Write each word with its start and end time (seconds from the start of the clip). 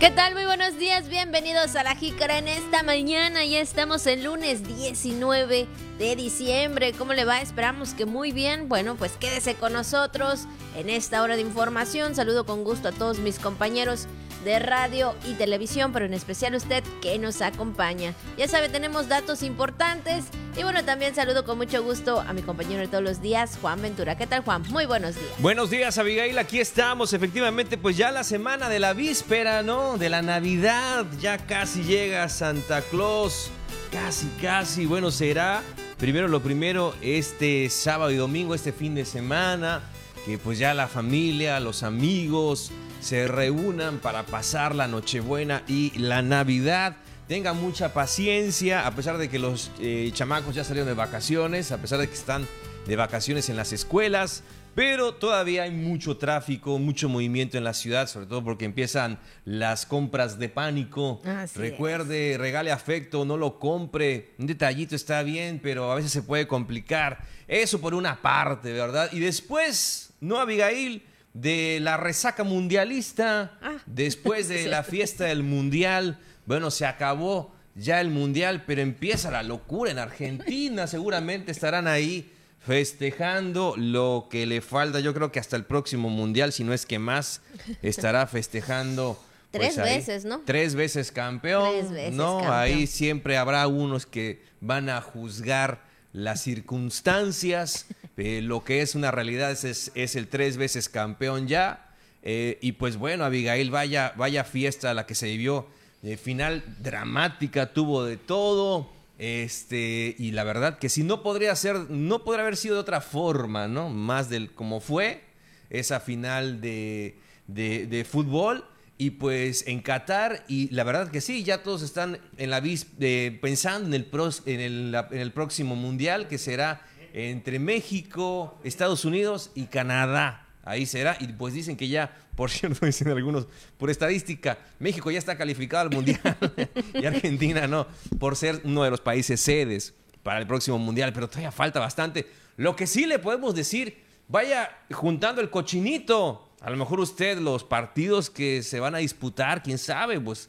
¿Qué 0.00 0.12
tal? 0.12 0.32
Muy 0.34 0.44
buenos 0.44 0.78
días, 0.78 1.08
bienvenidos 1.08 1.74
a 1.74 1.82
la 1.82 1.96
Jícara 1.96 2.38
en 2.38 2.46
esta 2.46 2.84
mañana. 2.84 3.44
Ya 3.44 3.58
estamos 3.58 4.06
el 4.06 4.22
lunes 4.22 4.62
19 4.62 5.66
de 5.98 6.16
diciembre. 6.16 6.92
¿Cómo 6.92 7.14
le 7.14 7.24
va? 7.24 7.40
Esperamos 7.40 7.94
que 7.94 8.06
muy 8.06 8.30
bien. 8.30 8.68
Bueno, 8.68 8.94
pues 8.94 9.16
quédese 9.18 9.56
con 9.56 9.72
nosotros 9.72 10.44
en 10.76 10.88
esta 10.88 11.20
hora 11.20 11.34
de 11.34 11.42
información. 11.42 12.14
Saludo 12.14 12.46
con 12.46 12.62
gusto 12.62 12.86
a 12.86 12.92
todos 12.92 13.18
mis 13.18 13.40
compañeros 13.40 14.06
de 14.44 14.58
radio 14.58 15.14
y 15.26 15.34
televisión, 15.34 15.92
pero 15.92 16.04
en 16.04 16.14
especial 16.14 16.54
usted 16.54 16.82
que 17.00 17.18
nos 17.18 17.42
acompaña. 17.42 18.14
Ya 18.36 18.48
sabe, 18.48 18.68
tenemos 18.68 19.08
datos 19.08 19.42
importantes 19.42 20.24
y 20.56 20.62
bueno, 20.62 20.84
también 20.84 21.14
saludo 21.14 21.44
con 21.44 21.58
mucho 21.58 21.82
gusto 21.82 22.20
a 22.20 22.32
mi 22.32 22.42
compañero 22.42 22.80
de 22.80 22.88
todos 22.88 23.04
los 23.04 23.20
días, 23.20 23.58
Juan 23.60 23.80
Ventura. 23.80 24.16
¿Qué 24.16 24.26
tal, 24.26 24.42
Juan? 24.42 24.62
Muy 24.70 24.86
buenos 24.86 25.14
días. 25.14 25.30
Buenos 25.38 25.70
días, 25.70 25.98
Abigail. 25.98 26.38
Aquí 26.38 26.60
estamos, 26.60 27.12
efectivamente, 27.12 27.78
pues 27.78 27.96
ya 27.96 28.10
la 28.10 28.24
semana 28.24 28.68
de 28.68 28.80
la 28.80 28.92
víspera, 28.92 29.62
¿no? 29.62 29.98
De 29.98 30.08
la 30.08 30.22
Navidad. 30.22 31.06
Ya 31.20 31.38
casi 31.38 31.82
llega 31.82 32.28
Santa 32.28 32.82
Claus. 32.82 33.50
Casi, 33.92 34.28
casi. 34.42 34.86
Bueno, 34.86 35.10
será 35.10 35.62
primero 35.98 36.28
lo 36.28 36.40
primero 36.40 36.94
este 37.00 37.68
sábado 37.70 38.10
y 38.10 38.16
domingo, 38.16 38.54
este 38.54 38.72
fin 38.72 38.94
de 38.94 39.04
semana, 39.04 39.82
que 40.24 40.38
pues 40.38 40.58
ya 40.58 40.74
la 40.74 40.88
familia, 40.88 41.60
los 41.60 41.82
amigos, 41.82 42.70
se 43.00 43.28
reúnan 43.28 43.98
para 43.98 44.24
pasar 44.24 44.74
la 44.74 44.88
Nochebuena 44.88 45.62
y 45.66 45.96
la 45.98 46.22
Navidad. 46.22 46.96
Tengan 47.26 47.60
mucha 47.60 47.92
paciencia, 47.92 48.86
a 48.86 48.94
pesar 48.94 49.18
de 49.18 49.28
que 49.28 49.38
los 49.38 49.70
eh, 49.80 50.10
chamacos 50.14 50.54
ya 50.54 50.64
salieron 50.64 50.88
de 50.88 50.94
vacaciones, 50.94 51.72
a 51.72 51.78
pesar 51.78 51.98
de 51.98 52.08
que 52.08 52.14
están 52.14 52.46
de 52.86 52.96
vacaciones 52.96 53.50
en 53.50 53.56
las 53.56 53.72
escuelas, 53.72 54.42
pero 54.74 55.12
todavía 55.12 55.64
hay 55.64 55.72
mucho 55.72 56.16
tráfico, 56.16 56.78
mucho 56.78 57.08
movimiento 57.08 57.58
en 57.58 57.64
la 57.64 57.74
ciudad, 57.74 58.06
sobre 58.06 58.26
todo 58.26 58.44
porque 58.44 58.64
empiezan 58.64 59.18
las 59.44 59.86
compras 59.86 60.38
de 60.38 60.48
pánico. 60.48 61.20
Recuerde, 61.56 62.36
regale 62.38 62.70
afecto, 62.70 63.24
no 63.24 63.36
lo 63.36 63.58
compre. 63.58 64.34
Un 64.38 64.46
detallito 64.46 64.94
está 64.94 65.22
bien, 65.24 65.58
pero 65.60 65.90
a 65.90 65.96
veces 65.96 66.12
se 66.12 66.22
puede 66.22 66.46
complicar. 66.46 67.24
Eso 67.48 67.80
por 67.80 67.92
una 67.92 68.22
parte, 68.22 68.72
¿verdad? 68.72 69.10
Y 69.12 69.18
después, 69.18 70.10
¿no, 70.20 70.38
Abigail? 70.38 71.02
De 71.34 71.78
la 71.80 71.96
resaca 71.96 72.44
mundialista, 72.44 73.58
ah. 73.62 73.76
después 73.86 74.48
de 74.48 74.66
la 74.68 74.82
fiesta 74.82 75.24
del 75.24 75.42
mundial. 75.42 76.18
Bueno, 76.46 76.70
se 76.70 76.86
acabó 76.86 77.54
ya 77.74 78.00
el 78.00 78.10
mundial, 78.10 78.64
pero 78.66 78.80
empieza 78.80 79.30
la 79.30 79.42
locura 79.42 79.90
en 79.90 79.98
Argentina. 79.98 80.86
Seguramente 80.88 81.52
estarán 81.52 81.86
ahí 81.86 82.32
festejando 82.58 83.74
lo 83.76 84.28
que 84.30 84.46
le 84.46 84.60
falta. 84.60 85.00
Yo 85.00 85.14
creo 85.14 85.32
que 85.32 85.40
hasta 85.40 85.56
el 85.56 85.64
próximo 85.64 86.10
mundial, 86.10 86.52
si 86.52 86.64
no 86.64 86.74
es 86.74 86.86
que 86.86 86.98
más, 86.98 87.40
estará 87.82 88.26
festejando. 88.26 89.18
Pues, 89.50 89.74
tres 89.74 89.76
veces, 89.76 90.24
¿no? 90.24 90.42
Tres 90.44 90.74
veces 90.74 91.10
campeón. 91.10 91.70
Tres 91.70 91.90
veces 91.90 92.14
¿no? 92.14 92.52
Ahí 92.52 92.86
siempre 92.86 93.38
habrá 93.38 93.66
unos 93.66 94.04
que 94.04 94.42
van 94.60 94.90
a 94.90 95.00
juzgar 95.00 95.87
las 96.12 96.42
circunstancias, 96.42 97.86
lo 98.16 98.64
que 98.64 98.82
es 98.82 98.94
una 98.94 99.10
realidad 99.10 99.52
es, 99.52 99.92
es, 99.94 100.16
el 100.16 100.28
tres 100.28 100.56
veces 100.56 100.88
campeón 100.88 101.48
ya. 101.48 101.94
Eh, 102.22 102.58
y 102.60 102.72
pues 102.72 102.96
bueno, 102.96 103.24
Abigail, 103.24 103.70
vaya, 103.70 104.12
vaya 104.16 104.44
fiesta 104.44 104.94
la 104.94 105.06
que 105.06 105.14
se 105.14 105.26
vivió. 105.26 105.66
Eh, 106.02 106.16
final 106.16 106.64
dramática, 106.80 107.72
tuvo 107.72 108.04
de 108.04 108.16
todo. 108.16 108.90
Este, 109.18 110.14
y 110.18 110.30
la 110.30 110.44
verdad 110.44 110.78
que 110.78 110.88
si 110.88 111.02
no 111.02 111.22
podría 111.22 111.54
ser, 111.56 111.90
no 111.90 112.24
podría 112.24 112.42
haber 112.42 112.56
sido 112.56 112.76
de 112.76 112.80
otra 112.80 113.00
forma, 113.00 113.66
¿no? 113.66 113.88
Más 113.88 114.28
del 114.28 114.52
como 114.52 114.80
fue 114.80 115.22
esa 115.70 115.98
final 115.98 116.60
de, 116.60 117.18
de, 117.48 117.86
de 117.86 118.04
fútbol 118.04 118.64
y 118.98 119.10
pues 119.10 119.64
en 119.68 119.80
Qatar, 119.80 120.44
y 120.48 120.68
la 120.74 120.82
verdad 120.82 121.10
que 121.10 121.20
sí, 121.20 121.44
ya 121.44 121.62
todos 121.62 121.82
están 121.82 122.18
en 122.36 122.50
la 122.50 122.60
eh, 122.64 123.38
pensando 123.40 123.86
en 123.86 123.94
el, 123.94 124.08
en, 124.46 124.60
el, 124.60 124.94
en 125.12 125.18
el 125.18 125.32
próximo 125.32 125.76
mundial 125.76 126.26
que 126.26 126.36
será 126.36 126.82
entre 127.12 127.60
México, 127.60 128.58
Estados 128.64 129.04
Unidos 129.04 129.52
y 129.54 129.66
Canadá. 129.66 130.46
Ahí 130.64 130.84
será. 130.84 131.16
Y 131.20 131.28
pues 131.28 131.54
dicen 131.54 131.76
que 131.76 131.88
ya, 131.88 132.14
por 132.34 132.50
cierto, 132.50 132.84
dicen 132.84 133.08
algunos, 133.08 133.46
por 133.76 133.88
estadística, 133.88 134.58
México 134.78 135.10
ya 135.10 135.18
está 135.18 135.38
calificado 135.38 135.88
al 135.88 135.94
Mundial 135.94 136.20
y 136.94 137.06
Argentina 137.06 137.66
no, 137.66 137.86
por 138.18 138.36
ser 138.36 138.60
uno 138.64 138.82
de 138.82 138.90
los 138.90 139.00
países 139.00 139.40
sedes 139.40 139.94
para 140.22 140.40
el 140.40 140.46
próximo 140.46 140.78
Mundial. 140.78 141.12
Pero 141.12 141.28
todavía 141.28 141.52
falta 141.52 141.80
bastante. 141.80 142.26
Lo 142.56 142.74
que 142.74 142.86
sí 142.86 143.06
le 143.06 143.20
podemos 143.20 143.54
decir, 143.54 144.02
vaya 144.26 144.76
juntando 144.90 145.40
el 145.40 145.50
cochinito 145.50 146.47
a 146.60 146.70
lo 146.70 146.76
mejor 146.76 147.00
usted, 147.00 147.38
los 147.38 147.64
partidos 147.64 148.30
que 148.30 148.62
se 148.62 148.80
van 148.80 148.94
a 148.94 148.98
disputar, 148.98 149.62
quién 149.62 149.78
sabe, 149.78 150.20
pues 150.20 150.48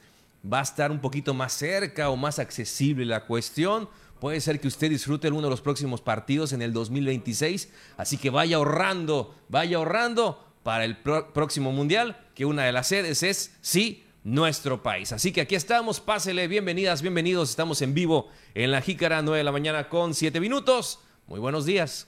va 0.51 0.59
a 0.59 0.63
estar 0.63 0.91
un 0.91 0.99
poquito 0.99 1.33
más 1.33 1.53
cerca 1.53 2.09
o 2.09 2.15
más 2.15 2.39
accesible 2.39 3.05
la 3.05 3.25
cuestión. 3.25 3.89
Puede 4.19 4.41
ser 4.41 4.59
que 4.59 4.67
usted 4.67 4.89
disfrute 4.89 5.27
alguno 5.27 5.47
de 5.47 5.51
los 5.51 5.61
próximos 5.61 6.01
partidos 6.01 6.51
en 6.51 6.61
el 6.61 6.73
2026. 6.73 7.69
Así 7.97 8.17
que 8.17 8.29
vaya 8.29 8.57
ahorrando, 8.57 9.35
vaya 9.47 9.77
ahorrando 9.77 10.45
para 10.63 10.83
el 10.83 10.97
próximo 10.97 11.71
mundial, 11.71 12.17
que 12.35 12.45
una 12.45 12.63
de 12.63 12.71
las 12.71 12.87
sedes 12.87 13.23
es, 13.23 13.55
sí, 13.61 14.03
nuestro 14.23 14.83
país. 14.83 15.13
Así 15.13 15.31
que 15.31 15.41
aquí 15.41 15.55
estamos, 15.55 15.99
pásele, 15.99 16.47
bienvenidas, 16.47 17.01
bienvenidos. 17.01 17.49
Estamos 17.49 17.81
en 17.81 17.93
vivo 17.93 18.29
en 18.55 18.71
la 18.71 18.81
Jícara, 18.81 19.21
9 19.21 19.37
de 19.37 19.43
la 19.43 19.51
mañana 19.51 19.87
con 19.89 20.13
7 20.13 20.39
minutos. 20.39 20.99
Muy 21.27 21.39
buenos 21.39 21.65
días. 21.65 22.07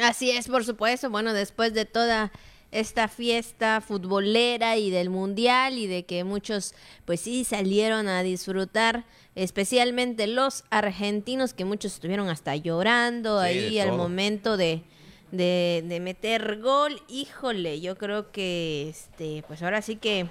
Así 0.00 0.30
es, 0.30 0.46
por 0.46 0.64
supuesto. 0.64 1.10
Bueno, 1.10 1.32
después 1.32 1.74
de 1.74 1.84
toda 1.84 2.30
esta 2.72 3.08
fiesta 3.08 3.80
futbolera 3.80 4.76
y 4.76 4.90
del 4.90 5.10
mundial 5.10 5.78
y 5.78 5.86
de 5.86 6.04
que 6.04 6.24
muchos 6.24 6.74
pues 7.04 7.20
sí 7.20 7.44
salieron 7.44 8.08
a 8.08 8.22
disfrutar, 8.22 9.04
especialmente 9.34 10.26
los 10.26 10.64
argentinos 10.70 11.52
que 11.52 11.64
muchos 11.64 11.94
estuvieron 11.94 12.28
hasta 12.28 12.54
llorando 12.56 13.38
ahí 13.40 13.78
al 13.80 13.92
momento 13.92 14.56
de, 14.56 14.84
de, 15.32 15.98
meter 16.00 16.60
gol. 16.60 17.02
Híjole, 17.08 17.80
yo 17.80 17.96
creo 17.96 18.30
que 18.30 18.88
este 18.88 19.42
pues 19.48 19.62
ahora 19.62 19.82
sí 19.82 19.96
que 19.96 20.28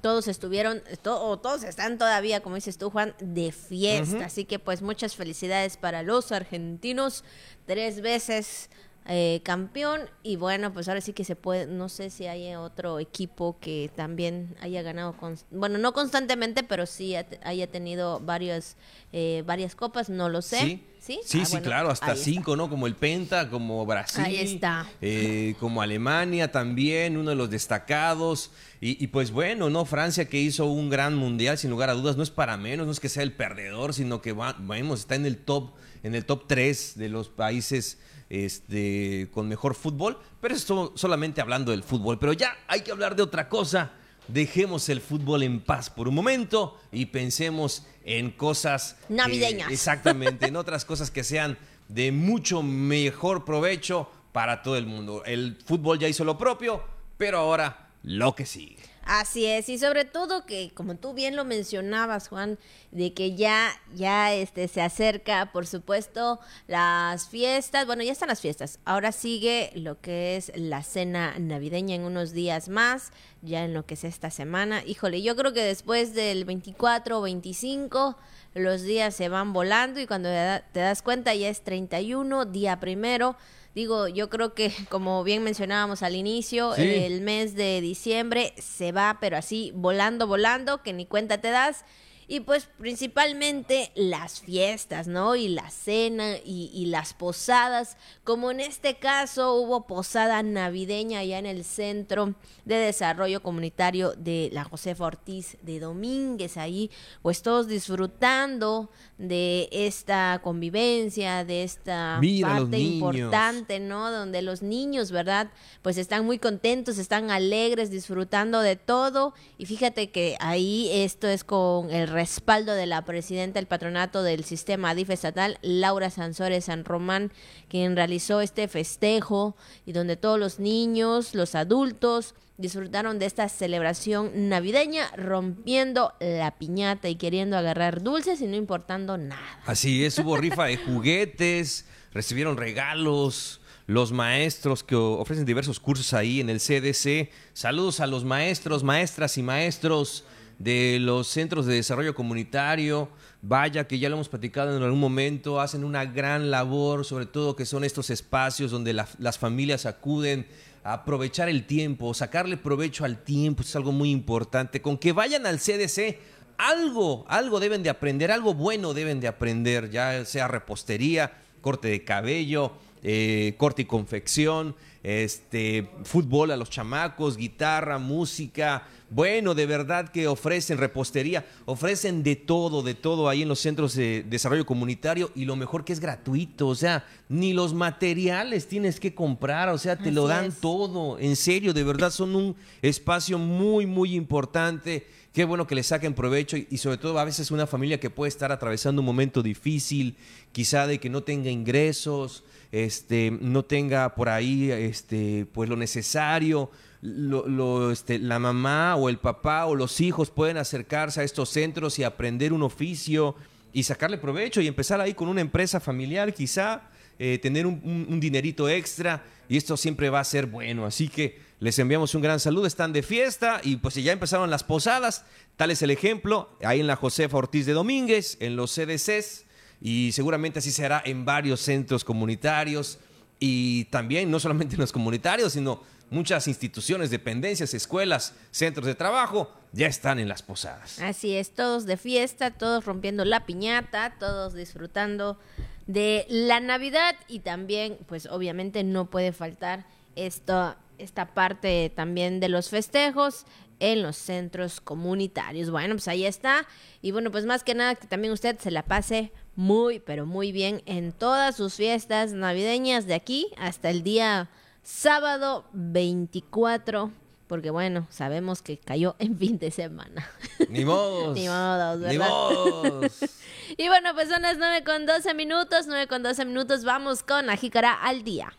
todos 0.00 0.28
estuvieron, 0.28 0.82
o 1.04 1.38
todos 1.38 1.64
están 1.64 1.98
todavía, 1.98 2.40
como 2.40 2.54
dices 2.54 2.78
tú, 2.78 2.88
Juan, 2.90 3.14
de 3.20 3.50
fiesta. 3.52 4.26
Así 4.26 4.44
que 4.44 4.58
pues 4.58 4.80
muchas 4.80 5.16
felicidades 5.16 5.76
para 5.76 6.02
los 6.02 6.30
argentinos. 6.30 7.24
Tres 7.66 8.00
veces 8.00 8.70
eh, 9.08 9.40
campeón. 9.42 10.02
Y 10.22 10.36
bueno 10.36 10.72
pues 10.72 10.86
ahora 10.88 11.00
sí 11.00 11.14
que 11.14 11.24
se 11.24 11.34
puede 11.34 11.66
no 11.66 11.88
sé 11.88 12.10
si 12.10 12.26
hay 12.26 12.54
otro 12.54 12.98
equipo 12.98 13.56
que 13.58 13.90
también 13.96 14.54
haya 14.60 14.82
ganado 14.82 15.16
con, 15.16 15.36
bueno 15.50 15.78
no 15.78 15.94
constantemente 15.94 16.62
pero 16.62 16.84
sí 16.84 17.14
haya 17.16 17.66
tenido 17.68 18.20
varias 18.20 18.76
eh, 19.12 19.42
varias 19.46 19.74
copas 19.74 20.10
no 20.10 20.28
lo 20.28 20.42
sé. 20.42 20.60
Sí. 20.60 20.84
Sí 21.00 21.20
sí, 21.24 21.56
ah, 21.56 21.60
claro 21.62 21.90
hasta 21.90 22.16
cinco 22.16 22.54
no 22.56 22.68
como 22.68 22.86
el 22.86 22.94
Penta 22.94 23.48
como 23.48 23.86
Brasil 23.86 24.24
ahí 24.24 24.36
está. 24.36 24.86
eh, 25.00 25.54
como 25.58 25.80
Alemania 25.80 26.52
también 26.52 27.16
uno 27.16 27.30
de 27.30 27.36
los 27.36 27.48
destacados. 27.48 28.50
Y, 28.80 29.06
pues 29.08 29.30
bueno 29.30 29.70
no 29.70 29.84
Francia 29.86 30.28
que 30.28 30.38
hizo 30.38 30.66
un 30.66 30.90
gran 30.90 31.16
mundial 31.16 31.56
sin 31.56 31.70
lugar 31.70 31.88
a 31.88 31.94
dudas 31.94 32.16
no 32.16 32.22
es 32.22 32.30
para 32.30 32.56
menos 32.56 32.86
no 32.86 32.92
es 32.92 33.00
que 33.00 33.08
sea 33.08 33.22
el 33.22 33.32
perdedor 33.32 33.94
sino 33.94 34.20
que 34.20 34.32
va, 34.32 34.56
está 34.94 35.14
en 35.14 35.24
el 35.24 35.38
top 35.38 35.72
en 36.02 36.14
el 36.14 36.24
top 36.24 36.44
3 36.46 36.98
de 36.98 37.08
los 37.08 37.28
países 37.28 37.98
este, 38.30 39.28
con 39.32 39.48
mejor 39.48 39.74
fútbol, 39.74 40.18
pero 40.40 40.54
esto 40.54 40.92
solamente 40.94 41.40
hablando 41.40 41.70
del 41.70 41.82
fútbol. 41.82 42.18
Pero 42.18 42.32
ya 42.32 42.56
hay 42.66 42.82
que 42.82 42.90
hablar 42.90 43.16
de 43.16 43.22
otra 43.22 43.48
cosa. 43.48 43.92
Dejemos 44.28 44.88
el 44.90 45.00
fútbol 45.00 45.42
en 45.42 45.60
paz 45.60 45.88
por 45.88 46.06
un 46.06 46.14
momento 46.14 46.78
y 46.92 47.06
pensemos 47.06 47.86
en 48.04 48.30
cosas 48.30 48.96
navideñas. 49.08 49.72
exactamente, 49.72 50.46
en 50.46 50.56
otras 50.56 50.84
cosas 50.84 51.10
que 51.10 51.24
sean 51.24 51.56
de 51.88 52.12
mucho 52.12 52.62
mejor 52.62 53.46
provecho 53.46 54.10
para 54.32 54.62
todo 54.62 54.76
el 54.76 54.86
mundo. 54.86 55.24
El 55.24 55.56
fútbol 55.64 55.98
ya 55.98 56.08
hizo 56.08 56.24
lo 56.24 56.36
propio, 56.36 56.82
pero 57.16 57.38
ahora 57.38 57.88
lo 58.02 58.34
que 58.34 58.44
sigue. 58.44 58.76
Así 59.08 59.46
es, 59.46 59.70
y 59.70 59.78
sobre 59.78 60.04
todo 60.04 60.44
que, 60.44 60.70
como 60.74 60.96
tú 60.96 61.14
bien 61.14 61.34
lo 61.34 61.46
mencionabas, 61.46 62.28
Juan, 62.28 62.58
de 62.90 63.14
que 63.14 63.34
ya, 63.34 63.70
ya 63.94 64.34
este, 64.34 64.68
se 64.68 64.82
acerca, 64.82 65.50
por 65.50 65.66
supuesto, 65.66 66.38
las 66.66 67.26
fiestas, 67.26 67.86
bueno, 67.86 68.02
ya 68.02 68.12
están 68.12 68.28
las 68.28 68.42
fiestas, 68.42 68.80
ahora 68.84 69.12
sigue 69.12 69.72
lo 69.74 69.98
que 69.98 70.36
es 70.36 70.52
la 70.54 70.82
cena 70.82 71.38
navideña 71.38 71.94
en 71.94 72.02
unos 72.02 72.32
días 72.32 72.68
más, 72.68 73.10
ya 73.40 73.64
en 73.64 73.72
lo 73.72 73.86
que 73.86 73.94
es 73.94 74.04
esta 74.04 74.30
semana. 74.30 74.82
Híjole, 74.84 75.22
yo 75.22 75.34
creo 75.36 75.54
que 75.54 75.62
después 75.62 76.12
del 76.12 76.44
24 76.44 77.18
o 77.18 77.22
25 77.22 78.18
los 78.52 78.82
días 78.82 79.14
se 79.14 79.30
van 79.30 79.54
volando 79.54 80.00
y 80.00 80.06
cuando 80.06 80.28
te 80.28 80.80
das 80.80 81.00
cuenta 81.00 81.34
ya 81.34 81.48
es 81.48 81.62
31, 81.62 82.44
día 82.44 82.78
primero 82.78 83.36
Digo, 83.74 84.08
yo 84.08 84.28
creo 84.28 84.54
que 84.54 84.72
como 84.88 85.22
bien 85.24 85.42
mencionábamos 85.42 86.02
al 86.02 86.14
inicio, 86.14 86.74
el 86.74 87.20
mes 87.20 87.54
de 87.54 87.80
diciembre 87.80 88.54
se 88.58 88.92
va, 88.92 89.18
pero 89.20 89.36
así 89.36 89.72
volando, 89.74 90.26
volando, 90.26 90.82
que 90.82 90.92
ni 90.92 91.06
cuenta 91.06 91.38
te 91.38 91.50
das. 91.50 91.84
Y 92.30 92.40
pues 92.40 92.68
principalmente 92.78 93.90
las 93.94 94.40
fiestas, 94.40 95.08
¿no? 95.08 95.34
Y 95.34 95.48
la 95.48 95.70
cena 95.70 96.36
y, 96.44 96.84
las 96.88 97.14
posadas, 97.14 97.96
como 98.22 98.50
en 98.50 98.60
este 98.60 98.96
caso 98.96 99.54
hubo 99.54 99.86
posada 99.86 100.42
navideña 100.42 101.20
allá 101.20 101.38
en 101.38 101.46
el 101.46 101.64
Centro 101.64 102.34
de 102.66 102.76
Desarrollo 102.76 103.42
Comunitario 103.42 104.12
de 104.12 104.50
la 104.52 104.64
Josefa 104.64 105.06
Ortiz 105.06 105.56
de 105.62 105.80
Domínguez, 105.80 106.58
ahí 106.58 106.90
pues 107.22 107.40
todos 107.40 107.66
disfrutando 107.66 108.90
de 109.16 109.68
esta 109.72 110.40
convivencia, 110.44 111.44
de 111.44 111.62
esta 111.62 112.20
parte 112.42 112.78
importante, 112.78 113.80
¿no? 113.80 114.10
Donde 114.10 114.42
los 114.42 114.62
niños, 114.62 115.10
¿verdad? 115.10 115.50
Pues 115.80 115.96
están 115.96 116.26
muy 116.26 116.38
contentos, 116.38 116.98
están 116.98 117.30
alegres, 117.30 117.90
disfrutando 117.90 118.60
de 118.60 118.76
todo 118.76 119.32
y 119.56 119.64
fíjate 119.64 120.10
que 120.10 120.36
ahí 120.40 120.90
esto 120.92 121.26
es 121.26 121.42
con 121.42 121.90
el 121.90 122.17
respaldo 122.18 122.74
de 122.74 122.86
la 122.86 123.04
presidenta 123.04 123.60
del 123.60 123.68
patronato 123.68 124.24
del 124.24 124.42
sistema 124.42 124.90
ADIF 124.90 125.10
estatal, 125.10 125.56
Laura 125.62 126.10
Sansores 126.10 126.64
San 126.64 126.84
Román, 126.84 127.30
quien 127.68 127.94
realizó 127.94 128.40
este 128.40 128.66
festejo 128.66 129.54
y 129.86 129.92
donde 129.92 130.16
todos 130.16 130.36
los 130.36 130.58
niños, 130.58 131.36
los 131.36 131.54
adultos, 131.54 132.34
disfrutaron 132.56 133.20
de 133.20 133.26
esta 133.26 133.48
celebración 133.48 134.48
navideña 134.48 135.12
rompiendo 135.16 136.12
la 136.18 136.50
piñata 136.58 137.08
y 137.08 137.14
queriendo 137.14 137.56
agarrar 137.56 138.02
dulces 138.02 138.40
y 138.40 138.48
no 138.48 138.56
importando 138.56 139.16
nada. 139.16 139.60
Así 139.64 140.04
es, 140.04 140.18
hubo 140.18 140.36
rifa 140.36 140.64
de 140.64 140.76
juguetes, 140.76 141.86
recibieron 142.12 142.56
regalos, 142.56 143.60
los 143.86 144.10
maestros 144.10 144.82
que 144.82 144.96
ofrecen 144.96 145.44
diversos 145.44 145.78
cursos 145.78 146.12
ahí 146.14 146.40
en 146.40 146.50
el 146.50 146.58
CDC. 146.58 147.30
Saludos 147.52 148.00
a 148.00 148.08
los 148.08 148.24
maestros, 148.24 148.82
maestras 148.82 149.38
y 149.38 149.42
maestros 149.44 150.24
de 150.58 150.98
los 151.00 151.28
centros 151.28 151.66
de 151.66 151.74
desarrollo 151.74 152.14
comunitario. 152.14 153.08
Vaya 153.40 153.86
que 153.86 153.98
ya 153.98 154.08
lo 154.08 154.16
hemos 154.16 154.28
platicado 154.28 154.76
en 154.76 154.82
algún 154.82 155.00
momento, 155.00 155.60
hacen 155.60 155.84
una 155.84 156.04
gran 156.04 156.50
labor, 156.50 157.04
sobre 157.04 157.26
todo 157.26 157.54
que 157.54 157.66
son 157.66 157.84
estos 157.84 158.10
espacios 158.10 158.70
donde 158.70 158.92
las 158.92 159.38
familias 159.38 159.86
acuden 159.86 160.46
a 160.82 160.94
aprovechar 160.94 161.48
el 161.48 161.66
tiempo, 161.66 162.14
sacarle 162.14 162.56
provecho 162.56 163.04
al 163.04 163.22
tiempo, 163.22 163.62
es 163.62 163.76
algo 163.76 163.92
muy 163.92 164.10
importante. 164.10 164.82
Con 164.82 164.98
que 164.98 165.12
vayan 165.12 165.46
al 165.46 165.58
CDC, 165.58 166.18
algo, 166.56 167.24
algo 167.28 167.60
deben 167.60 167.84
de 167.84 167.90
aprender, 167.90 168.32
algo 168.32 168.54
bueno 168.54 168.94
deben 168.94 169.20
de 169.20 169.28
aprender, 169.28 169.90
ya 169.90 170.24
sea 170.24 170.48
repostería, 170.48 171.32
corte 171.60 171.88
de 171.88 172.04
cabello, 172.04 172.72
eh, 173.02 173.54
corte 173.58 173.82
y 173.82 173.84
confección, 173.84 174.74
este, 175.04 175.88
fútbol 176.02 176.50
a 176.50 176.56
los 176.56 176.70
chamacos, 176.70 177.36
guitarra, 177.36 177.98
música. 177.98 178.82
Bueno, 179.10 179.54
de 179.54 179.64
verdad 179.64 180.10
que 180.10 180.28
ofrecen 180.28 180.76
repostería, 180.76 181.46
ofrecen 181.64 182.22
de 182.22 182.36
todo, 182.36 182.82
de 182.82 182.94
todo 182.94 183.28
ahí 183.28 183.42
en 183.42 183.48
los 183.48 183.58
centros 183.58 183.94
de 183.94 184.22
desarrollo 184.28 184.66
comunitario 184.66 185.30
y 185.34 185.46
lo 185.46 185.56
mejor 185.56 185.84
que 185.84 185.94
es 185.94 186.00
gratuito, 186.00 186.68
o 186.68 186.74
sea, 186.74 187.06
ni 187.28 187.54
los 187.54 187.72
materiales 187.72 188.66
tienes 188.66 189.00
que 189.00 189.14
comprar, 189.14 189.70
o 189.70 189.78
sea, 189.78 189.96
te 189.96 190.12
lo 190.12 190.26
dan 190.26 190.52
todo, 190.52 191.18
en 191.18 191.36
serio, 191.36 191.72
de 191.72 191.84
verdad 191.84 192.10
son 192.10 192.36
un 192.36 192.56
espacio 192.82 193.38
muy, 193.38 193.86
muy 193.86 194.14
importante. 194.14 195.06
Qué 195.32 195.44
bueno 195.44 195.66
que 195.66 195.74
le 195.74 195.82
saquen 195.82 196.14
provecho 196.14 196.56
y, 196.56 196.66
y 196.70 196.78
sobre 196.78 196.98
todo 196.98 197.18
a 197.18 197.24
veces 197.24 197.50
una 197.50 197.66
familia 197.66 198.00
que 198.00 198.10
puede 198.10 198.28
estar 198.28 198.50
atravesando 198.50 199.00
un 199.00 199.06
momento 199.06 199.42
difícil, 199.42 200.16
quizá 200.52 200.86
de 200.86 200.98
que 200.98 201.08
no 201.08 201.22
tenga 201.22 201.48
ingresos, 201.48 202.44
este, 202.72 203.30
no 203.40 203.64
tenga 203.64 204.14
por 204.14 204.28
ahí 204.28 204.70
este, 204.70 205.46
pues 205.52 205.68
lo 205.68 205.76
necesario. 205.76 206.70
Lo, 207.00 207.92
este, 207.92 208.18
la 208.18 208.40
mamá 208.40 208.96
o 208.96 209.08
el 209.08 209.18
papá 209.18 209.66
o 209.66 209.76
los 209.76 210.00
hijos 210.00 210.30
pueden 210.30 210.56
acercarse 210.56 211.20
a 211.20 211.24
estos 211.24 211.48
centros 211.48 211.98
y 211.98 212.04
aprender 212.04 212.52
un 212.52 212.62
oficio 212.62 213.36
y 213.72 213.84
sacarle 213.84 214.18
provecho 214.18 214.60
y 214.60 214.66
empezar 214.66 215.00
ahí 215.00 215.14
con 215.14 215.28
una 215.28 215.40
empresa 215.40 215.78
familiar, 215.78 216.34
quizá 216.34 216.82
eh, 217.20 217.38
tener 217.38 217.66
un, 217.66 218.20
dinerito 218.20 218.68
extra 218.68 219.24
y 219.48 219.56
esto 219.56 219.76
siempre 219.76 220.10
va 220.10 220.20
a 220.20 220.24
ser 220.24 220.46
bueno. 220.46 220.86
Así 220.86 221.08
que 221.08 221.40
les 221.60 221.78
enviamos 221.78 222.14
un 222.14 222.22
gran 222.22 222.40
saludo, 222.40 222.66
están 222.66 222.92
de 222.92 223.02
fiesta 223.02 223.60
y 223.62 223.76
pues 223.76 223.94
ya 223.96 224.12
empezaron 224.12 224.50
las 224.50 224.64
posadas, 224.64 225.24
tal 225.56 225.70
es 225.70 225.82
el 225.82 225.90
ejemplo, 225.90 226.48
ahí 226.62 226.80
en 226.80 226.86
la 226.86 226.96
Josefa 226.96 227.36
Ortiz 227.36 227.66
de 227.66 227.72
Domínguez, 227.72 228.36
en 228.40 228.56
los 228.56 228.72
CDCs 228.72 229.44
y 229.80 230.12
seguramente 230.12 230.58
así 230.58 230.70
será 230.70 231.02
en 231.04 231.24
varios 231.24 231.60
centros 231.60 232.04
comunitarios 232.04 232.98
y 233.40 233.84
también 233.86 234.30
no 234.30 234.40
solamente 234.40 234.74
en 234.74 234.80
los 234.80 234.92
comunitarios, 234.92 235.52
sino 235.52 235.82
muchas 236.10 236.48
instituciones, 236.48 237.10
dependencias, 237.10 237.74
escuelas, 237.74 238.34
centros 238.50 238.86
de 238.86 238.94
trabajo 238.94 239.52
ya 239.72 239.86
están 239.86 240.18
en 240.18 240.28
las 240.28 240.42
posadas. 240.42 240.98
Así 241.00 241.34
es, 241.34 241.50
todos 241.54 241.86
de 241.86 241.96
fiesta, 241.96 242.50
todos 242.50 242.84
rompiendo 242.84 243.24
la 243.24 243.44
piñata, 243.44 244.14
todos 244.18 244.54
disfrutando 244.54 245.38
de 245.86 246.26
la 246.28 246.60
Navidad 246.60 247.16
y 247.28 247.40
también, 247.40 247.98
pues 248.06 248.26
obviamente 248.26 248.84
no 248.84 249.06
puede 249.06 249.32
faltar 249.32 249.86
esto, 250.16 250.76
esta 250.98 251.34
parte 251.34 251.92
también 251.94 252.40
de 252.40 252.48
los 252.48 252.68
festejos 252.68 253.46
en 253.80 254.02
los 254.02 254.16
centros 254.16 254.80
comunitarios. 254.80 255.70
Bueno, 255.70 255.94
pues 255.94 256.08
ahí 256.08 256.24
está. 256.24 256.66
Y 257.00 257.12
bueno, 257.12 257.30
pues 257.30 257.46
más 257.46 257.62
que 257.62 257.74
nada 257.74 257.94
que 257.94 258.06
también 258.06 258.32
usted 258.32 258.58
se 258.58 258.70
la 258.70 258.82
pase 258.82 259.32
muy, 259.54 260.00
pero 260.00 260.26
muy 260.26 260.52
bien 260.52 260.82
en 260.86 261.12
todas 261.12 261.56
sus 261.56 261.74
fiestas 261.74 262.32
navideñas 262.32 263.06
de 263.06 263.14
aquí 263.14 263.48
hasta 263.56 263.90
el 263.90 264.02
día 264.02 264.48
sábado 264.88 265.66
24. 265.72 267.12
Porque 267.46 267.70
bueno, 267.70 268.06
sabemos 268.10 268.60
que 268.60 268.78
cayó 268.78 269.16
en 269.18 269.38
fin 269.38 269.58
de 269.58 269.70
semana. 269.70 270.28
Ni 270.68 270.84
modos. 270.84 271.36
Ni 271.36 271.46
modos, 271.48 272.00
¿verdad? 272.00 272.12
Ni 272.12 272.18
modos. 272.18 273.24
y 273.76 273.88
bueno, 273.88 274.14
pues 274.14 274.28
son 274.28 274.42
las 274.42 274.58
9 274.58 274.84
con 274.84 275.06
12 275.06 275.34
minutos. 275.34 275.86
9 275.86 276.08
con 276.08 276.22
12 276.22 276.44
minutos. 276.44 276.84
Vamos 276.84 277.22
con 277.22 277.48
Ajícara 277.48 277.92
al 277.92 278.22
día. 278.22 278.52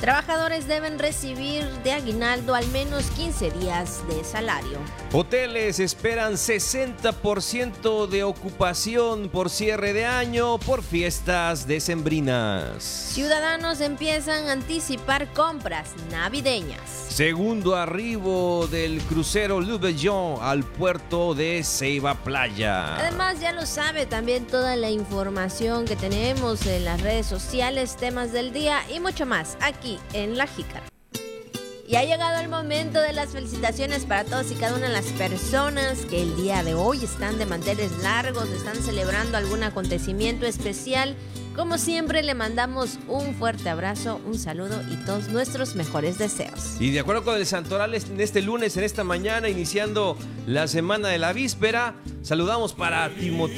Trabajadores 0.00 0.68
deben 0.68 0.96
recibir 0.96 1.64
de 1.82 1.90
aguinaldo 1.90 2.54
al 2.54 2.68
menos 2.68 3.06
15 3.16 3.50
días 3.50 4.04
de 4.08 4.22
salario. 4.22 4.78
Hoteles 5.12 5.80
esperan 5.80 6.34
60% 6.34 8.06
de 8.06 8.22
ocupación 8.22 9.28
por 9.28 9.50
cierre 9.50 9.92
de 9.92 10.04
año 10.04 10.58
por 10.58 10.84
fiestas 10.84 11.66
decembrinas. 11.66 12.84
Ciudadanos 12.84 13.80
empiezan 13.80 14.48
a 14.48 14.52
anticipar 14.52 15.32
compras 15.32 15.90
navideñas. 16.12 16.80
Segundo 17.08 17.74
arribo 17.74 18.68
del 18.68 19.00
crucero 19.02 19.60
Louvain 19.60 19.88
al 20.40 20.62
puerto 20.62 21.34
de 21.34 21.64
Ceiba 21.64 22.14
Playa. 22.14 22.98
Además, 22.98 23.40
ya 23.40 23.50
lo 23.50 23.66
sabe 23.66 24.06
también 24.06 24.46
toda 24.46 24.76
la 24.76 24.90
información 24.90 25.86
que 25.86 25.96
tenemos 25.96 26.64
en 26.66 26.84
las 26.84 27.00
redes 27.00 27.26
sociales, 27.26 27.96
temas 27.96 28.30
del 28.30 28.52
día 28.52 28.82
y 28.94 29.00
mucho 29.00 29.26
más 29.26 29.56
aquí 29.60 29.87
en 30.12 30.36
La 30.36 30.46
Jícara. 30.46 30.84
Y 31.88 31.96
ha 31.96 32.04
llegado 32.04 32.40
el 32.40 32.50
momento 32.50 33.00
de 33.00 33.14
las 33.14 33.30
felicitaciones 33.30 34.04
para 34.04 34.24
todos 34.24 34.50
y 34.50 34.54
cada 34.56 34.76
una 34.76 34.88
de 34.88 34.92
las 34.92 35.06
personas 35.06 36.00
que 36.04 36.20
el 36.20 36.36
día 36.36 36.62
de 36.62 36.74
hoy 36.74 37.02
están 37.02 37.38
de 37.38 37.46
manteles 37.46 37.90
largos, 38.02 38.50
están 38.50 38.76
celebrando 38.76 39.38
algún 39.38 39.62
acontecimiento 39.62 40.44
especial 40.44 41.16
como 41.58 41.76
siempre, 41.76 42.22
le 42.22 42.34
mandamos 42.34 43.00
un 43.08 43.34
fuerte 43.34 43.68
abrazo, 43.68 44.20
un 44.24 44.38
saludo 44.38 44.80
y 44.92 44.96
todos 45.04 45.28
nuestros 45.28 45.74
mejores 45.74 46.16
deseos. 46.16 46.76
Y 46.78 46.92
de 46.92 47.00
acuerdo 47.00 47.24
con 47.24 47.34
el 47.34 47.46
santoral, 47.46 47.92
en 47.96 48.20
este 48.20 48.42
lunes, 48.42 48.76
en 48.76 48.84
esta 48.84 49.02
mañana, 49.02 49.48
iniciando 49.48 50.16
la 50.46 50.68
semana 50.68 51.08
de 51.08 51.18
la 51.18 51.32
víspera, 51.32 51.96
saludamos 52.22 52.74
para 52.74 53.10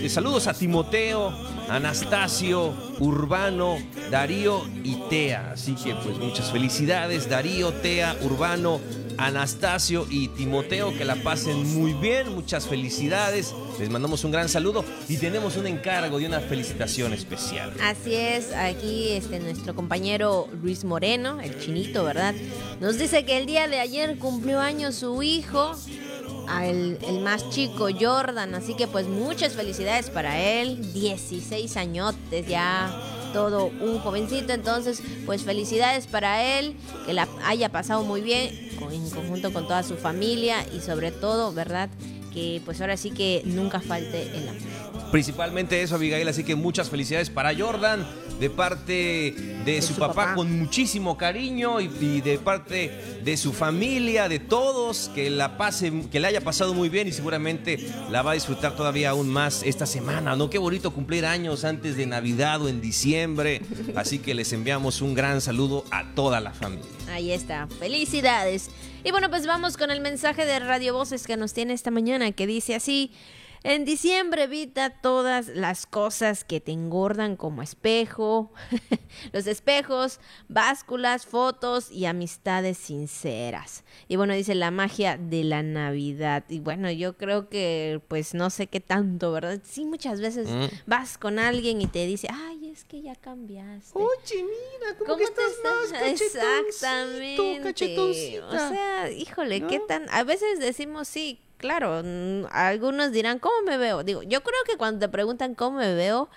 saludos 0.08 0.46
a 0.46 0.54
Timoteo, 0.54 1.30
Anastasio, 1.68 2.72
Urbano, 3.00 3.76
Darío 4.10 4.62
y 4.82 4.96
Tea. 5.10 5.50
Así 5.52 5.74
que 5.74 5.94
pues 5.94 6.16
muchas 6.16 6.50
felicidades, 6.50 7.28
Darío, 7.28 7.70
Tea, 7.74 8.16
Urbano, 8.22 8.80
Anastasio 9.20 10.06
y 10.08 10.28
Timoteo, 10.28 10.96
que 10.96 11.04
la 11.04 11.16
pasen 11.16 11.74
muy 11.78 11.92
bien, 11.92 12.34
muchas 12.34 12.66
felicidades, 12.66 13.54
les 13.78 13.90
mandamos 13.90 14.24
un 14.24 14.30
gran 14.32 14.48
saludo 14.48 14.84
y 15.08 15.18
tenemos 15.18 15.56
un 15.56 15.66
encargo 15.66 16.18
de 16.18 16.26
una 16.26 16.40
felicitación 16.40 17.12
especial. 17.12 17.72
Así 17.82 18.14
es, 18.14 18.52
aquí 18.54 19.10
este, 19.10 19.38
nuestro 19.40 19.74
compañero 19.74 20.48
Luis 20.62 20.84
Moreno, 20.84 21.40
el 21.40 21.58
chinito, 21.60 22.04
¿verdad? 22.04 22.34
Nos 22.80 22.98
dice 22.98 23.24
que 23.24 23.36
el 23.36 23.46
día 23.46 23.68
de 23.68 23.78
ayer 23.78 24.18
cumplió 24.18 24.58
años 24.60 24.94
su 24.96 25.22
hijo, 25.22 25.72
el, 26.62 26.98
el, 27.06 27.20
más 27.20 27.48
chico, 27.50 27.88
Jordan. 27.98 28.54
Así 28.54 28.74
que 28.74 28.88
pues 28.88 29.06
muchas 29.06 29.52
felicidades 29.52 30.10
para 30.10 30.40
él. 30.40 30.92
16 30.92 31.76
añotes 31.76 32.46
ya 32.48 32.90
todo 33.32 33.66
un 33.80 33.98
jovencito. 33.98 34.52
Entonces, 34.52 35.02
pues 35.26 35.42
felicidades 35.42 36.06
para 36.06 36.58
él, 36.58 36.76
que 37.06 37.12
la 37.12 37.28
haya 37.44 37.70
pasado 37.70 38.02
muy 38.02 38.20
bien 38.20 38.70
en 38.90 39.10
conjunto 39.10 39.52
con 39.52 39.64
toda 39.66 39.82
su 39.82 39.96
familia 39.96 40.66
y 40.74 40.80
sobre 40.80 41.10
todo, 41.10 41.52
¿verdad? 41.52 41.90
Que 42.32 42.62
pues 42.64 42.80
ahora 42.80 42.96
sí 42.96 43.10
que 43.10 43.42
nunca 43.44 43.80
falte 43.80 44.22
el 44.22 44.48
amor. 44.48 44.89
Principalmente 45.10 45.82
eso, 45.82 45.96
Abigail. 45.96 46.26
Así 46.28 46.44
que 46.44 46.54
muchas 46.54 46.90
felicidades 46.90 47.30
para 47.30 47.56
Jordan 47.56 48.06
de 48.40 48.48
parte 48.48 49.34
de, 49.66 49.82
su, 49.82 49.94
papá, 49.94 50.34
con 50.34 50.58
muchísimo 50.58 51.18
cariño 51.18 51.78
y, 51.80 51.88
de 52.22 52.38
parte 52.38 53.20
de 53.22 53.36
su 53.36 53.52
familia, 53.52 54.28
de 54.30 54.38
todos, 54.38 55.10
que 55.14 55.28
la 55.28 55.58
pase, 55.58 55.92
que 56.10 56.20
le 56.20 56.28
haya 56.28 56.40
pasado 56.40 56.72
muy 56.72 56.88
bien 56.88 57.06
y 57.06 57.12
seguramente 57.12 57.78
la 58.08 58.22
va 58.22 58.30
a 58.30 58.34
disfrutar 58.34 58.74
todavía 58.76 59.10
aún 59.10 59.28
más 59.28 59.62
esta 59.62 59.84
semana. 59.84 60.36
¿No? 60.36 60.48
Qué 60.48 60.58
bonito 60.58 60.92
cumplir 60.92 61.26
años 61.26 61.64
antes 61.64 61.96
de 61.96 62.06
Navidad 62.06 62.62
o 62.62 62.68
en 62.68 62.80
diciembre. 62.80 63.60
Así 63.94 64.20
que 64.20 64.34
les 64.34 64.52
enviamos 64.54 65.02
un 65.02 65.14
gran 65.14 65.42
saludo 65.42 65.84
a 65.90 66.14
toda 66.14 66.40
la 66.40 66.52
familia. 66.52 66.86
Ahí 67.10 67.32
está. 67.32 67.68
Felicidades. 67.78 68.70
Y 69.04 69.10
bueno, 69.10 69.28
pues 69.28 69.46
vamos 69.46 69.76
con 69.76 69.90
el 69.90 70.00
mensaje 70.00 70.46
de 70.46 70.58
Radio 70.60 70.94
Voces 70.94 71.26
que 71.26 71.36
nos 71.36 71.52
tiene 71.52 71.74
esta 71.74 71.90
mañana 71.90 72.32
que 72.32 72.46
dice 72.46 72.74
así. 72.74 73.12
En 73.62 73.84
diciembre 73.84 74.44
evita 74.44 74.88
todas 74.88 75.48
las 75.48 75.84
cosas 75.84 76.44
que 76.44 76.60
te 76.60 76.72
engordan 76.72 77.36
como 77.36 77.60
espejo, 77.60 78.50
los 79.32 79.46
espejos, 79.46 80.18
básculas, 80.48 81.26
fotos 81.26 81.90
y 81.90 82.06
amistades 82.06 82.78
sinceras. 82.78 83.84
Y 84.08 84.16
bueno, 84.16 84.32
dice 84.32 84.54
la 84.54 84.70
magia 84.70 85.18
de 85.18 85.44
la 85.44 85.62
Navidad. 85.62 86.44
Y 86.48 86.60
bueno, 86.60 86.90
yo 86.90 87.18
creo 87.18 87.50
que 87.50 88.00
pues 88.08 88.32
no 88.32 88.48
sé 88.48 88.66
qué 88.66 88.80
tanto, 88.80 89.30
¿verdad? 89.30 89.60
Sí, 89.62 89.84
muchas 89.84 90.22
veces 90.22 90.48
mm. 90.48 90.86
vas 90.86 91.18
con 91.18 91.38
alguien 91.38 91.82
y 91.82 91.86
te 91.86 92.06
dice, 92.06 92.28
ay, 92.32 92.70
es 92.70 92.84
que 92.84 93.02
ya 93.02 93.14
cambiaste. 93.14 93.92
Oye, 93.92 94.36
mira, 94.36 94.96
¿cómo, 94.98 95.18
que 95.18 95.24
estás, 95.24 95.52
más 95.62 96.02
Exactamente. 96.02 97.60
O 98.42 98.52
sea, 98.52 99.10
híjole, 99.10 99.66
¿qué 99.66 99.80
tan? 99.80 100.08
A 100.08 100.24
veces 100.24 100.60
decimos 100.60 101.08
sí 101.08 101.40
claro, 101.60 102.02
algunos 102.50 103.12
dirán, 103.12 103.38
¿cómo 103.38 103.54
me 103.64 103.76
veo? 103.76 104.02
Digo, 104.02 104.22
yo 104.22 104.42
creo 104.42 104.58
que 104.66 104.76
cuando 104.76 104.98
te 104.98 105.08
preguntan 105.08 105.54
cómo 105.54 105.78
me 105.78 105.94
veo, 105.94 106.30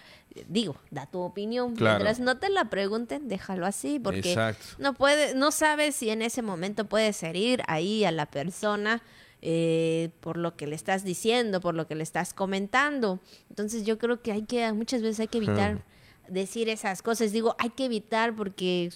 digo, 0.48 0.76
da 0.92 1.06
tu 1.06 1.20
opinión. 1.20 1.74
Mientras 1.80 2.20
no 2.20 2.38
te 2.38 2.50
la 2.50 2.66
pregunten, 2.66 3.30
déjalo 3.30 3.66
así, 3.66 4.00
porque 4.00 4.36
no 4.78 4.94
puede, 4.94 5.34
no 5.34 5.52
sabes 5.52 5.96
si 5.96 6.10
en 6.10 6.22
ese 6.22 6.42
momento 6.42 6.86
puedes 6.86 7.24
herir 7.24 7.64
ahí 7.68 8.06
a 8.06 8.12
la 8.12 8.28
persona. 8.28 9.02
Eh, 9.46 10.12
por 10.22 10.38
lo 10.38 10.56
que 10.56 10.68
le 10.68 10.76
estás 10.76 11.04
diciendo, 11.04 11.60
por 11.60 11.76
lo 11.76 11.86
que 11.86 11.96
le 11.96 12.04
estás 12.04 12.34
comentando. 12.34 13.20
Entonces 13.50 13.84
yo 13.84 13.98
creo 13.98 14.22
que 14.22 14.32
hay 14.32 14.44
que, 14.44 14.72
muchas 14.72 15.02
veces 15.02 15.20
hay 15.20 15.28
que 15.28 15.40
evitar 15.40 15.84
decir 16.30 16.70
esas 16.70 17.02
cosas. 17.02 17.34
Digo, 17.34 17.54
hay 17.60 17.72
que 17.72 17.84
evitar 17.84 18.34
porque 18.38 18.90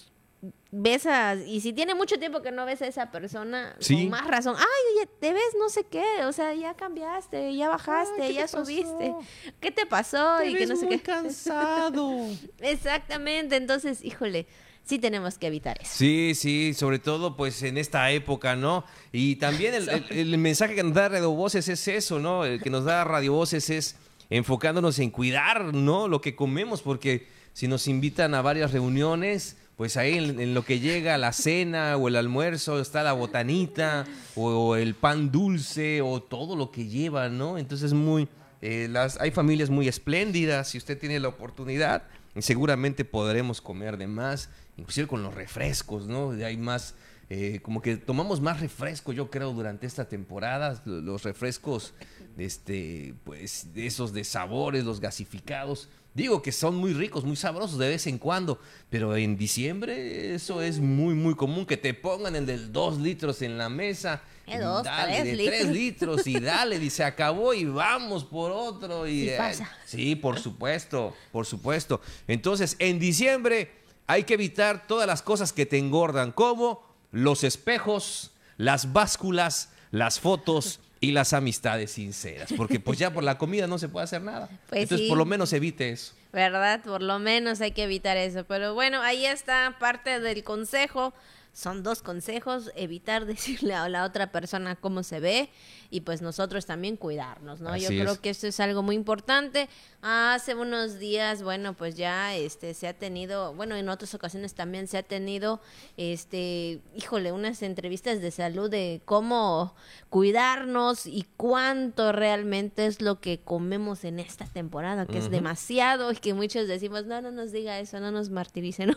ves 0.70 1.08
y 1.46 1.60
si 1.60 1.72
tiene 1.72 1.94
mucho 1.94 2.18
tiempo 2.18 2.42
que 2.42 2.52
no 2.52 2.64
ves 2.66 2.82
a 2.82 2.86
esa 2.86 3.10
persona, 3.10 3.74
con 3.86 4.08
más 4.10 4.26
razón, 4.26 4.54
ay, 4.58 4.96
oye, 4.96 5.08
te 5.20 5.32
ves 5.32 5.56
no 5.58 5.68
sé 5.68 5.84
qué, 5.84 6.24
o 6.26 6.32
sea, 6.32 6.54
ya 6.54 6.74
cambiaste, 6.74 7.54
ya 7.56 7.68
bajaste, 7.68 8.32
ya 8.34 8.46
subiste, 8.46 9.14
¿qué 9.60 9.70
te 9.70 9.86
pasó? 9.86 10.42
y 10.44 10.54
que 10.54 10.66
no 10.66 10.76
sé 10.76 10.86
muy 10.86 10.98
cansado. 10.98 12.26
Exactamente, 12.60 13.56
entonces, 13.56 14.04
híjole, 14.04 14.46
sí 14.84 14.98
tenemos 14.98 15.38
que 15.38 15.46
evitar 15.48 15.78
eso. 15.80 15.90
Sí, 15.94 16.32
sí, 16.34 16.74
sobre 16.74 16.98
todo 16.98 17.36
pues 17.36 17.62
en 17.62 17.76
esta 17.76 18.10
época, 18.10 18.56
¿no? 18.56 18.84
Y 19.12 19.36
también 19.36 19.74
el, 19.74 20.38
mensaje 20.38 20.74
que 20.74 20.82
nos 20.82 20.94
da 20.94 21.08
Radio 21.08 21.30
Voces 21.30 21.68
es 21.68 21.86
eso, 21.88 22.18
¿no? 22.18 22.44
El 22.44 22.62
que 22.62 22.70
nos 22.70 22.84
da 22.84 23.04
Radio 23.04 23.34
Voces 23.34 23.68
es 23.70 23.96
enfocándonos 24.30 24.98
en 24.98 25.10
cuidar, 25.10 25.74
¿no? 25.74 26.08
Lo 26.08 26.20
que 26.20 26.34
comemos, 26.34 26.82
porque 26.82 27.28
si 27.52 27.68
nos 27.68 27.86
invitan 27.86 28.34
a 28.34 28.42
varias 28.42 28.72
reuniones, 28.72 29.56
pues 29.78 29.96
ahí 29.96 30.18
en, 30.18 30.54
lo 30.54 30.64
que 30.64 30.80
llega 30.80 31.16
la 31.18 31.32
cena 31.32 31.96
o 31.96 32.08
el 32.08 32.16
almuerzo 32.16 32.80
está 32.80 33.04
la 33.04 33.12
botanita 33.12 34.06
o, 34.34 34.74
el 34.74 34.96
pan 34.96 35.30
dulce 35.30 36.02
o 36.02 36.20
todo 36.20 36.56
lo 36.56 36.72
que 36.72 36.88
lleva, 36.88 37.28
¿no? 37.28 37.58
Entonces 37.58 37.92
muy, 37.92 38.26
eh, 38.60 38.88
las, 38.90 39.20
hay 39.20 39.30
familias 39.30 39.70
muy 39.70 39.86
espléndidas, 39.86 40.66
si 40.70 40.78
usted 40.78 40.98
tiene 40.98 41.20
la 41.20 41.28
oportunidad, 41.28 42.02
seguramente 42.38 43.04
podremos 43.04 43.60
comer 43.60 43.98
de 43.98 44.08
más, 44.08 44.50
inclusive 44.76 45.06
con 45.06 45.22
los 45.22 45.32
refrescos, 45.32 46.08
¿no? 46.08 46.32
Hay 46.32 46.56
más, 46.56 46.96
eh, 47.30 47.60
como 47.62 47.80
que 47.80 47.98
tomamos 47.98 48.40
más 48.40 48.58
refresco, 48.58 49.12
yo 49.12 49.30
creo, 49.30 49.52
durante 49.52 49.86
esta 49.86 50.08
temporada, 50.08 50.82
los 50.86 51.22
refrescos, 51.22 51.94
este, 52.36 53.14
pues, 53.22 53.68
esos 53.76 54.12
de 54.12 54.24
sabores, 54.24 54.84
los 54.84 54.98
gasificados, 54.98 55.88
Digo 56.14 56.42
que 56.42 56.50
son 56.50 56.74
muy 56.74 56.94
ricos, 56.94 57.24
muy 57.24 57.36
sabrosos 57.36 57.78
de 57.78 57.88
vez 57.88 58.06
en 58.06 58.18
cuando, 58.18 58.58
pero 58.90 59.14
en 59.16 59.36
diciembre 59.36 60.34
eso 60.34 60.62
es 60.62 60.80
muy, 60.80 61.14
muy 61.14 61.34
común, 61.34 61.64
que 61.64 61.76
te 61.76 61.94
pongan 61.94 62.34
el 62.34 62.46
del 62.46 62.72
2 62.72 62.98
litros 62.98 63.42
en 63.42 63.56
la 63.56 63.68
mesa. 63.68 64.22
¿De 64.46 64.58
dos, 64.58 64.82
dale, 64.82 65.22
de 65.22 65.46
3 65.46 65.66
litros 65.72 66.26
y 66.26 66.40
dale, 66.40 66.78
dice, 66.78 67.04
acabó 67.04 67.54
y 67.54 67.66
vamos 67.66 68.24
por 68.24 68.50
otro. 68.50 69.06
Y, 69.06 69.28
sí, 69.28 69.34
pasa. 69.36 69.70
sí, 69.84 70.16
por 70.16 70.38
supuesto, 70.40 71.14
por 71.30 71.46
supuesto. 71.46 72.00
Entonces, 72.26 72.74
en 72.78 72.98
diciembre 72.98 73.70
hay 74.06 74.24
que 74.24 74.34
evitar 74.34 74.86
todas 74.86 75.06
las 75.06 75.22
cosas 75.22 75.52
que 75.52 75.66
te 75.66 75.78
engordan, 75.78 76.32
como 76.32 76.82
los 77.12 77.44
espejos, 77.44 78.32
las 78.56 78.92
básculas, 78.92 79.68
las 79.90 80.18
fotos 80.18 80.80
y 81.00 81.12
las 81.12 81.32
amistades 81.32 81.92
sinceras, 81.92 82.52
porque 82.56 82.80
pues 82.80 82.98
ya 82.98 83.12
por 83.12 83.22
la 83.22 83.38
comida 83.38 83.66
no 83.66 83.78
se 83.78 83.88
puede 83.88 84.04
hacer 84.04 84.22
nada. 84.22 84.48
Pues 84.68 84.82
Entonces, 84.82 85.08
por 85.08 85.16
lo 85.16 85.24
menos 85.24 85.52
evite 85.52 85.90
eso. 85.90 86.12
¿Verdad? 86.32 86.82
Por 86.82 87.02
lo 87.02 87.18
menos 87.18 87.60
hay 87.60 87.72
que 87.72 87.84
evitar 87.84 88.16
eso. 88.16 88.44
Pero 88.44 88.74
bueno, 88.74 89.00
ahí 89.00 89.24
está 89.24 89.76
parte 89.78 90.20
del 90.20 90.44
consejo 90.44 91.14
son 91.58 91.82
dos 91.82 92.02
consejos, 92.02 92.70
evitar 92.76 93.26
decirle 93.26 93.74
a 93.74 93.88
la 93.88 94.04
otra 94.04 94.30
persona 94.30 94.76
cómo 94.76 95.02
se 95.02 95.18
ve 95.18 95.50
y 95.90 96.02
pues 96.02 96.22
nosotros 96.22 96.66
también 96.66 96.96
cuidarnos, 96.96 97.60
¿no? 97.60 97.76
Yo 97.76 97.88
creo 97.88 98.20
que 98.20 98.30
esto 98.30 98.46
es 98.46 98.60
algo 98.60 98.82
muy 98.82 98.94
importante. 98.94 99.68
Hace 100.00 100.54
unos 100.54 101.00
días, 101.00 101.42
bueno, 101.42 101.74
pues 101.74 101.96
ya 101.96 102.36
este 102.36 102.74
se 102.74 102.86
ha 102.86 102.92
tenido, 102.92 103.54
bueno, 103.54 103.74
en 103.74 103.88
otras 103.88 104.14
ocasiones 104.14 104.54
también 104.54 104.86
se 104.86 104.98
ha 104.98 105.02
tenido 105.02 105.60
este, 105.96 106.80
híjole, 106.94 107.32
unas 107.32 107.62
entrevistas 107.62 108.20
de 108.20 108.30
salud 108.30 108.70
de 108.70 109.00
cómo 109.04 109.74
cuidarnos 110.10 111.06
y 111.06 111.26
cuánto 111.36 112.12
realmente 112.12 112.86
es 112.86 113.00
lo 113.00 113.20
que 113.20 113.40
comemos 113.40 114.04
en 114.04 114.20
esta 114.20 114.44
temporada, 114.44 115.06
que 115.06 115.18
es 115.18 115.30
demasiado 115.30 116.12
y 116.12 116.16
que 116.16 116.34
muchos 116.34 116.68
decimos, 116.68 117.06
no, 117.06 117.20
no 117.20 117.32
nos 117.32 117.50
diga 117.50 117.80
eso, 117.80 117.98
no 117.98 118.12
nos 118.12 118.30
martirice, 118.30 118.86
¿no? 118.86 118.96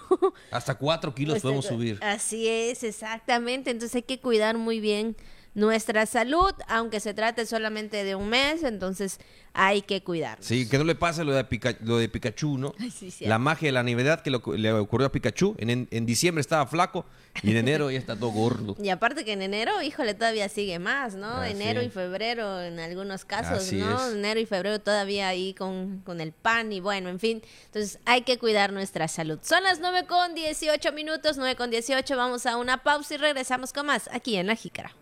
Hasta 0.51 0.75
cuatro 0.75 1.15
kilos 1.15 1.35
pues, 1.35 1.41
podemos 1.41 1.65
subir. 1.65 1.97
Así 2.01 2.47
es, 2.47 2.50
exactamente. 2.83 3.71
Entonces 3.71 3.95
hay 3.95 4.03
que 4.03 4.19
cuidar 4.19 4.57
muy 4.57 4.79
bien 4.79 5.15
nuestra 5.53 6.05
salud, 6.05 6.53
aunque 6.67 6.99
se 6.99 7.13
trate 7.13 7.45
solamente 7.45 8.03
de 8.03 8.15
un 8.15 8.29
mes, 8.29 8.63
entonces 8.63 9.19
hay 9.53 9.81
que 9.81 10.01
cuidar. 10.01 10.37
Sí, 10.39 10.69
que 10.69 10.77
no 10.77 10.85
le 10.85 10.95
pase 10.95 11.25
lo 11.25 11.33
de, 11.33 11.45
lo 11.81 11.97
de 11.97 12.07
Pikachu, 12.07 12.57
¿no? 12.57 12.73
la 13.19 13.37
magia 13.37 13.67
de 13.67 13.73
la 13.73 13.83
Navidad 13.83 14.21
que 14.21 14.29
le 14.29 14.71
ocurrió 14.73 15.07
a 15.07 15.11
Pikachu. 15.11 15.55
En, 15.57 15.89
en, 15.91 16.05
diciembre 16.05 16.39
estaba 16.39 16.65
flaco 16.67 17.05
y 17.43 17.51
en 17.51 17.57
enero 17.57 17.91
ya 17.91 17.99
está 17.99 18.15
todo 18.15 18.31
gordo. 18.31 18.77
Y 18.81 18.89
aparte 18.89 19.25
que 19.25 19.33
en 19.33 19.41
enero, 19.41 19.81
híjole, 19.81 20.13
todavía 20.13 20.47
sigue 20.49 20.79
más, 20.79 21.15
¿no? 21.15 21.43
enero 21.43 21.81
y 21.81 21.89
febrero 21.89 22.61
en 22.61 22.79
algunos 22.79 23.25
casos, 23.25 23.71
¿no? 23.73 24.11
Enero 24.11 24.39
y 24.39 24.45
febrero 24.45 24.79
todavía 24.79 25.27
ahí 25.27 25.53
con, 25.53 25.99
con 25.99 26.21
el 26.21 26.31
pan 26.31 26.71
y 26.71 26.79
bueno, 26.79 27.09
en 27.09 27.19
fin. 27.19 27.41
Entonces 27.65 27.99
hay 28.05 28.21
que 28.21 28.37
cuidar 28.37 28.71
nuestra 28.71 29.07
salud. 29.07 29.39
Son 29.41 29.63
las 29.63 29.79
9 29.79 30.05
con 30.07 30.33
18 30.33 30.91
minutos, 30.93 31.37
9 31.37 31.55
con 31.55 31.69
18. 31.69 32.15
Vamos 32.15 32.45
a 32.45 32.57
una 32.57 32.83
pausa 32.83 33.15
y 33.15 33.17
regresamos 33.17 33.73
con 33.73 33.85
más 33.87 34.09
aquí 34.13 34.37
en 34.37 34.47
La 34.47 34.55
Jícara. 34.55 34.95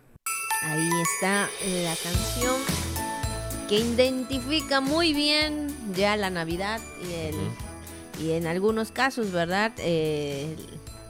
Ahí 0.62 0.90
está 1.02 1.48
la 1.84 1.96
canción 1.96 2.56
que 3.68 3.78
identifica 3.78 4.80
muy 4.80 5.12
bien 5.14 5.68
ya 5.94 6.16
la 6.16 6.28
Navidad 6.28 6.80
y, 7.02 8.22
y 8.22 8.32
en 8.32 8.46
algunos 8.46 8.90
casos, 8.90 9.32
¿verdad? 9.32 9.72
Eh, 9.78 10.56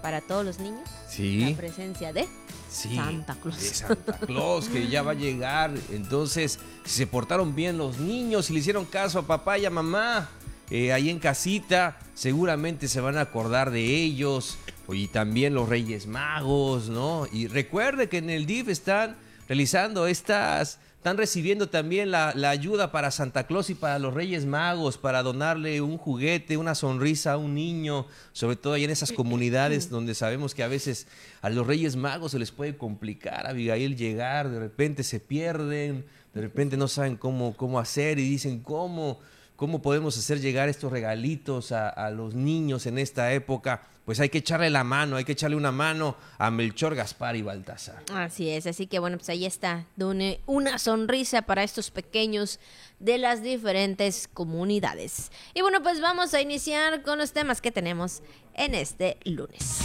para 0.03 0.21
todos 0.21 0.45
los 0.45 0.59
niños. 0.61 0.89
Sí. 1.09 1.41
La 1.51 1.57
presencia 1.57 2.13
de 2.13 2.29
Santa 2.71 3.35
Claus. 3.43 3.61
De 3.61 3.69
Santa 3.69 4.19
Claus, 4.19 4.69
que 4.69 4.89
ya 4.89 5.03
va 5.03 5.13
a 5.13 5.15
llegar. 5.15 5.73
Entonces, 5.91 6.59
si 6.85 6.99
se 6.99 7.07
portaron 7.07 7.55
bien 7.55 7.77
los 7.77 7.99
niños, 7.99 8.47
si 8.47 8.53
le 8.53 8.61
hicieron 8.61 8.85
caso 8.85 9.19
a 9.19 9.27
papá 9.27 9.59
y 9.59 9.67
a 9.67 9.71
mamá, 9.71 10.29
eh, 10.71 10.93
ahí 10.93 11.11
en 11.11 11.19
casita, 11.19 11.99
seguramente 12.15 12.87
se 12.87 13.01
van 13.01 13.19
a 13.19 13.23
acordar 13.23 13.71
de 13.71 13.83
ellos. 13.83 14.59
Y 14.89 15.09
también 15.09 15.55
los 15.55 15.69
Reyes 15.69 16.07
Magos, 16.07 16.89
¿no? 16.89 17.27
Y 17.33 17.47
recuerde 17.47 18.09
que 18.09 18.19
en 18.19 18.31
el 18.31 18.47
DIF 18.47 18.69
están 18.69 19.17
realizando 19.51 20.07
estas, 20.07 20.79
están 20.99 21.17
recibiendo 21.17 21.69
también 21.69 22.13
la, 22.13 22.29
ayuda 22.49 22.93
para 22.93 23.11
Santa 23.11 23.49
Claus 23.49 23.69
y 23.69 23.75
para 23.75 23.99
los 23.99 24.15
Reyes 24.15 24.47
Magos, 24.47 24.97
para 24.97 25.25
donarle 25.25 25.81
un 25.81 25.99
juguete, 25.99 26.57
una 26.57 26.77
sonrisa 26.77 27.33
a 27.33 27.37
un 27.37 27.57
niño, 27.57 28.07
sobre 28.33 28.55
todo 28.55 28.75
ahí 28.75 28.85
en 28.85 28.91
esas 28.91 29.11
comunidades 29.11 29.91
donde 29.91 30.15
sabemos 30.15 30.55
que 30.55 30.63
a 30.63 30.69
veces 30.69 31.09
a 31.43 31.51
los 31.51 31.67
Reyes 31.67 31.97
Magos 31.97 32.31
se 32.31 32.39
les 32.39 32.53
puede 32.53 32.77
complicar, 32.77 33.45
a 33.45 33.51
Abigail, 33.51 33.97
llegar, 33.97 34.51
de 34.51 34.61
repente 34.61 35.03
se 35.03 35.19
pierden, 35.19 36.05
de 36.33 36.41
repente 36.41 36.77
no 36.77 36.87
saben 36.87 37.17
cómo, 37.17 37.57
cómo 37.57 37.81
hacer 37.81 38.21
y 38.21 38.31
dicen 38.31 38.61
cómo, 38.61 39.19
cómo 39.57 39.83
podemos 39.83 40.17
hacer 40.17 40.41
llegar 40.41 40.69
estos 40.69 40.93
regalitos 40.93 41.73
a, 41.73 41.89
a 41.89 42.13
los 42.13 42.37
niños 42.37 42.87
en 42.87 42.99
esta 42.99 43.33
época. 43.33 43.83
Pues 44.05 44.21
hay 44.21 44.29
que 44.29 44.39
echarle 44.39 44.71
la 44.71 44.85
mano, 44.85 45.17
hay 45.17 45.25
que 45.25 45.33
echarle 45.33 45.57
una 45.57 45.73
mano 45.73 46.17
a 46.39 46.51
Melchor, 46.51 46.95
Gaspar 46.95 47.37
y 47.37 47.43
Baltasar. 47.43 48.03
Así 48.15 48.51
es, 48.51 48.67
así 48.67 48.87
que 48.87 48.99
bueno, 48.99 49.17
pues 49.19 49.29
ahí 49.29 49.47
está, 49.47 49.87
Dune, 49.97 50.41
una 50.47 50.79
sonrisa 50.79 51.43
para 51.43 51.63
estos 51.63 51.91
pequeños 51.91 52.59
de 52.99 53.19
las 53.19 53.43
diferentes 53.43 54.29
comunidades. 54.33 55.31
Y 55.55 55.63
bueno, 55.63 55.83
pues 55.83 56.01
vamos 56.01 56.35
a 56.35 56.41
iniciar 56.41 57.03
con 57.03 57.19
los 57.19 57.33
temas 57.33 57.61
que 57.61 57.71
tenemos 57.71 58.23
en 58.55 58.75
este 58.75 59.19
lunes. 59.25 59.81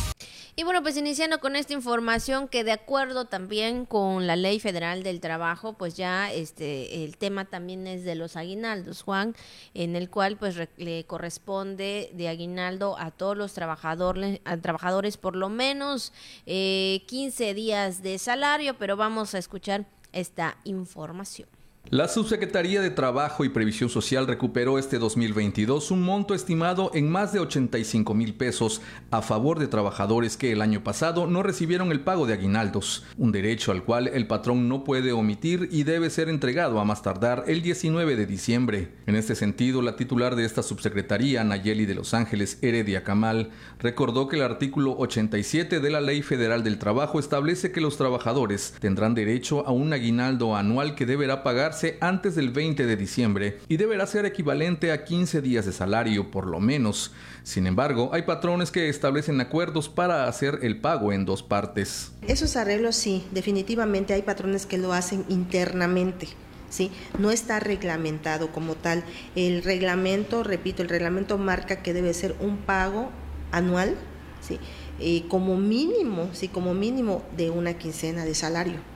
Y 0.58 0.64
bueno, 0.64 0.82
pues 0.82 0.96
iniciando 0.96 1.42
con 1.42 1.58
esta 1.58 1.74
información 1.74 2.48
que 2.48 2.64
de 2.64 2.72
acuerdo 2.72 3.26
también 3.26 3.86
con 3.86 4.26
la 4.26 4.38
Ley 4.38 4.62
Federal 4.62 5.04
del 5.04 5.20
Trabajo, 5.20 5.74
pues 5.74 5.98
ya 5.98 6.32
este 6.32 7.04
el 7.04 7.18
tema 7.18 7.44
también 7.44 7.86
es 7.88 8.06
de 8.06 8.16
los 8.16 8.38
aguinaldos, 8.38 9.02
Juan, 9.02 9.36
en 9.74 9.98
el 9.98 10.10
cual 10.10 10.38
pues 10.38 10.56
le 10.78 11.04
corresponde 11.04 12.10
de 12.14 12.30
aguinaldo 12.30 12.98
a 12.98 13.12
todos 13.12 13.36
los 13.36 13.52
trabajadores, 13.52 14.05
a 14.46 14.58
trabajadores 14.58 15.18
por 15.18 15.36
lo 15.36 15.50
menos 15.50 16.14
eh, 16.46 17.04
15 17.08 17.54
días 17.54 18.04
de 18.04 18.18
salario, 18.18 18.78
pero 18.78 18.98
vamos 18.98 19.36
a 19.36 19.38
escuchar 19.38 19.86
esta 20.12 20.58
información. 20.64 21.55
La 21.92 22.08
Subsecretaría 22.08 22.82
de 22.82 22.90
Trabajo 22.90 23.46
y 23.46 23.50
Previsión 23.50 23.90
Social 23.92 24.26
recuperó 24.26 24.80
este 24.80 24.98
2022 24.98 25.92
un 25.92 26.02
monto 26.02 26.34
estimado 26.34 26.90
en 26.96 27.12
más 27.12 27.32
de 27.32 27.40
85 27.40 28.16
mil 28.16 28.34
pesos 28.34 28.82
a 29.12 29.22
favor 29.22 29.60
de 29.60 29.68
trabajadores 29.68 30.36
que 30.36 30.52
el 30.52 30.64
año 30.64 30.84
pasado 30.84 31.28
no 31.28 31.44
recibieron 31.44 31.92
el 31.92 32.00
pago 32.00 32.26
de 32.26 32.34
aguinaldos, 32.34 33.06
un 33.20 33.32
derecho 33.32 33.72
al 33.72 33.84
cual 33.84 34.08
el 34.08 34.26
patrón 34.26 34.68
no 34.68 34.84
puede 34.84 35.12
omitir 35.12 35.70
y 35.72 35.84
debe 35.84 36.10
ser 36.10 36.28
entregado 36.28 36.80
a 36.80 36.86
más 36.86 37.04
tardar 37.04 37.44
el 37.46 37.62
19 37.62 38.16
de 38.16 38.26
diciembre. 38.26 38.94
En 39.06 39.16
este 39.16 39.36
sentido, 39.36 39.84
la 39.84 39.96
titular 39.96 40.36
de 40.36 40.46
esta 40.46 40.64
subsecretaría, 40.64 41.44
Nayeli 41.44 41.86
de 41.86 41.94
Los 41.94 42.16
Ángeles 42.16 42.58
Heredia 42.64 43.04
Camal, 43.04 43.52
recordó 43.78 44.28
que 44.28 44.38
el 44.38 44.42
artículo 44.42 44.98
87 44.98 45.80
de 45.80 45.90
la 45.92 46.02
Ley 46.02 46.24
Federal 46.24 46.64
del 46.64 46.80
Trabajo 46.80 47.20
establece 47.20 47.72
que 47.72 47.80
los 47.80 47.96
trabajadores 47.96 48.74
tendrán 48.80 49.14
derecho 49.14 49.68
a 49.68 49.72
un 49.72 49.94
aguinaldo 49.94 50.56
anual 50.56 50.96
que 50.96 51.06
deberá 51.06 51.44
pagar 51.44 51.75
antes 52.00 52.36
del 52.36 52.52
20 52.52 52.86
de 52.86 52.96
diciembre 52.96 53.60
y 53.68 53.78
deberá 53.78 54.08
ser 54.08 54.26
equivalente 54.26 54.92
a 54.92 55.04
15 55.04 55.42
días 55.42 55.66
de 55.66 55.72
salario 55.72 56.32
por 56.32 56.48
lo 56.48 56.60
menos. 56.60 57.12
Sin 57.44 57.68
embargo, 57.68 58.10
hay 58.14 58.24
patrones 58.24 58.72
que 58.72 58.90
establecen 58.90 59.40
acuerdos 59.42 59.90
para 59.90 60.28
hacer 60.28 60.60
el 60.62 60.80
pago 60.80 61.12
en 61.12 61.26
dos 61.26 61.44
partes. 61.44 62.12
Esos 62.28 62.56
arreglos 62.56 62.96
sí, 62.96 63.26
definitivamente 63.32 64.14
hay 64.14 64.22
patrones 64.22 64.66
que 64.66 64.78
lo 64.78 64.94
hacen 64.94 65.26
internamente. 65.30 66.28
¿Sí? 66.70 66.92
No 67.20 67.32
está 67.32 67.60
reglamentado 67.60 68.52
como 68.52 68.76
tal. 68.76 69.04
El 69.36 69.64
reglamento, 69.64 70.44
repito, 70.44 70.82
el 70.82 70.90
reglamento 70.90 71.38
marca 71.38 71.82
que 71.82 71.94
debe 71.94 72.14
ser 72.14 72.36
un 72.42 72.58
pago 72.58 73.12
anual, 73.52 73.96
¿sí? 74.42 74.60
Eh, 75.00 75.26
como 75.30 75.58
mínimo, 75.58 76.30
sí, 76.34 76.50
como 76.50 76.74
mínimo 76.74 77.24
de 77.38 77.50
una 77.50 77.76
quincena 77.78 78.26
de 78.26 78.34
salario 78.34 78.95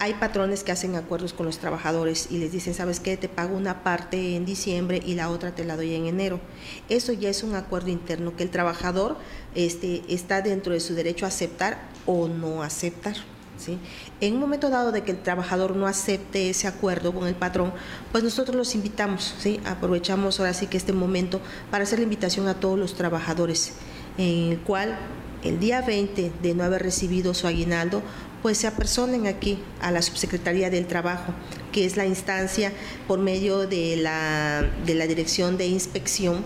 hay 0.00 0.14
patrones 0.14 0.64
que 0.64 0.72
hacen 0.72 0.96
acuerdos 0.96 1.34
con 1.34 1.44
los 1.44 1.58
trabajadores 1.58 2.28
y 2.30 2.38
les 2.38 2.50
dicen, 2.52 2.72
¿sabes 2.72 3.00
qué? 3.00 3.18
Te 3.18 3.28
pago 3.28 3.54
una 3.54 3.84
parte 3.84 4.34
en 4.34 4.46
diciembre 4.46 5.02
y 5.04 5.14
la 5.14 5.28
otra 5.28 5.54
te 5.54 5.62
la 5.62 5.76
doy 5.76 5.94
en 5.94 6.06
enero. 6.06 6.40
Eso 6.88 7.12
ya 7.12 7.28
es 7.28 7.42
un 7.42 7.54
acuerdo 7.54 7.90
interno 7.90 8.34
que 8.34 8.42
el 8.42 8.48
trabajador 8.48 9.18
este, 9.54 10.02
está 10.08 10.40
dentro 10.40 10.72
de 10.72 10.80
su 10.80 10.94
derecho 10.94 11.26
a 11.26 11.28
aceptar 11.28 11.82
o 12.06 12.28
no 12.28 12.62
aceptar. 12.62 13.14
¿sí? 13.58 13.78
En 14.22 14.34
un 14.34 14.40
momento 14.40 14.70
dado 14.70 14.90
de 14.90 15.02
que 15.02 15.10
el 15.10 15.22
trabajador 15.22 15.76
no 15.76 15.86
acepte 15.86 16.48
ese 16.48 16.66
acuerdo 16.66 17.12
con 17.12 17.28
el 17.28 17.34
patrón, 17.34 17.70
pues 18.10 18.24
nosotros 18.24 18.56
los 18.56 18.74
invitamos, 18.74 19.34
¿sí? 19.38 19.60
aprovechamos 19.66 20.40
ahora 20.40 20.54
sí 20.54 20.66
que 20.66 20.78
este 20.78 20.94
momento 20.94 21.42
para 21.70 21.84
hacer 21.84 21.98
la 21.98 22.04
invitación 22.04 22.48
a 22.48 22.54
todos 22.54 22.78
los 22.78 22.94
trabajadores, 22.94 23.74
en 24.16 24.52
el 24.52 24.60
cual 24.60 24.98
el 25.42 25.58
día 25.58 25.82
20 25.82 26.32
de 26.42 26.54
no 26.54 26.64
haber 26.64 26.82
recibido 26.82 27.34
su 27.34 27.46
aguinaldo, 27.46 28.02
pues 28.42 28.58
se 28.58 28.66
apersonen 28.66 29.26
aquí 29.26 29.58
a 29.80 29.90
la 29.90 30.02
Subsecretaría 30.02 30.70
del 30.70 30.86
Trabajo, 30.86 31.32
que 31.72 31.84
es 31.84 31.96
la 31.96 32.06
instancia 32.06 32.72
por 33.06 33.18
medio 33.18 33.66
de 33.66 33.96
la, 33.96 34.68
de 34.86 34.94
la 34.94 35.06
Dirección 35.06 35.56
de 35.56 35.66
Inspección, 35.66 36.44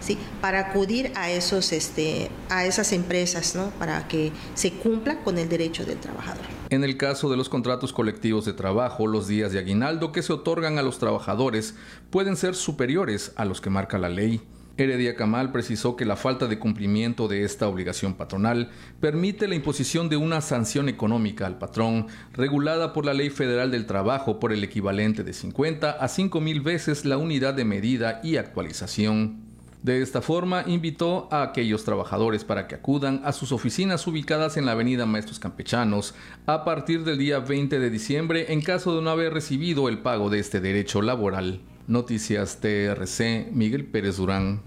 ¿sí? 0.00 0.18
para 0.40 0.60
acudir 0.60 1.12
a, 1.14 1.30
esos, 1.30 1.72
este, 1.72 2.30
a 2.48 2.64
esas 2.64 2.92
empresas, 2.92 3.54
¿no? 3.54 3.70
para 3.78 4.06
que 4.08 4.32
se 4.54 4.72
cumpla 4.72 5.20
con 5.22 5.38
el 5.38 5.48
derecho 5.48 5.84
del 5.84 5.98
trabajador. 5.98 6.44
En 6.70 6.84
el 6.84 6.96
caso 6.96 7.30
de 7.30 7.36
los 7.36 7.48
contratos 7.48 7.92
colectivos 7.92 8.44
de 8.44 8.52
trabajo, 8.52 9.06
los 9.06 9.28
días 9.28 9.52
de 9.52 9.58
aguinaldo 9.58 10.12
que 10.12 10.22
se 10.22 10.32
otorgan 10.32 10.78
a 10.78 10.82
los 10.82 10.98
trabajadores 10.98 11.74
pueden 12.10 12.36
ser 12.36 12.54
superiores 12.54 13.32
a 13.36 13.44
los 13.44 13.60
que 13.60 13.70
marca 13.70 13.98
la 13.98 14.08
ley. 14.08 14.40
Heredia 14.76 15.14
Camal 15.14 15.52
precisó 15.52 15.94
que 15.94 16.04
la 16.04 16.16
falta 16.16 16.48
de 16.48 16.58
cumplimiento 16.58 17.28
de 17.28 17.44
esta 17.44 17.68
obligación 17.68 18.14
patronal 18.14 18.70
permite 19.00 19.46
la 19.46 19.54
imposición 19.54 20.08
de 20.08 20.16
una 20.16 20.40
sanción 20.40 20.88
económica 20.88 21.46
al 21.46 21.58
patrón, 21.58 22.08
regulada 22.32 22.92
por 22.92 23.06
la 23.06 23.14
Ley 23.14 23.30
Federal 23.30 23.70
del 23.70 23.86
Trabajo 23.86 24.40
por 24.40 24.52
el 24.52 24.64
equivalente 24.64 25.22
de 25.22 25.32
50 25.32 25.92
a 25.92 26.08
5 26.08 26.40
mil 26.40 26.60
veces 26.60 27.04
la 27.04 27.18
unidad 27.18 27.54
de 27.54 27.64
medida 27.64 28.20
y 28.24 28.36
actualización. 28.36 29.44
De 29.84 30.02
esta 30.02 30.22
forma, 30.22 30.64
invitó 30.66 31.28
a 31.30 31.42
aquellos 31.42 31.84
trabajadores 31.84 32.42
para 32.42 32.66
que 32.66 32.74
acudan 32.74 33.20
a 33.22 33.32
sus 33.32 33.52
oficinas 33.52 34.04
ubicadas 34.06 34.56
en 34.56 34.64
la 34.64 34.72
Avenida 34.72 35.06
Maestros 35.06 35.38
Campechanos 35.38 36.14
a 36.46 36.64
partir 36.64 37.04
del 37.04 37.18
día 37.18 37.38
20 37.38 37.78
de 37.78 37.90
diciembre 37.90 38.46
en 38.48 38.62
caso 38.62 38.96
de 38.96 39.02
no 39.02 39.10
haber 39.10 39.34
recibido 39.34 39.88
el 39.88 39.98
pago 39.98 40.30
de 40.30 40.40
este 40.40 40.60
derecho 40.60 41.00
laboral. 41.00 41.60
Noticias 41.86 42.60
TRC, 42.60 43.50
Miguel 43.52 43.86
Pérez 43.86 44.16
Durán. 44.16 44.62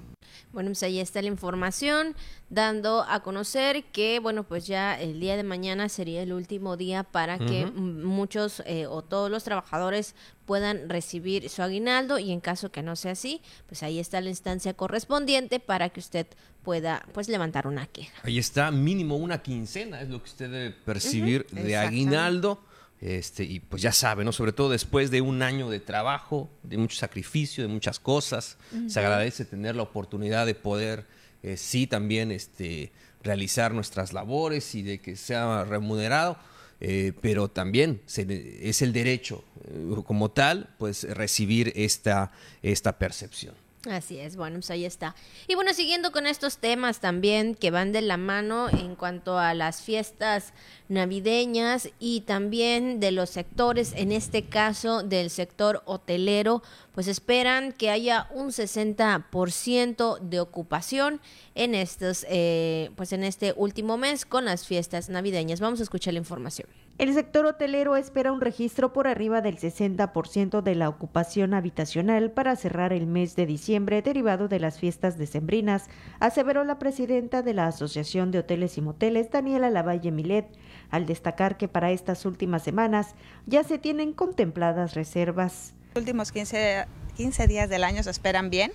Bueno, 0.53 0.69
pues 0.69 0.81
ahí 0.81 0.99
está 0.99 1.21
la 1.21 1.27
información, 1.27 2.15
dando 2.49 3.03
a 3.07 3.21
conocer 3.21 3.83
que, 3.91 4.19
bueno, 4.19 4.43
pues 4.43 4.65
ya 4.65 4.99
el 4.99 5.19
día 5.19 5.35
de 5.35 5.43
mañana 5.43 5.87
sería 5.87 6.23
el 6.23 6.33
último 6.33 6.77
día 6.77 7.03
para 7.03 7.37
que 7.37 7.67
muchos 7.67 8.63
eh, 8.65 8.87
o 8.87 9.03
todos 9.03 9.29
los 9.29 9.43
trabajadores 9.43 10.15
puedan 10.45 10.89
recibir 10.89 11.49
su 11.49 11.61
aguinaldo 11.61 12.17
y 12.17 12.31
en 12.31 12.39
caso 12.39 12.71
que 12.71 12.81
no 12.81 12.95
sea 12.95 13.11
así, 13.11 13.41
pues 13.67 13.83
ahí 13.83 13.99
está 13.99 14.19
la 14.21 14.29
instancia 14.29 14.73
correspondiente 14.73 15.59
para 15.59 15.89
que 15.89 15.99
usted 15.99 16.25
pueda, 16.63 17.05
pues, 17.13 17.29
levantar 17.29 17.67
una 17.67 17.85
queja. 17.85 18.17
Ahí 18.23 18.39
está, 18.39 18.71
mínimo 18.71 19.15
una 19.15 19.43
quincena 19.43 20.01
es 20.01 20.09
lo 20.09 20.23
que 20.23 20.29
usted 20.29 20.49
debe 20.49 20.71
percibir 20.71 21.45
de 21.47 21.77
aguinaldo 21.77 22.61
este, 22.99 23.43
y 23.43 23.59
pues 23.59 23.81
ya 23.81 23.91
sabe, 23.91 24.23
¿no? 24.23 24.31
Sobre 24.31 24.53
todo 24.53 24.69
después 24.69 25.11
de 25.11 25.21
un 25.21 25.41
año 25.41 25.69
de 25.69 25.79
trabajo, 25.79 26.49
de 26.63 26.77
mucho 26.77 26.97
sacrificio, 26.97 27.63
de 27.63 27.69
muchas 27.69 27.99
cosas, 27.99 28.57
se 28.87 28.99
agradece 28.99 29.45
tener 29.45 29.75
la 29.75 29.83
oportunidad 29.83 30.45
de 30.45 30.55
poder, 30.55 31.05
eh, 31.43 31.57
sí, 31.57 31.85
también 31.85 32.31
este, 32.31 32.91
realizar 33.23 33.73
nuestras 33.73 34.13
labores 34.13 34.73
y 34.73 34.81
de 34.81 34.99
que 34.99 35.15
sea 35.15 35.63
remunerado, 35.63 36.37
eh, 36.79 37.13
pero 37.21 37.49
también 37.49 38.01
es 38.07 38.81
el 38.81 38.93
derecho 38.93 39.43
eh, 39.65 39.95
como 40.05 40.31
tal, 40.31 40.73
pues 40.79 41.03
recibir 41.03 41.73
esta, 41.75 42.31
esta 42.63 42.97
percepción. 42.97 43.53
Así 43.89 44.19
es, 44.19 44.35
bueno, 44.35 44.55
pues 44.57 44.69
ahí 44.71 44.85
está. 44.85 45.15
Y 45.47 45.55
bueno, 45.55 45.73
siguiendo 45.73 46.11
con 46.11 46.27
estos 46.27 46.57
temas 46.57 46.99
también 46.99 47.55
que 47.55 47.71
van 47.71 47.91
de 47.91 48.01
la 48.01 48.17
mano 48.17 48.69
en 48.69 48.95
cuanto 48.95 49.37
a 49.39 49.53
las 49.53 49.81
fiestas 49.81 50.53
navideñas 50.89 51.89
y 51.99 52.21
también 52.21 52.99
de 52.99 53.11
los 53.11 53.29
sectores, 53.29 53.93
en 53.95 54.11
este 54.11 54.43
caso 54.43 55.03
del 55.03 55.29
sector 55.29 55.83
hotelero, 55.85 56.63
pues 56.97 57.07
esperan 57.07 57.73
que 57.73 57.91
haya 57.91 58.27
un 58.33 58.47
60% 58.47 60.19
de 60.19 60.39
ocupación 60.39 61.21
en 61.53 61.75
estos, 61.75 62.25
eh, 62.27 62.89
pues 62.95 63.13
en 63.13 63.23
este 63.23 63.53
último 63.55 63.97
mes 63.97 64.25
con 64.25 64.45
las 64.45 64.65
fiestas 64.65 65.07
navideñas. 65.07 65.59
Vamos 65.59 65.79
a 65.79 65.83
escuchar 65.83 66.15
la 66.15 66.21
información. 66.21 66.67
El 66.97 67.13
sector 67.13 67.45
hotelero 67.45 67.97
espera 67.97 68.31
un 68.31 68.41
registro 68.41 68.93
por 68.93 69.07
arriba 69.07 69.41
del 69.41 69.59
60% 69.59 70.63
de 70.63 70.73
la 70.73 70.89
ocupación 70.89 71.53
habitacional 71.53 72.31
para 72.31 72.55
cerrar 72.55 72.91
el 72.93 73.05
mes 73.05 73.35
de 73.35 73.45
diciembre 73.45 74.01
derivado 74.01 74.47
de 74.47 74.59
las 74.59 74.79
fiestas 74.79 75.19
decembrinas, 75.19 75.91
aseveró 76.19 76.63
la 76.63 76.79
presidenta 76.79 77.43
de 77.43 77.53
la 77.53 77.67
Asociación 77.67 78.31
de 78.31 78.39
Hoteles 78.39 78.75
y 78.79 78.81
Moteles, 78.81 79.29
Daniela 79.29 79.69
Lavalle 79.69 80.11
Milet, 80.11 80.47
al 80.89 81.05
destacar 81.05 81.57
que 81.57 81.67
para 81.67 81.91
estas 81.91 82.25
últimas 82.25 82.63
semanas 82.63 83.13
ya 83.45 83.63
se 83.63 83.77
tienen 83.77 84.13
contempladas 84.13 84.95
reservas. 84.95 85.76
Últimos 85.97 86.31
15, 86.31 86.85
15 87.15 87.47
días 87.47 87.69
del 87.69 87.83
año 87.83 88.03
se 88.03 88.11
esperan 88.11 88.51
bien. 88.51 88.71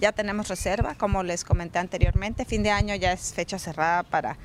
Ya 0.00 0.12
tenemos 0.12 0.48
reserva, 0.48 0.94
como 0.94 1.22
les 1.22 1.44
comenté 1.44 1.78
anteriormente. 1.78 2.46
Fin 2.46 2.62
de 2.62 2.70
año 2.70 2.94
ya 2.94 3.12
es 3.12 3.34
fecha 3.34 3.58
cerrada 3.58 4.02
para 4.02 4.38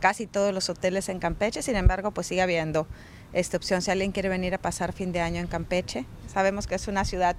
casi 0.00 0.26
todos 0.26 0.52
los 0.52 0.68
hoteles 0.68 1.08
en 1.08 1.20
Campeche, 1.20 1.62
sin 1.62 1.76
embargo, 1.76 2.10
pues 2.10 2.26
sigue 2.26 2.42
habiendo 2.42 2.86
esta 3.32 3.56
opción 3.56 3.80
si 3.82 3.90
alguien 3.90 4.12
quiere 4.12 4.28
venir 4.28 4.54
a 4.54 4.58
pasar 4.58 4.92
fin 4.92 5.12
de 5.12 5.20
año 5.20 5.40
en 5.40 5.46
Campeche. 5.46 6.04
Sabemos 6.26 6.66
que 6.66 6.74
es 6.74 6.88
una 6.88 7.04
ciudad 7.04 7.36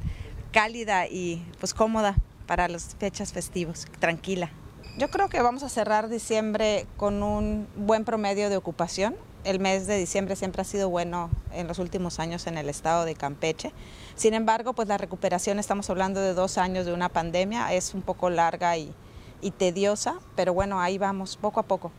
cálida 0.53 1.07
y 1.07 1.45
pues 1.59 1.73
cómoda 1.73 2.15
para 2.47 2.67
las 2.69 2.95
fechas 2.95 3.33
festivos, 3.33 3.87
tranquila. 3.99 4.51
Yo 4.97 5.09
creo 5.09 5.29
que 5.29 5.41
vamos 5.41 5.63
a 5.63 5.69
cerrar 5.69 6.09
diciembre 6.09 6.85
con 6.97 7.23
un 7.23 7.67
buen 7.75 8.03
promedio 8.03 8.49
de 8.49 8.57
ocupación. 8.57 9.15
El 9.45 9.59
mes 9.59 9.87
de 9.87 9.97
diciembre 9.97 10.35
siempre 10.35 10.61
ha 10.61 10.65
sido 10.65 10.89
bueno 10.89 11.29
en 11.53 11.67
los 11.67 11.79
últimos 11.79 12.19
años 12.19 12.47
en 12.47 12.57
el 12.57 12.67
estado 12.67 13.05
de 13.05 13.15
Campeche. 13.15 13.71
Sin 14.15 14.33
embargo, 14.33 14.73
pues 14.73 14.89
la 14.89 14.97
recuperación, 14.97 15.59
estamos 15.59 15.89
hablando 15.89 16.19
de 16.19 16.33
dos 16.33 16.57
años 16.57 16.85
de 16.85 16.93
una 16.93 17.07
pandemia, 17.07 17.73
es 17.73 17.93
un 17.93 18.01
poco 18.01 18.29
larga 18.29 18.75
y, 18.75 18.93
y 19.39 19.51
tediosa, 19.51 20.15
pero 20.35 20.53
bueno, 20.53 20.81
ahí 20.81 20.97
vamos, 20.97 21.37
poco 21.37 21.61
a 21.61 21.63
poco. 21.63 21.93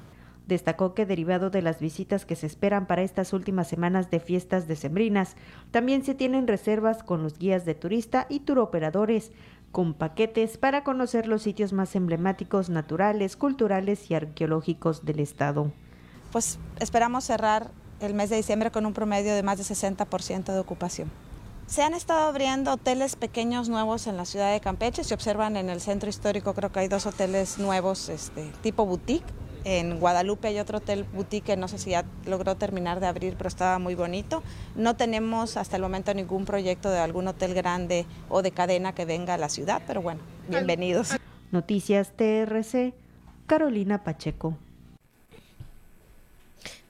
Destacó 0.46 0.94
que 0.94 1.07
derivado 1.07 1.48
de 1.48 1.62
las 1.62 1.79
visitas 1.79 2.26
que 2.26 2.35
se 2.35 2.46
esperan 2.46 2.87
para 2.87 3.03
estas 3.03 3.33
últimas 3.33 3.68
semanas 3.68 4.11
de 4.11 4.20
fiestas 4.20 4.66
decembrinas, 4.66 5.37
también 5.70 6.05
se 6.05 6.14
tienen 6.14 6.48
reservas 6.48 7.03
con 7.03 7.22
los 7.22 7.38
guías 7.38 7.64
de 7.64 7.76
turista 7.76 8.26
y 8.29 8.40
turoperadores, 8.40 9.31
con 9.72 9.94
paquetes 9.94 10.59
para 10.59 10.85
conocer 10.85 11.26
los 11.26 11.42
sitios 11.42 11.72
más 11.72 11.94
emblemáticos 11.94 12.70
naturales, 12.70 13.37
culturales 13.37 14.11
y 14.11 14.14
arqueológicos 14.14 15.04
del 15.04 15.20
estado. 15.20 15.72
Pues 16.33 16.59
esperamos 16.78 17.24
cerrar 17.24 17.70
el 18.00 18.14
mes 18.14 18.30
de 18.30 18.37
diciembre 18.37 18.70
con 18.70 18.87
un 18.87 18.92
promedio 18.92 19.35
de 19.35 19.42
más 19.42 19.59
de 19.59 19.64
60% 19.64 20.52
de 20.52 20.59
ocupación. 20.59 21.11
Se 21.66 21.83
han 21.83 21.94
estado 21.94 22.26
abriendo 22.26 22.72
hoteles 22.72 23.14
pequeños 23.14 23.68
nuevos 23.68 24.09
en 24.09 24.16
la 24.16 24.24
ciudad 24.24 24.52
de 24.52 24.61
Campeche. 24.61 25.04
Se 25.04 25.14
observan 25.14 25.56
en 25.56 25.70
el 25.70 25.80
centro 25.80 26.11
histórico, 26.11 26.52
creo 26.52 26.72
que 26.72 26.80
hay 26.80 26.88
dos 26.88 27.06
hoteles 27.06 27.59
nuevos, 27.59 28.09
este, 28.09 28.50
tipo 28.61 28.87
boutique. 28.87 29.26
En 29.64 30.01
Guadalupe 30.01 30.49
hay 30.49 30.59
otro 30.59 30.79
hotel 30.79 31.05
boutique 31.12 31.57
no 31.57 31.68
sé 31.68 31.79
si 31.79 31.90
ya 31.90 32.05
logró 32.27 32.57
terminar 32.57 33.01
de 33.01 33.07
abrir, 33.07 33.35
pero 33.37 33.49
estaba 33.49 33.79
muy 33.79 33.94
bonito. 33.94 34.42
No 34.75 34.96
tenemos 34.96 35.57
hasta 35.57 35.77
el 35.77 35.83
momento 35.83 36.14
ningún 36.14 36.44
proyecto 36.44 36.90
de 36.90 36.99
algún 36.99 37.29
hotel 37.29 37.55
grande 37.55 38.07
o 38.29 38.42
de 38.42 38.53
cadena 38.53 38.94
que 38.94 39.05
venga 39.05 39.35
a 39.35 39.38
la 39.38 39.49
ciudad, 39.49 39.83
pero 39.87 40.03
bueno, 40.03 40.20
bienvenidos. 40.49 41.11
Noticias 41.51 42.12
TRC, 42.16 42.94
Carolina 43.46 44.03
Pacheco. 44.05 44.57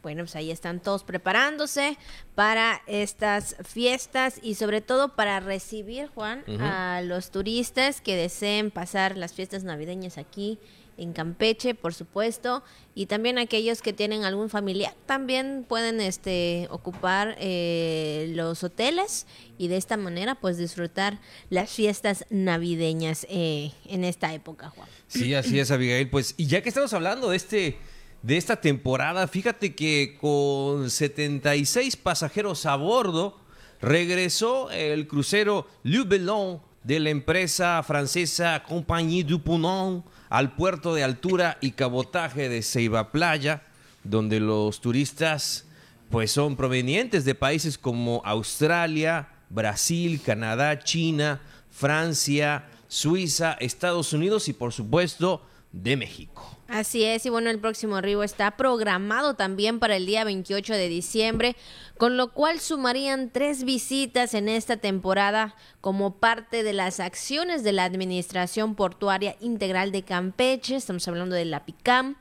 Bueno, 0.03 0.23
pues 0.23 0.35
ahí 0.37 0.51
están 0.51 0.81
todos 0.81 1.05
preparándose 1.05 1.99
para 2.35 2.81
estas 2.87 3.57
fiestas 3.65 4.41
y 4.43 4.55
sobre 4.55 4.81
todo 4.81 5.15
para 5.15 5.41
recibir, 5.41 6.09
Juan, 6.15 6.43
a 6.59 7.03
los 7.05 7.31
turistas 7.31 8.01
que 8.01 8.17
deseen 8.17 8.71
pasar 8.71 9.19
las 9.19 9.35
fiestas 9.35 9.63
navideñas 9.63 10.17
aquí 10.17 10.59
en 11.01 11.13
Campeche, 11.13 11.75
por 11.75 11.95
supuesto, 11.95 12.63
y 12.95 13.07
también 13.07 13.39
aquellos 13.39 13.81
que 13.81 13.93
tienen 13.93 14.25
algún 14.25 14.51
familiar 14.51 14.95
también 15.07 15.65
pueden 15.67 16.01
este 16.01 16.69
ocupar 16.71 17.37
eh, 17.39 18.33
los 18.35 18.63
hoteles 18.63 19.27
y 19.57 19.69
de 19.69 19.77
esta 19.77 19.97
manera 19.97 20.35
pues 20.35 20.59
disfrutar 20.59 21.19
las 21.49 21.71
fiestas 21.71 22.27
navideñas 22.29 23.27
eh, 23.31 23.73
en 23.87 24.05
esta 24.05 24.35
época, 24.35 24.69
Juan. 24.69 24.89
Sí, 25.09 25.35
así 25.35 25.59
es, 25.59 25.71
Abigail. 25.71 26.11
Pues 26.11 26.35
y 26.37 26.47
ya 26.47 26.63
que 26.63 26.69
estamos 26.69 26.93
hablando 26.93 27.31
de 27.31 27.37
este 27.37 27.79
de 28.23 28.37
esta 28.37 28.61
temporada. 28.61 29.27
Fíjate 29.29 29.75
que 29.75 30.19
con 30.21 30.91
76 30.91 31.97
pasajeros 31.97 32.67
a 32.67 32.77
bordo 32.77 33.41
regresó 33.81 34.71
el 34.71 35.07
crucero 35.07 35.67
Le 35.83 36.05
Bellon 36.05 36.61
de 36.85 37.01
la 37.01 37.11
empresa 37.11 37.83
francesa 37.83 38.63
Compagnie 38.63 39.25
du 39.25 39.43
Ponant 39.43 40.05
al 40.31 40.55
puerto 40.55 40.95
de 40.95 41.05
altura 41.05 41.59
y 41.61 41.73
cabotaje 41.73 42.49
de 42.49 42.63
Ceiba 42.63 43.13
Playa, 43.13 43.63
donde 44.05 44.41
los 44.41 44.81
turistas 44.81 45.67
pues 46.09 46.31
son 46.31 46.57
provenientes 46.57 47.25
de 47.25 47.35
países 47.35 47.77
como 47.77 48.23
Australia, 48.25 49.29
Brasil, 49.51 50.21
Canadá, 50.25 50.79
China, 50.79 51.41
Francia, 51.71 52.65
Suiza, 52.89 53.53
Estados 53.61 54.13
Unidos 54.13 54.49
y 54.49 54.53
por 54.53 54.73
supuesto 54.73 55.43
de 55.73 55.97
México. 55.97 56.60
Así 56.71 57.03
es, 57.03 57.27
y 57.27 57.31
bueno, 57.31 57.51
el 57.51 57.59
próximo 57.59 57.97
arribo 57.97 58.23
está 58.23 58.53
programado 58.53 59.35
también 59.35 59.81
para 59.81 59.97
el 59.97 60.07
día 60.07 60.23
28 60.23 60.73
de 60.75 60.89
diciembre, 60.89 61.57
con 61.99 62.17
lo 62.17 62.33
cual 62.33 62.61
sumarían 62.61 63.31
tres 63.31 63.65
visitas 63.65 64.35
en 64.35 64.49
esta 64.49 64.77
temporada 64.77 65.57
como 65.81 66.19
parte 66.19 66.63
de 66.63 66.73
las 66.73 67.01
acciones 67.01 67.65
de 67.65 67.73
la 67.73 67.85
Administración 67.85 68.77
Portuaria 68.77 69.35
Integral 69.41 69.91
de 69.91 70.05
Campeche, 70.05 70.77
estamos 70.77 71.09
hablando 71.09 71.35
de 71.35 71.45
la 71.45 71.65
PICAM, 71.65 72.17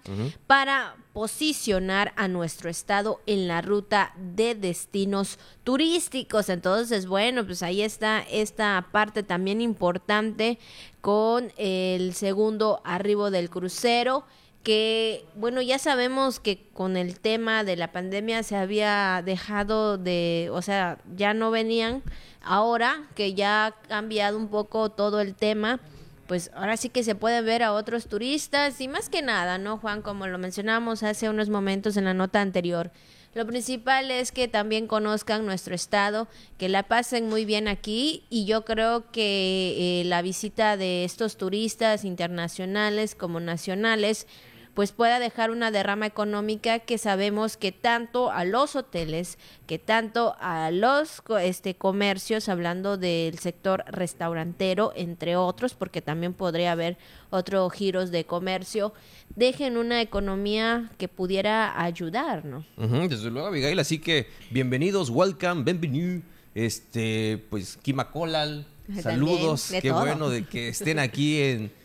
para 0.47 0.95
posicionar 1.13 2.13
a 2.15 2.27
nuestro 2.27 2.69
estado 2.69 3.21
en 3.25 3.47
la 3.47 3.61
ruta 3.61 4.13
de 4.17 4.55
destinos 4.55 5.37
turísticos. 5.63 6.49
Entonces, 6.49 7.07
bueno, 7.07 7.45
pues 7.45 7.61
ahí 7.61 7.81
está 7.81 8.21
esta 8.21 8.87
parte 8.91 9.21
también 9.23 9.59
importante 9.59 10.59
con 11.01 11.51
el 11.57 12.13
segundo 12.13 12.81
arribo 12.83 13.31
del 13.31 13.49
crucero 13.49 14.25
que 14.63 15.25
bueno, 15.35 15.61
ya 15.61 15.79
sabemos 15.79 16.39
que 16.39 16.67
con 16.73 16.97
el 16.97 17.19
tema 17.19 17.63
de 17.63 17.75
la 17.75 17.91
pandemia 17.91 18.43
se 18.43 18.55
había 18.55 19.21
dejado 19.25 19.97
de, 19.97 20.49
o 20.51 20.61
sea, 20.61 20.99
ya 21.15 21.33
no 21.33 21.49
venían, 21.49 22.03
ahora 22.41 23.07
que 23.15 23.33
ya 23.33 23.67
ha 23.67 23.71
cambiado 23.87 24.37
un 24.37 24.49
poco 24.49 24.89
todo 24.89 25.21
el 25.21 25.35
tema, 25.35 25.79
pues 26.27 26.51
ahora 26.53 26.77
sí 26.77 26.89
que 26.89 27.03
se 27.03 27.15
puede 27.15 27.41
ver 27.41 27.63
a 27.63 27.73
otros 27.73 28.07
turistas 28.07 28.79
y 28.81 28.87
más 28.87 29.09
que 29.09 29.21
nada, 29.21 29.57
¿no, 29.57 29.77
Juan? 29.77 30.01
Como 30.01 30.27
lo 30.27 30.37
mencionamos 30.37 31.03
hace 31.03 31.29
unos 31.29 31.49
momentos 31.49 31.97
en 31.97 32.05
la 32.05 32.13
nota 32.13 32.41
anterior. 32.41 32.91
Lo 33.35 33.45
principal 33.45 34.09
es 34.09 34.31
que 34.31 34.47
también 34.47 34.87
conozcan 34.87 35.45
nuestro 35.45 35.75
estado, 35.75 36.27
que 36.57 36.67
la 36.67 36.83
pasen 36.83 37.29
muy 37.29 37.45
bien 37.45 37.67
aquí 37.67 38.23
y 38.29 38.45
yo 38.45 38.65
creo 38.65 39.11
que 39.11 40.01
eh, 40.01 40.03
la 40.05 40.23
visita 40.23 40.77
de 40.77 41.03
estos 41.03 41.37
turistas 41.37 42.05
internacionales 42.05 43.13
como 43.13 43.39
nacionales 43.39 44.25
pues 44.73 44.91
pueda 44.91 45.19
dejar 45.19 45.51
una 45.51 45.71
derrama 45.71 46.05
económica 46.05 46.79
que 46.79 46.97
sabemos 46.97 47.57
que 47.57 47.71
tanto 47.71 48.31
a 48.31 48.45
los 48.45 48.75
hoteles, 48.75 49.37
que 49.67 49.79
tanto 49.79 50.35
a 50.39 50.71
los 50.71 51.21
este, 51.41 51.75
comercios, 51.75 52.49
hablando 52.49 52.97
del 52.97 53.39
sector 53.39 53.83
restaurantero, 53.87 54.93
entre 54.95 55.35
otros, 55.35 55.73
porque 55.73 56.01
también 56.01 56.33
podría 56.33 56.71
haber 56.71 56.97
otros 57.29 57.71
giros 57.73 58.11
de 58.11 58.25
comercio, 58.25 58.93
dejen 59.35 59.77
una 59.77 60.01
economía 60.01 60.91
que 60.97 61.07
pudiera 61.07 61.81
ayudar, 61.81 62.45
¿no? 62.45 62.65
desde 62.77 63.29
luego, 63.29 63.47
Abigail, 63.47 63.79
así 63.79 63.99
que 63.99 64.27
bienvenidos, 64.49 65.09
welcome, 65.09 65.63
bienvenido, 65.63 66.21
este, 66.55 67.43
pues, 67.49 67.77
Kimacolal, 67.81 68.65
saludos, 69.01 69.71
qué 69.81 69.91
bueno 69.91 70.29
de 70.29 70.45
que 70.45 70.69
estén 70.69 70.99
aquí 70.99 71.41
en 71.41 71.78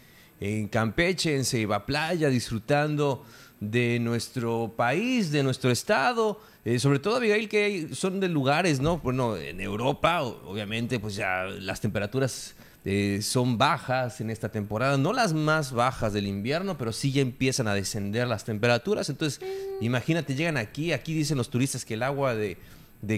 en 0.45 0.69
Campeche, 0.69 1.35
en 1.35 1.45
Ceiba 1.47 1.87
Playa, 1.87 2.29
disfrutando 2.29 3.25
de 3.61 3.99
nuestro 3.99 4.75
país, 4.77 5.31
de 5.31 5.43
nuestro 5.43 5.71
estado, 5.71 6.39
eh, 6.67 6.79
sobre 6.79 6.99
todo 6.99 7.17
Abigail 7.17 7.49
que 7.49 7.89
son 7.95 8.21
de 8.21 8.29
lugares, 8.29 8.79
¿no? 8.79 8.99
Bueno, 8.99 9.39
en 9.39 9.59
Europa, 9.63 10.23
obviamente, 10.23 11.01
pues 11.01 11.17
ya 11.17 11.45
las 11.45 11.81
temperaturas 11.81 12.55
eh, 12.85 13.21
son 13.23 13.57
bajas 13.57 14.21
en 14.21 14.29
esta 14.29 14.51
temporada, 14.51 14.99
no 14.99 15.15
las 15.15 15.33
más 15.33 15.73
bajas 15.73 16.13
del 16.13 16.27
invierno, 16.27 16.77
pero 16.77 16.93
sí 16.93 17.11
ya 17.11 17.23
empiezan 17.23 17.67
a 17.67 17.75
descender 17.75 18.29
las 18.29 18.45
temperaturas. 18.45 19.09
Entonces, 19.09 19.41
imagínate, 19.81 20.35
llegan 20.35 20.59
aquí, 20.59 20.93
aquí 20.93 21.15
dicen 21.15 21.39
los 21.39 21.49
turistas 21.49 21.87
que 21.87 21.95
el 21.95 22.03
agua 22.03 22.35
de, 22.35 22.59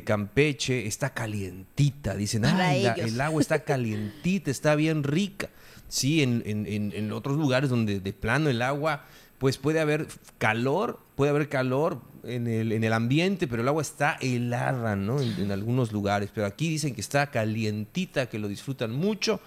Campeche 0.05 0.87
está 0.87 1.11
calientita, 1.11 2.15
dicen, 2.15 2.45
el 2.45 3.21
agua 3.21 3.41
está 3.41 3.65
calientita, 3.65 4.51
está 4.51 4.77
bien 4.77 5.03
rica. 5.03 5.49
Sí, 5.88 6.22
en, 6.22 6.42
en, 6.46 6.92
en, 6.92 7.12
otros 7.12 7.37
lugares 7.37 7.70
donde 7.70 8.01
de 8.01 8.12
plano 8.12 8.51
el 8.51 8.61
agua, 8.62 9.05
pues 9.38 9.59
puede 9.59 9.81
haber 9.81 10.09
calor, 10.38 10.99
puede 11.14 11.31
haber 11.31 11.49
calor 11.49 12.01
en 12.25 12.46
el, 12.46 12.72
en 12.72 12.85
el 12.85 12.92
ambiente, 12.92 13.46
pero 13.46 13.62
el 13.62 13.68
agua 13.68 13.83
está 13.83 14.16
helada, 14.20 14.96
¿no? 14.96 15.20
En, 15.20 15.51
algunos 15.53 15.92
lugares. 15.92 16.31
Pero 16.35 16.46
aquí 16.46 16.68
dicen 16.68 16.94
que 16.94 17.01
está 17.01 17.31
calientita, 17.31 18.27
que 18.29 18.38
lo 18.38 18.49
disfrutan 18.49 18.92
mucho. 18.92 19.40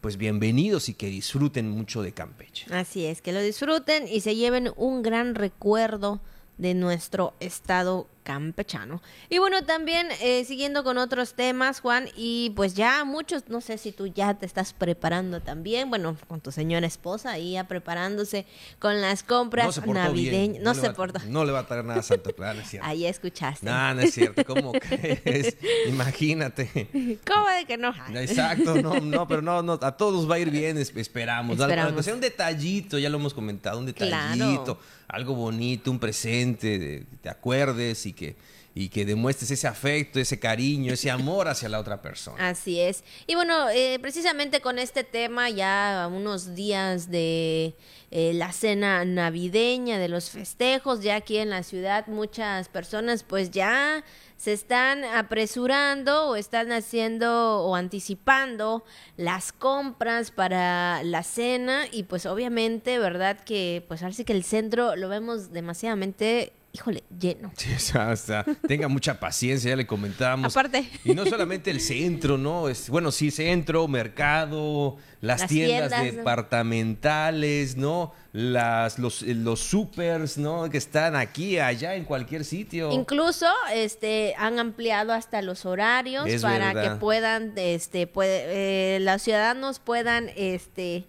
Pues 0.00 0.18
bienvenidos 0.18 0.88
y 0.88 0.94
que 0.94 1.08
disfruten 1.08 1.68
mucho 1.70 2.02
de 2.02 2.12
Campeche. 2.12 2.66
Así 2.72 3.06
es, 3.06 3.22
que 3.22 3.32
lo 3.32 3.40
disfruten 3.40 4.06
y 4.06 4.20
se 4.20 4.36
lleven 4.36 4.70
un 4.76 5.02
gran 5.02 5.34
recuerdo 5.34 6.20
de 6.58 6.74
nuestro 6.74 7.34
estado 7.40 8.06
campechano. 8.26 9.00
Y 9.30 9.38
bueno, 9.38 9.62
también 9.62 10.08
eh, 10.20 10.44
siguiendo 10.44 10.82
con 10.82 10.98
otros 10.98 11.34
temas, 11.34 11.78
Juan, 11.78 12.08
y 12.16 12.50
pues 12.56 12.74
ya 12.74 13.04
muchos, 13.04 13.44
no 13.48 13.60
sé 13.60 13.78
si 13.78 13.92
tú 13.92 14.08
ya 14.08 14.34
te 14.34 14.46
estás 14.46 14.72
preparando 14.72 15.40
también, 15.40 15.90
bueno, 15.90 16.16
con 16.26 16.40
tu 16.40 16.50
señora 16.50 16.88
esposa 16.88 17.30
ahí 17.30 17.52
ya 17.52 17.68
preparándose 17.68 18.44
con 18.80 19.00
las 19.00 19.22
compras 19.22 19.80
navideñas. 19.86 20.60
No, 20.60 20.74
se 20.74 20.88
le 20.88 20.96
no 21.28 21.44
le 21.44 21.52
va 21.52 21.60
a 21.60 21.66
traer 21.68 21.84
nada 21.84 22.00
a 22.00 22.02
Santa 22.02 22.32
Clara, 22.32 22.60
es 22.60 22.70
cierto. 22.70 22.88
Ahí 22.88 23.06
escuchaste. 23.06 23.64
No, 23.64 23.94
no 23.94 24.00
es 24.00 24.12
cierto, 24.12 24.44
¿cómo 24.44 24.72
crees? 24.80 25.56
Imagínate. 25.86 27.20
¿Cómo 27.24 27.46
de 27.46 27.64
que 27.64 27.76
no? 27.76 27.94
Exacto, 28.14 28.82
no, 28.82 28.98
no, 28.98 29.28
pero 29.28 29.40
no, 29.40 29.62
no, 29.62 29.78
a 29.80 29.96
todos 29.96 30.28
va 30.28 30.34
a 30.34 30.38
ir 30.40 30.50
bien, 30.50 30.78
esperamos. 30.78 31.60
esperamos. 31.60 32.06
un 32.08 32.20
detallito, 32.20 32.98
ya 32.98 33.08
lo 33.08 33.18
hemos 33.18 33.34
comentado, 33.34 33.78
un 33.78 33.86
detallito, 33.86 34.80
algo 35.06 35.34
bonito, 35.36 35.92
un 35.92 36.00
presente, 36.00 37.06
te 37.22 37.28
acuerdes 37.28 38.04
y 38.06 38.15
que 38.16 38.34
y 38.78 38.90
que 38.90 39.06
demuestres 39.06 39.50
ese 39.50 39.66
afecto, 39.66 40.20
ese 40.20 40.38
cariño, 40.38 40.92
ese 40.92 41.10
amor 41.10 41.48
hacia 41.48 41.66
la 41.66 41.80
otra 41.80 42.02
persona. 42.02 42.46
Así 42.46 42.78
es. 42.78 43.04
Y 43.26 43.34
bueno, 43.34 43.70
eh, 43.70 43.98
precisamente 44.02 44.60
con 44.60 44.78
este 44.78 45.02
tema, 45.02 45.48
ya 45.48 46.06
unos 46.12 46.54
días 46.54 47.10
de 47.10 47.74
eh, 48.10 48.32
la 48.34 48.52
cena 48.52 49.02
navideña, 49.06 49.98
de 49.98 50.08
los 50.08 50.28
festejos, 50.28 51.00
ya 51.00 51.16
aquí 51.16 51.38
en 51.38 51.48
la 51.48 51.62
ciudad 51.62 52.06
muchas 52.06 52.68
personas 52.68 53.22
pues 53.22 53.50
ya 53.50 54.04
se 54.36 54.52
están 54.52 55.04
apresurando 55.04 56.28
o 56.28 56.36
están 56.36 56.70
haciendo 56.70 57.62
o 57.62 57.76
anticipando 57.76 58.84
las 59.16 59.52
compras 59.52 60.30
para 60.30 61.02
la 61.02 61.22
cena 61.22 61.86
y 61.90 62.02
pues 62.02 62.26
obviamente, 62.26 62.98
¿verdad? 62.98 63.40
Que 63.42 63.82
pues 63.88 64.02
ahora 64.02 64.14
que 64.22 64.34
el 64.34 64.44
centro 64.44 64.96
lo 64.96 65.08
vemos 65.08 65.50
demasiadamente 65.50 66.52
híjole, 66.76 67.04
lleno. 67.18 67.50
Sí, 67.56 67.72
o 67.96 68.16
sea, 68.16 68.44
tenga 68.68 68.88
mucha 68.88 69.18
paciencia, 69.18 69.70
ya 69.70 69.76
le 69.76 69.86
comentábamos. 69.86 70.54
Aparte. 70.54 70.88
Y 71.04 71.14
no 71.14 71.24
solamente 71.24 71.70
el 71.70 71.80
centro, 71.80 72.36
¿no? 72.36 72.68
Es, 72.68 72.90
bueno, 72.90 73.10
sí, 73.10 73.30
centro, 73.30 73.88
mercado, 73.88 74.98
las, 75.22 75.46
tiendas, 75.46 75.90
departamentales, 76.02 77.76
¿no? 77.76 78.12
Las, 78.32 78.98
los, 78.98 79.22
los 79.22 79.60
supers, 79.60 80.36
¿no? 80.36 80.68
Que 80.68 80.76
están 80.76 81.16
aquí, 81.16 81.58
allá, 81.58 81.94
en 81.94 82.04
cualquier 82.04 82.44
sitio. 82.44 82.92
Incluso, 82.92 83.46
este, 83.72 84.34
han 84.36 84.58
ampliado 84.58 85.12
hasta 85.12 85.40
los 85.40 85.64
horarios 85.64 86.28
para 86.42 86.74
que 86.74 86.90
puedan, 86.96 87.54
este, 87.56 88.06
puede, 88.06 88.96
eh, 88.96 89.00
los 89.00 89.22
ciudadanos 89.22 89.78
puedan, 89.78 90.30
este, 90.36 91.06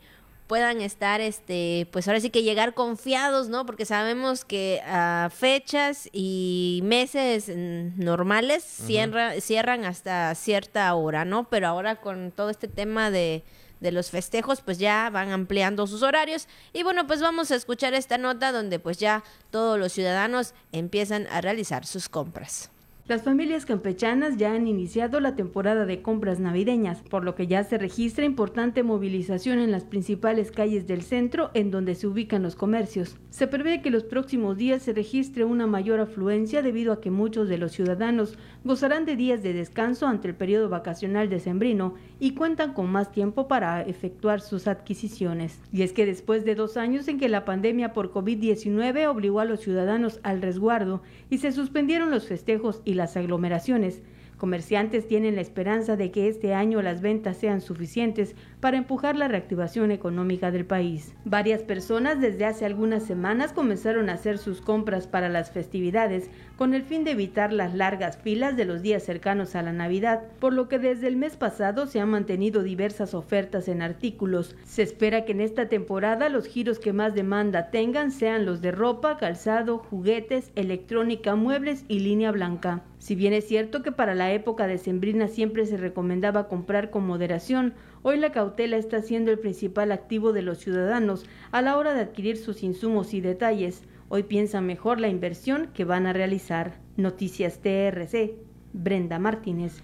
puedan 0.47 0.81
estar, 0.81 1.21
este, 1.21 1.87
pues 1.91 2.07
ahora 2.07 2.21
sí 2.21 2.29
que 2.29 2.43
llegar 2.43 2.73
confiados, 2.73 3.49
¿no? 3.49 3.65
Porque 3.65 3.85
sabemos 3.85 4.45
que 4.45 4.81
a 4.85 5.29
fechas 5.35 6.09
y 6.13 6.79
meses 6.83 7.49
normales 7.49 8.63
cierran 8.63 9.85
hasta 9.85 10.33
cierta 10.35 10.93
hora, 10.95 11.25
¿no? 11.25 11.49
Pero 11.49 11.67
ahora 11.67 11.97
con 11.97 12.31
todo 12.31 12.49
este 12.49 12.67
tema 12.67 13.11
de, 13.11 13.43
de 13.79 13.91
los 13.91 14.09
festejos, 14.09 14.61
pues 14.61 14.77
ya 14.79 15.09
van 15.09 15.31
ampliando 15.31 15.85
sus 15.85 16.01
horarios. 16.01 16.47
Y 16.73 16.83
bueno, 16.83 17.05
pues 17.07 17.21
vamos 17.21 17.51
a 17.51 17.55
escuchar 17.55 17.93
esta 17.93 18.17
nota 18.17 18.51
donde 18.51 18.79
pues 18.79 18.97
ya 18.97 19.23
todos 19.51 19.77
los 19.77 19.91
ciudadanos 19.91 20.53
empiezan 20.71 21.27
a 21.27 21.41
realizar 21.41 21.85
sus 21.85 22.09
compras. 22.09 22.71
Las 23.07 23.23
familias 23.23 23.65
campechanas 23.65 24.35
ya 24.35 24.51
han 24.51 24.67
iniciado 24.67 25.21
la 25.21 25.33
temporada 25.33 25.85
de 25.85 26.01
compras 26.01 26.41
navideñas, 26.41 27.03
por 27.03 27.23
lo 27.23 27.35
que 27.35 27.47
ya 27.47 27.63
se 27.63 27.77
registra 27.77 28.25
importante 28.25 28.83
movilización 28.83 29.59
en 29.59 29.71
las 29.71 29.85
principales 29.85 30.51
calles 30.51 30.87
del 30.87 31.03
centro 31.03 31.49
en 31.53 31.71
donde 31.71 31.95
se 31.95 32.07
ubican 32.07 32.43
los 32.43 32.57
comercios. 32.57 33.15
Se 33.29 33.47
prevé 33.47 33.81
que 33.81 33.91
los 33.91 34.03
próximos 34.03 34.57
días 34.57 34.81
se 34.81 34.91
registre 34.91 35.45
una 35.45 35.67
mayor 35.67 36.01
afluencia 36.01 36.61
debido 36.61 36.91
a 36.91 36.99
que 36.99 37.09
muchos 37.09 37.47
de 37.47 37.57
los 37.57 37.71
ciudadanos 37.71 38.37
gozarán 38.65 39.05
de 39.05 39.15
días 39.15 39.41
de 39.41 39.53
descanso 39.53 40.05
ante 40.05 40.27
el 40.27 40.35
periodo 40.35 40.67
vacacional 40.67 41.29
decembrino 41.29 41.93
y 42.19 42.31
cuentan 42.31 42.73
con 42.73 42.91
más 42.91 43.13
tiempo 43.13 43.47
para 43.47 43.83
efectuar 43.83 44.41
sus 44.41 44.67
adquisiciones. 44.67 45.61
Y 45.71 45.83
es 45.83 45.93
que 45.93 46.05
después 46.05 46.43
de 46.43 46.55
dos 46.55 46.75
años 46.75 47.07
en 47.07 47.19
que 47.19 47.29
la 47.29 47.45
pandemia 47.45 47.93
por 47.93 48.11
COVID-19 48.11 49.07
obligó 49.07 49.39
a 49.39 49.45
los 49.45 49.61
ciudadanos 49.61 50.19
al 50.23 50.41
resguardo 50.41 51.03
y 51.29 51.37
se 51.37 51.53
suspendieron 51.53 52.11
los 52.11 52.27
festejos 52.27 52.81
y 52.83 52.96
las 52.97 53.15
aglomeraciones, 53.15 54.01
Comerciantes 54.37 55.07
tienen 55.07 55.35
la 55.35 55.41
esperanza 55.41 55.95
de 55.95 56.11
que 56.11 56.27
este 56.27 56.53
año 56.53 56.81
las 56.83 57.01
ventas 57.01 57.37
sean 57.37 57.59
suficientes 57.59 58.35
para 58.59 58.77
empujar 58.77 59.15
la 59.15 59.27
reactivación 59.27 59.91
económica 59.91 60.51
del 60.51 60.65
país. 60.65 61.15
Varias 61.25 61.63
personas 61.63 62.21
desde 62.21 62.45
hace 62.45 62.65
algunas 62.65 63.03
semanas 63.03 63.51
comenzaron 63.51 64.09
a 64.09 64.13
hacer 64.13 64.37
sus 64.37 64.61
compras 64.61 65.07
para 65.07 65.27
las 65.27 65.51
festividades 65.51 66.29
con 66.55 66.75
el 66.75 66.83
fin 66.83 67.03
de 67.03 67.11
evitar 67.11 67.51
las 67.51 67.73
largas 67.73 68.17
filas 68.17 68.55
de 68.55 68.65
los 68.65 68.81
días 68.83 69.03
cercanos 69.03 69.55
a 69.55 69.63
la 69.63 69.73
Navidad, 69.73 70.23
por 70.39 70.53
lo 70.53 70.67
que 70.67 70.77
desde 70.77 71.07
el 71.07 71.17
mes 71.17 71.35
pasado 71.35 71.87
se 71.87 71.99
han 71.99 72.09
mantenido 72.09 72.61
diversas 72.61 73.15
ofertas 73.15 73.67
en 73.67 73.81
artículos. 73.81 74.55
Se 74.65 74.83
espera 74.83 75.25
que 75.25 75.31
en 75.31 75.41
esta 75.41 75.67
temporada 75.67 76.29
los 76.29 76.45
giros 76.47 76.79
que 76.79 76.93
más 76.93 77.15
demanda 77.15 77.71
tengan 77.71 78.11
sean 78.11 78.45
los 78.45 78.61
de 78.61 78.71
ropa, 78.71 79.17
calzado, 79.17 79.79
juguetes, 79.79 80.51
electrónica, 80.55 81.35
muebles 81.35 81.85
y 81.87 81.99
línea 81.99 82.31
blanca. 82.31 82.83
Si 83.07 83.15
bien 83.15 83.31
es 83.31 83.47
cierto 83.47 83.83
que 83.83 83.93
para 83.93 84.15
la 84.15 84.33
época 84.33 84.67
de 84.67 84.77
Sembrina 84.77 85.29
siempre 85.29 85.65
se 85.65 85.77
recomendaba 85.77 86.49
comprar 86.49 86.89
con 86.89 87.07
moderación, 87.07 87.73
hoy 88.03 88.17
la 88.17 88.33
cautela 88.33 88.75
está 88.75 89.01
siendo 89.01 89.31
el 89.31 89.39
principal 89.39 89.93
activo 89.93 90.33
de 90.33 90.41
los 90.41 90.57
ciudadanos 90.57 91.23
a 91.51 91.61
la 91.61 91.77
hora 91.77 91.93
de 91.93 92.01
adquirir 92.01 92.35
sus 92.35 92.63
insumos 92.63 93.13
y 93.13 93.21
detalles. 93.21 93.83
Hoy 94.09 94.23
piensan 94.23 94.65
mejor 94.65 94.99
la 94.99 95.07
inversión 95.07 95.69
que 95.73 95.85
van 95.85 96.05
a 96.05 96.11
realizar. 96.11 96.81
Noticias 96.97 97.59
TRC, 97.59 98.33
Brenda 98.73 99.19
Martínez. 99.19 99.81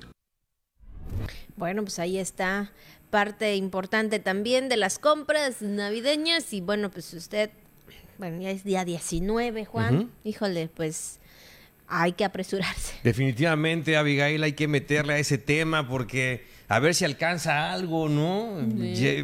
Bueno, 1.55 1.83
pues 1.83 1.99
ahí 1.99 2.17
está 2.17 2.73
parte 3.09 3.55
importante 3.55 4.19
también 4.19 4.67
de 4.67 4.75
las 4.75 4.99
compras 4.99 5.61
navideñas 5.61 6.51
y 6.51 6.59
bueno, 6.59 6.91
pues 6.91 7.13
usted, 7.13 7.51
bueno, 8.17 8.41
ya 8.41 8.51
es 8.51 8.65
día 8.65 8.83
19, 8.83 9.63
Juan. 9.63 10.11
Híjole, 10.25 10.67
pues 10.67 11.21
hay 11.93 12.13
que 12.13 12.25
apresurarse. 12.25 12.95
Definitivamente, 13.03 13.95
Abigail, 13.95 14.41
hay 14.43 14.53
que 14.53 14.67
meterle 14.67 15.13
a 15.13 15.17
ese 15.19 15.37
tema 15.37 15.87
porque 15.87 16.45
a 16.67 16.79
ver 16.79 16.95
si 16.95 17.05
alcanza 17.05 17.71
algo, 17.71 18.09
¿no? 18.09 18.57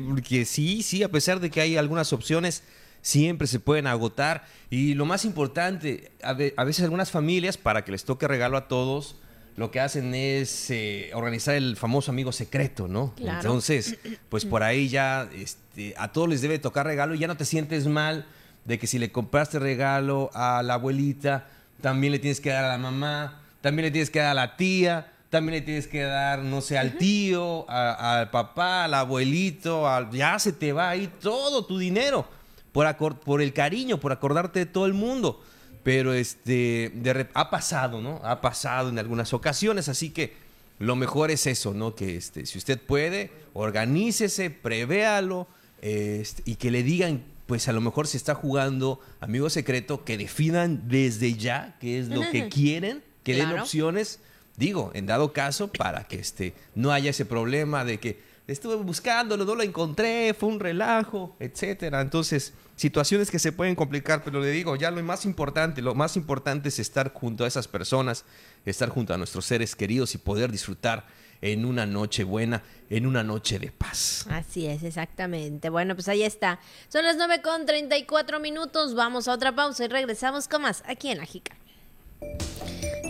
Porque 0.08 0.46
sí, 0.46 0.84
sí, 0.84 1.02
a 1.02 1.10
pesar 1.10 1.40
de 1.40 1.50
que 1.50 1.62
hay 1.62 1.78
algunas 1.78 2.14
opciones, 2.14 2.64
siempre 3.02 3.48
se 3.48 3.60
pueden 3.60 3.88
agotar. 3.88 4.46
Y 4.70 4.94
lo 4.94 5.06
más 5.06 5.26
importante, 5.26 6.12
a, 6.22 6.34
veces 6.34 6.84
algunas 6.84 7.10
familias, 7.10 7.58
para 7.58 7.84
que 7.84 7.92
les 7.92 8.06
toque 8.06 8.28
regalo 8.28 8.56
a 8.56 8.68
todos, 8.68 9.16
lo 9.56 9.72
que 9.72 9.80
hacen 9.80 10.14
es 10.14 10.70
eh, 10.70 11.10
organizar 11.16 11.56
el 11.56 11.76
famoso 11.76 12.12
amigo 12.12 12.32
secreto, 12.32 12.88
¿no? 12.88 13.16
Entonces, 13.18 13.98
pues 14.30 14.46
por 14.46 14.62
ahí 14.62 14.88
ya 14.88 15.28
este, 15.36 15.96
a 15.98 16.12
todos 16.12 16.30
les 16.30 16.42
debe 16.42 16.60
tocar 16.60 16.86
regalo 16.86 17.16
y 17.16 17.20
ya 17.20 17.28
no 17.28 17.36
te 17.36 17.46
sientes 17.46 17.88
mal 17.88 18.28
de 18.66 18.78
que 18.78 18.86
si 18.86 19.00
le 19.00 19.12
compraste 19.12 19.58
regalo 19.58 20.30
a 20.34 20.62
la 20.62 20.76
abuelita, 20.76 21.48
también 21.82 22.12
le 22.12 22.20
tienes 22.20 22.42
que 22.42 22.50
dar 22.50 22.66
a 22.66 22.70
la 22.70 22.78
mamá, 22.78 23.42
también 23.62 23.86
le 23.86 23.92
tienes 23.92 24.10
que 24.10 24.20
dar 24.20 24.32
a 24.32 24.34
la 24.34 24.56
tía, 24.58 25.12
también 25.30 25.60
le 25.60 25.62
tienes 25.62 25.88
que 25.88 26.02
dar, 26.02 26.40
no 26.40 26.62
sé, 26.62 26.78
al 26.78 26.98
tío, 26.98 27.70
al 27.70 28.30
papá, 28.32 28.86
al 28.86 28.94
abuelito, 28.94 29.86
ya 30.12 30.40
se 30.40 30.54
te 30.54 30.74
va 30.74 30.90
ahí 30.90 31.12
todo 31.22 31.66
tu 31.66 31.78
dinero 31.78 32.28
por, 32.72 33.20
por 33.20 33.42
el 33.42 33.54
cariño, 33.54 34.00
por 34.00 34.12
acordarte 34.12 34.60
de 34.60 34.66
todo 34.66 34.86
el 34.86 34.94
mundo. 34.94 35.44
Pero 35.84 36.14
este, 36.14 36.92
ha 37.34 37.50
pasado, 37.50 38.02
¿no? 38.02 38.20
Ha 38.24 38.42
pasado 38.42 38.90
en 38.90 39.00
algunas 39.00 39.34
ocasiones, 39.34 39.88
así 39.88 40.10
que 40.10 40.34
lo 40.80 40.96
mejor 40.96 41.32
es 41.32 41.46
eso, 41.48 41.74
¿no? 41.74 41.96
Que 41.96 42.18
este, 42.18 42.46
si 42.46 42.58
usted 42.58 42.80
puede, 42.80 43.32
organícese, 43.54 44.50
prevéalo 44.50 45.48
este, 45.82 46.44
y 46.46 46.56
que 46.56 46.72
le 46.72 46.84
digan 46.84 47.24
pues 47.50 47.68
a 47.68 47.74
lo 47.74 47.82
mejor 47.82 48.06
se 48.06 48.16
está 48.16 48.36
jugando 48.36 49.00
amigo 49.22 49.50
secreto, 49.50 50.06
que 50.06 50.20
definan 50.20 50.88
desde 50.88 51.34
ya 51.34 51.76
qué 51.80 51.98
es 51.98 52.08
lo 52.08 52.22
que 52.30 52.48
quieren, 52.48 53.04
que 53.24 53.34
den 53.34 53.58
opciones, 53.58 54.20
digo, 54.56 54.92
en 54.94 55.08
dado 55.08 55.34
caso, 55.34 55.68
para 55.72 56.04
que 56.04 56.18
este, 56.18 56.54
no 56.76 56.92
haya 56.92 57.10
ese 57.10 57.26
problema 57.26 57.84
de 57.84 58.00
que 58.00 58.20
estuve 58.46 58.76
buscándolo, 58.76 59.46
no 59.46 59.56
lo 59.56 59.64
encontré, 59.64 60.36
fue 60.36 60.48
un 60.48 60.60
relajo, 60.60 61.36
etcétera. 61.40 62.02
Entonces, 62.02 62.54
situaciones 62.76 63.32
que 63.32 63.40
se 63.40 63.52
pueden 63.52 63.74
complicar, 63.74 64.24
pero 64.24 64.40
le 64.42 64.52
digo, 64.52 64.76
ya 64.76 64.92
lo 64.92 65.02
más 65.02 65.26
importante, 65.26 65.82
lo 65.82 65.96
más 65.96 66.18
importante 66.18 66.70
es 66.70 66.78
estar 66.78 67.12
junto 67.14 67.46
a 67.46 67.48
esas 67.48 67.68
personas, 67.68 68.26
estar 68.64 68.90
junto 68.90 69.12
a 69.12 69.18
nuestros 69.18 69.44
seres 69.46 69.76
queridos 69.76 70.14
y 70.14 70.20
poder 70.20 70.52
disfrutar 70.52 71.08
en 71.42 71.66
una 71.66 71.86
noche 71.86 72.24
buena, 72.24 72.64
en 72.90 73.06
una 73.06 73.24
noche 73.24 73.60
de 73.60 73.72
paz. 73.72 74.26
Así 74.30 74.66
es, 74.68 74.84
exactamente. 74.84 75.70
Bueno, 75.70 75.96
pues 75.96 76.08
ahí 76.08 76.24
está. 76.24 76.60
Son 76.90 77.04
las 77.04 77.18
9 77.18 77.42
con 77.42 77.66
34 77.66 78.40
minutos. 78.40 78.96
Vamos 78.96 79.28
a 79.28 79.34
otra 79.34 79.56
pausa 79.56 79.86
y 79.86 79.88
regresamos 79.88 80.48
con 80.48 80.64
más 80.64 80.84
aquí 80.86 81.10
en 81.10 81.22
Ajica. 81.22 81.56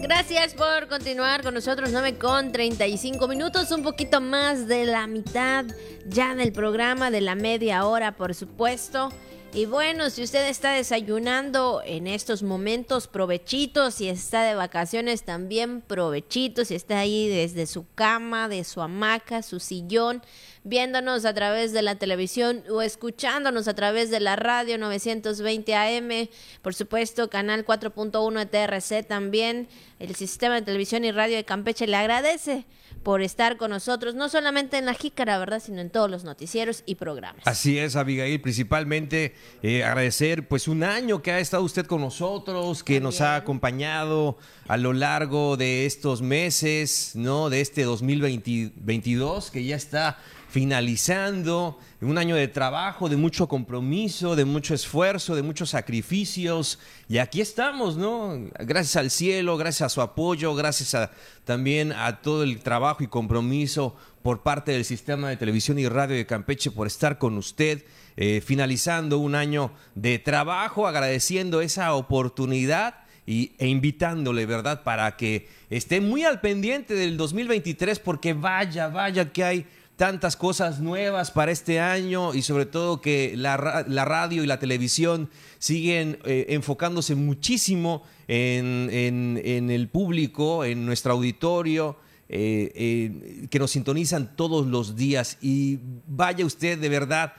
Gracias 0.01 0.53
por 0.53 0.87
continuar 0.87 1.43
con 1.43 1.53
nosotros, 1.53 1.89
9 1.91 2.17
con 2.17 2.51
35 2.51 3.27
minutos, 3.27 3.69
un 3.71 3.83
poquito 3.83 4.21
más 4.21 4.67
de 4.67 4.85
la 4.85 5.07
mitad 5.07 5.65
ya 6.07 6.35
del 6.35 6.53
programa, 6.53 7.11
de 7.11 7.21
la 7.21 7.35
media 7.35 7.85
hora, 7.85 8.15
por 8.15 8.33
supuesto. 8.33 9.11
Y 9.51 9.65
bueno, 9.65 10.11
si 10.11 10.21
usted 10.21 10.47
está 10.47 10.73
desayunando 10.73 11.81
en 11.83 12.05
estos 12.05 12.43
momentos, 12.43 13.07
provechitos. 13.07 13.95
Si 13.95 14.07
está 14.07 14.43
de 14.43 14.53
vacaciones, 14.53 15.23
también 15.23 15.81
provechitos. 15.81 16.67
Si 16.67 16.75
está 16.75 16.99
ahí 16.99 17.27
desde 17.27 17.65
su 17.65 17.87
cama, 17.95 18.47
de 18.47 18.63
su 18.63 18.79
hamaca, 18.79 19.41
su 19.41 19.59
sillón, 19.59 20.21
viéndonos 20.63 21.25
a 21.25 21.33
través 21.33 21.73
de 21.73 21.81
la 21.81 21.95
televisión 21.95 22.63
o 22.69 22.83
escuchándonos 22.83 23.67
a 23.67 23.73
través 23.73 24.11
de 24.11 24.19
la 24.19 24.35
radio 24.35 24.77
920 24.77 25.75
AM. 25.75 26.29
Por 26.61 26.75
supuesto, 26.75 27.31
canal 27.31 27.65
4.1 27.65 28.37
de 28.37 28.45
TRC 28.45 29.07
también. 29.07 29.67
El 29.97 30.13
sistema 30.13 30.55
de 30.55 30.61
televisión 30.61 31.05
y 31.05 31.11
radio 31.11 31.37
de 31.37 31.43
Campeche 31.43 31.87
le 31.87 31.95
agradece 31.95 32.65
por 33.03 33.21
estar 33.21 33.57
con 33.57 33.71
nosotros, 33.71 34.15
no 34.15 34.29
solamente 34.29 34.77
en 34.77 34.85
la 34.85 34.93
jícara, 34.93 35.37
¿verdad? 35.39 35.61
Sino 35.63 35.81
en 35.81 35.89
todos 35.89 36.09
los 36.09 36.23
noticieros 36.23 36.83
y 36.85 36.95
programas. 36.95 37.41
Así 37.45 37.77
es, 37.77 37.95
Abigail, 37.95 38.41
principalmente 38.41 39.35
eh, 39.63 39.83
agradecer 39.83 40.47
pues 40.47 40.67
un 40.67 40.83
año 40.83 41.21
que 41.21 41.31
ha 41.31 41.39
estado 41.39 41.63
usted 41.63 41.85
con 41.85 42.01
nosotros, 42.01 42.83
que 42.83 42.99
nos 42.99 43.21
ha 43.21 43.35
acompañado 43.35 44.37
a 44.67 44.77
lo 44.77 44.93
largo 44.93 45.57
de 45.57 45.85
estos 45.85 46.21
meses, 46.21 47.11
¿no? 47.15 47.49
De 47.49 47.61
este 47.61 47.83
2022 47.83 49.51
que 49.51 49.63
ya 49.63 49.75
está 49.75 50.17
finalizando 50.49 51.77
un 52.01 52.17
año 52.17 52.35
de 52.35 52.47
trabajo, 52.47 53.07
de 53.07 53.17
mucho 53.17 53.47
compromiso, 53.47 54.35
de 54.35 54.45
mucho 54.45 54.73
esfuerzo, 54.73 55.35
de 55.35 55.43
muchos 55.43 55.69
sacrificios. 55.69 56.79
Y 57.07 57.19
aquí 57.19 57.39
estamos, 57.39 57.97
¿no? 57.97 58.35
Gracias 58.57 58.95
al 58.95 59.11
cielo, 59.11 59.57
gracias 59.57 59.83
a 59.83 59.89
su 59.89 60.01
apoyo, 60.01 60.55
gracias 60.55 61.09
también 61.45 61.91
a 61.91 62.21
todo 62.21 62.43
el 62.43 62.61
trabajo 62.61 63.03
y 63.03 63.07
compromiso 63.07 63.95
por 64.23 64.41
parte 64.41 64.71
del 64.71 64.85
sistema 64.85 65.29
de 65.29 65.37
televisión 65.37 65.77
y 65.77 65.87
radio 65.87 66.15
de 66.15 66.25
Campeche 66.25 66.71
por 66.71 66.87
estar 66.87 67.19
con 67.19 67.37
usted, 67.37 67.85
eh, 68.17 68.41
finalizando 68.43 69.19
un 69.19 69.35
año 69.35 69.71
de 69.93 70.17
trabajo, 70.17 70.87
agradeciendo 70.87 71.61
esa 71.61 71.93
oportunidad 71.93 72.95
y, 73.25 73.53
e 73.59 73.67
invitándole, 73.67 74.47
¿verdad?, 74.47 74.81
para 74.83 75.15
que 75.15 75.47
esté 75.69 76.01
muy 76.01 76.23
al 76.23 76.41
pendiente 76.41 76.95
del 76.95 77.15
2023 77.15 77.99
porque 77.99 78.33
vaya, 78.33 78.87
vaya 78.87 79.31
que 79.31 79.43
hay 79.43 79.67
tantas 79.99 80.37
cosas 80.37 80.79
nuevas 80.79 81.29
para 81.29 81.51
este 81.51 81.81
año 81.81 82.33
y 82.33 82.41
sobre 82.41 82.65
todo 82.65 83.01
que 83.01 83.33
la, 83.35 83.57
radio 83.57 84.45
y 84.45 84.47
la 84.47 84.57
televisión 84.57 85.29
siguen 85.57 86.19
eh, 86.23 86.45
enfocándose 86.51 87.15
muchísimo 87.15 88.03
en, 88.29 89.69
el 89.69 89.89
público, 89.89 90.63
en 90.63 90.85
nuestro 90.85 91.11
auditorio. 91.11 91.97
Eh, 92.31 92.71
eh, 92.75 93.47
que 93.49 93.57
nos 93.57 93.71
sintonizan 93.71 94.35
todos 94.35 94.67
los 94.67 94.95
días 94.95 95.39
y 95.41 95.79
vaya 96.05 96.45
usted 96.45 96.77
de 96.77 96.87
verdad, 96.87 97.33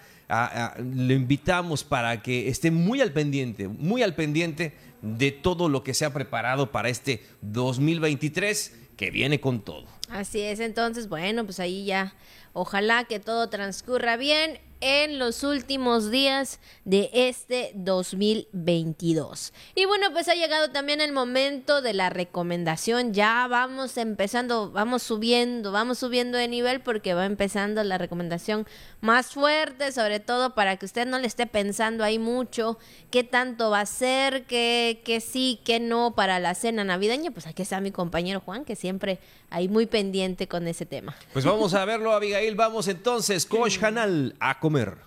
le 0.92 1.14
invitamos 1.14 1.84
para 1.84 2.20
que 2.22 2.48
esté 2.48 2.72
muy 2.72 3.00
al 3.00 3.12
pendiente, 3.12 3.68
muy 3.68 4.02
al 4.02 4.16
pendiente 4.16 4.74
de 5.00 5.30
todo 5.30 5.68
lo 5.68 5.84
que 5.84 5.94
se 5.94 6.04
ha 6.04 6.12
preparado 6.12 6.72
para 6.72 6.88
este 6.88 7.22
2023 7.40 8.74
que 8.96 9.12
viene 9.12 9.38
con 9.38 9.60
todo. 9.60 9.99
Así 10.10 10.40
es, 10.40 10.60
entonces, 10.60 11.08
bueno, 11.08 11.44
pues 11.44 11.60
ahí 11.60 11.84
ya 11.84 12.14
Ojalá 12.52 13.04
que 13.04 13.20
todo 13.20 13.48
transcurra 13.48 14.16
bien 14.16 14.58
en 14.80 15.18
los 15.18 15.44
últimos 15.44 16.10
días 16.10 16.58
de 16.84 17.10
este 17.12 17.72
2022. 17.74 19.52
Y 19.74 19.84
bueno, 19.84 20.12
pues 20.12 20.28
ha 20.28 20.34
llegado 20.34 20.70
también 20.70 21.00
el 21.00 21.12
momento 21.12 21.82
de 21.82 21.92
la 21.92 22.10
recomendación. 22.10 23.12
Ya 23.12 23.46
vamos 23.48 23.96
empezando, 23.96 24.70
vamos 24.70 25.02
subiendo, 25.02 25.72
vamos 25.72 25.98
subiendo 25.98 26.38
de 26.38 26.48
nivel 26.48 26.80
porque 26.80 27.14
va 27.14 27.26
empezando 27.26 27.82
la 27.84 27.98
recomendación 27.98 28.66
más 29.00 29.28
fuerte, 29.28 29.92
sobre 29.92 30.20
todo 30.20 30.54
para 30.54 30.76
que 30.76 30.86
usted 30.86 31.06
no 31.06 31.18
le 31.18 31.26
esté 31.26 31.46
pensando 31.46 32.04
ahí 32.04 32.18
mucho 32.18 32.78
qué 33.10 33.24
tanto 33.24 33.70
va 33.70 33.80
a 33.80 33.86
ser, 33.86 34.44
qué, 34.44 35.02
qué 35.04 35.20
sí, 35.20 35.60
qué 35.64 35.80
no 35.80 36.14
para 36.14 36.38
la 36.38 36.54
cena 36.54 36.84
navideña. 36.84 37.30
Pues 37.30 37.46
aquí 37.46 37.62
está 37.62 37.80
mi 37.80 37.90
compañero 37.90 38.40
Juan, 38.40 38.64
que 38.64 38.76
siempre 38.76 39.18
ahí 39.50 39.68
muy 39.68 39.86
pendiente 39.86 40.48
con 40.48 40.66
ese 40.68 40.86
tema. 40.86 41.14
Pues 41.32 41.44
vamos 41.44 41.74
a 41.74 41.84
verlo, 41.84 42.12
Abigail. 42.12 42.54
Vamos 42.54 42.88
entonces, 42.88 43.46
Coach 43.46 43.82
Hanal, 43.82 44.34
a 44.40 44.60
comer. 44.70 44.98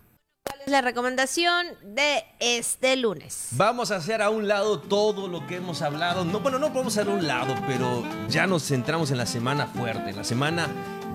¿Cuál 0.45 0.59
es 0.65 0.67
la 0.67 0.81
recomendación 0.81 1.67
de 1.85 2.25
este 2.41 2.97
lunes? 2.97 3.47
Vamos 3.51 3.91
a 3.91 3.95
hacer 3.95 4.21
a 4.21 4.29
un 4.29 4.49
lado 4.49 4.81
todo 4.81 5.29
lo 5.29 5.47
que 5.47 5.55
hemos 5.55 5.81
hablado. 5.81 6.25
No, 6.25 6.41
bueno, 6.41 6.59
no 6.59 6.73
podemos 6.73 6.97
hacer 6.97 7.09
a 7.09 7.15
un 7.15 7.25
lado, 7.25 7.55
pero 7.65 8.03
ya 8.27 8.45
nos 8.45 8.67
centramos 8.67 9.09
en 9.11 9.19
la 9.19 9.25
semana 9.25 9.67
fuerte, 9.67 10.11
la 10.11 10.25
semana 10.25 10.67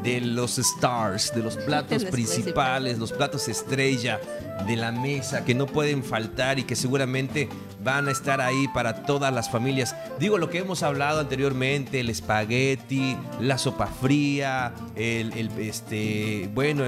de 0.03 0.21
los 0.21 0.59
stars, 0.59 1.33
de 1.35 1.43
los 1.43 1.57
platos 1.57 2.05
principales, 2.11 2.99
los 2.99 3.13
platos 3.13 3.49
estrella 3.49 4.21
de 4.67 4.77
la 4.77 4.93
mesa 4.93 5.45
que 5.45 5.55
no 5.55 5.67
pueden 5.67 6.03
faltar 6.03 6.59
y 6.59 6.65
que 6.65 6.77
seguramente 6.77 7.49
van 7.83 8.09
a 8.09 8.11
estar 8.11 8.41
ahí 8.41 8.67
para 8.75 9.03
todas 9.05 9.33
las 9.33 9.51
familias. 9.51 9.95
Digo 10.19 10.37
lo 10.39 10.51
que 10.51 10.59
hemos 10.59 10.83
hablado 10.83 11.21
anteriormente, 11.21 12.01
el 12.01 12.11
espagueti, 12.11 13.17
la 13.41 13.57
sopa 13.57 13.87
fría, 13.87 14.75
el, 14.97 15.33
este, 15.59 16.51
bueno, 16.55 16.85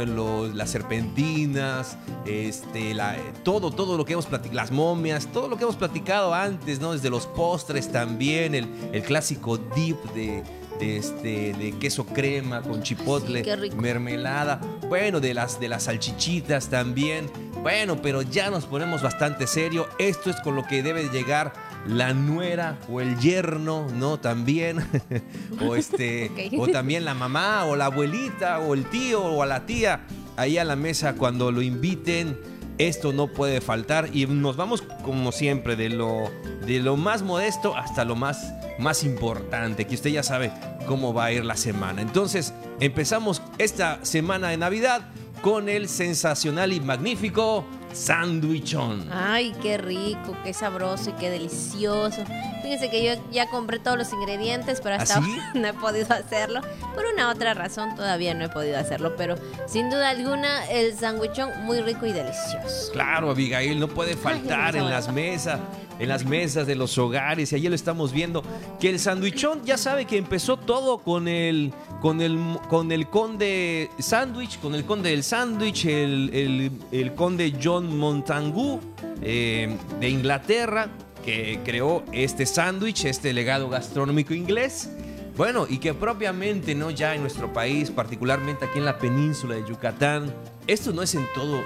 las 0.53 0.71
serpentinas, 0.71 1.97
este, 2.27 2.95
la, 2.95 3.17
todo, 3.45 3.71
todo 3.71 3.97
lo 3.97 4.05
que 4.05 4.15
hemos 4.15 4.27
platicado, 4.27 4.57
las 4.57 4.71
momias, 4.71 5.27
todo 5.33 5.49
lo 5.49 5.57
que 5.57 5.63
hemos 5.63 5.77
platicado 5.77 6.35
antes, 6.35 6.81
¿no? 6.81 6.93
Desde 6.93 7.09
los 7.09 7.27
postres 7.27 7.91
también, 7.91 8.55
el, 8.55 8.69
el 8.93 9.03
clásico 9.03 9.59
dip 9.59 9.97
de 10.13 10.43
de, 10.81 10.97
este, 10.97 11.53
de 11.53 11.73
queso 11.79 12.07
crema 12.07 12.63
con 12.63 12.83
chipotle, 12.83 13.45
mermelada, 13.77 14.61
bueno, 14.89 15.21
de 15.21 15.35
las, 15.35 15.61
de 15.61 15.69
las 15.69 15.85
salchichitas 15.85 16.69
también. 16.69 17.31
Bueno, 17.63 18.01
pero 18.01 18.23
ya 18.23 18.51
nos 18.51 18.65
ponemos 18.65 19.03
bastante 19.03 19.47
serio. 19.47 19.87
Esto 19.99 20.31
es 20.31 20.37
con 20.41 20.57
lo 20.57 20.67
que 20.67 20.83
debe 20.83 21.09
llegar 21.11 21.53
la 21.87 22.15
nuera 22.15 22.79
o 22.89 23.01
el 23.01 23.19
yerno, 23.19 23.87
¿no? 23.95 24.19
También. 24.19 24.79
o 25.65 25.77
este. 25.77 26.51
O 26.59 26.67
también 26.69 27.05
la 27.05 27.15
mamá 27.15 27.65
o 27.67 27.77
la 27.77 27.87
abuelita 27.87 28.59
o 28.61 28.75
el 28.75 28.85
tío 28.87 29.23
o 29.23 29.43
a 29.43 29.47
la 29.47 29.67
tía 29.67 30.07
ahí 30.37 30.59
a 30.59 30.65
la 30.65 30.77
mesa 30.77 31.15
cuando 31.15 31.53
lo 31.53 31.63
inviten. 31.63 32.39
Esto 32.79 33.13
no 33.13 33.27
puede 33.29 33.61
faltar 33.61 34.09
y 34.13 34.27
nos 34.27 34.57
vamos 34.57 34.83
como 35.05 35.33
siempre 35.33 35.77
de 35.77 35.91
lo, 35.91 36.31
de 36.71 36.79
lo 36.79 36.97
más 36.97 37.23
modesto 37.23 37.77
hasta 37.77 38.05
lo 38.05 38.15
más, 38.15 38.55
más 38.79 39.03
importante, 39.03 39.89
que 39.89 39.97
usted 39.97 40.11
ya 40.11 40.23
sabe 40.23 40.53
cómo 40.87 41.13
va 41.13 41.25
a 41.25 41.33
ir 41.33 41.45
la 41.45 41.57
semana. 41.57 42.01
Entonces, 42.01 42.55
empezamos 42.79 43.43
esta 43.59 44.05
semana 44.05 44.51
de 44.51 44.57
Navidad 44.57 45.03
con 45.43 45.69
el 45.69 45.89
sensacional 45.89 46.73
y 46.73 46.81
magnífico 46.81 47.65
sándwichón. 47.93 49.09
Ay, 49.13 49.53
qué 49.61 49.79
rico, 49.79 50.37
qué 50.45 50.53
sabroso 50.53 51.11
y 51.11 51.13
qué 51.15 51.31
delicioso. 51.31 52.23
Fíjense 52.63 52.91
que 52.91 53.05
yo 53.05 53.23
ya 53.31 53.49
compré 53.49 53.79
todos 53.79 53.99
los 53.99 54.13
ingredientes, 54.13 54.81
pero 54.81 54.97
hasta 54.97 55.15
¿Ah, 55.15 55.23
ahora 55.25 55.53
no 55.55 55.69
he 55.69 55.75
podido 55.75 56.15
hacerlo. 56.15 56.61
Por 56.95 57.05
una 57.13 57.31
otra 57.31 57.55
razón 57.55 57.95
todavía 57.97 58.35
no 58.35 58.45
he 58.45 58.49
podido 58.49 58.79
hacerlo, 58.79 59.15
pero 59.17 59.37
sin 59.67 59.91
duda 59.91 60.11
alguna 60.11 60.69
el 60.71 60.97
sándwichón 60.97 61.51
muy 61.65 61.81
rico 61.81 62.07
y 62.07 62.13
delicioso. 62.13 62.93
Claro, 62.93 63.31
Abigail, 63.31 63.79
no 63.79 63.89
puede 63.89 64.17
faltar 64.17 64.77
en 64.77 64.89
las 64.89 65.13
mesas 65.13 65.61
en 66.01 66.09
las 66.09 66.25
mesas 66.25 66.67
de 66.67 66.75
los 66.75 66.97
hogares 66.97 67.53
y 67.53 67.57
allí 67.57 67.69
lo 67.69 67.75
estamos 67.75 68.11
viendo 68.11 68.43
que 68.81 68.89
el 68.89 68.99
sandwichón 68.99 69.63
ya 69.65 69.77
sabe 69.77 70.07
que 70.07 70.17
empezó 70.17 70.57
todo 70.57 70.99
con 70.99 71.29
el 71.29 71.73
con 72.01 72.23
el 72.23 72.39
con 72.71 72.91
el 72.91 73.09
conde 73.09 73.91
sándwich 73.99 74.59
con 74.61 74.75
el 74.75 74.87
conde 74.87 75.11
del 75.11 75.23
sándwich 75.23 75.85
el, 75.85 76.73
el, 76.91 77.15
conde 77.15 77.55
John 77.63 77.99
Montagu 77.99 78.81
eh, 79.21 79.77
de 80.01 80.09
Inglaterra 80.09 80.89
que 81.25 81.61
creó 81.65 82.03
este 82.13 82.47
sándwich 82.47 83.05
este 83.05 83.33
legado 83.33 83.69
gastronómico 83.69 84.35
inglés 84.35 84.91
bueno, 85.41 85.67
y 85.67 85.79
que 85.79 85.95
propiamente, 85.95 86.75
¿no? 86.75 86.91
Ya 86.91 87.15
en 87.15 87.23
nuestro 87.23 87.51
país, 87.51 87.91
particularmente 87.91 88.67
aquí 88.67 88.79
en 88.79 88.85
la 88.85 88.99
península 88.99 89.55
de 89.55 89.67
Yucatán, 89.67 90.35
esto 90.67 90.93
no 90.93 91.03
es 91.03 91.15
en 91.15 91.27
todo, 91.35 91.63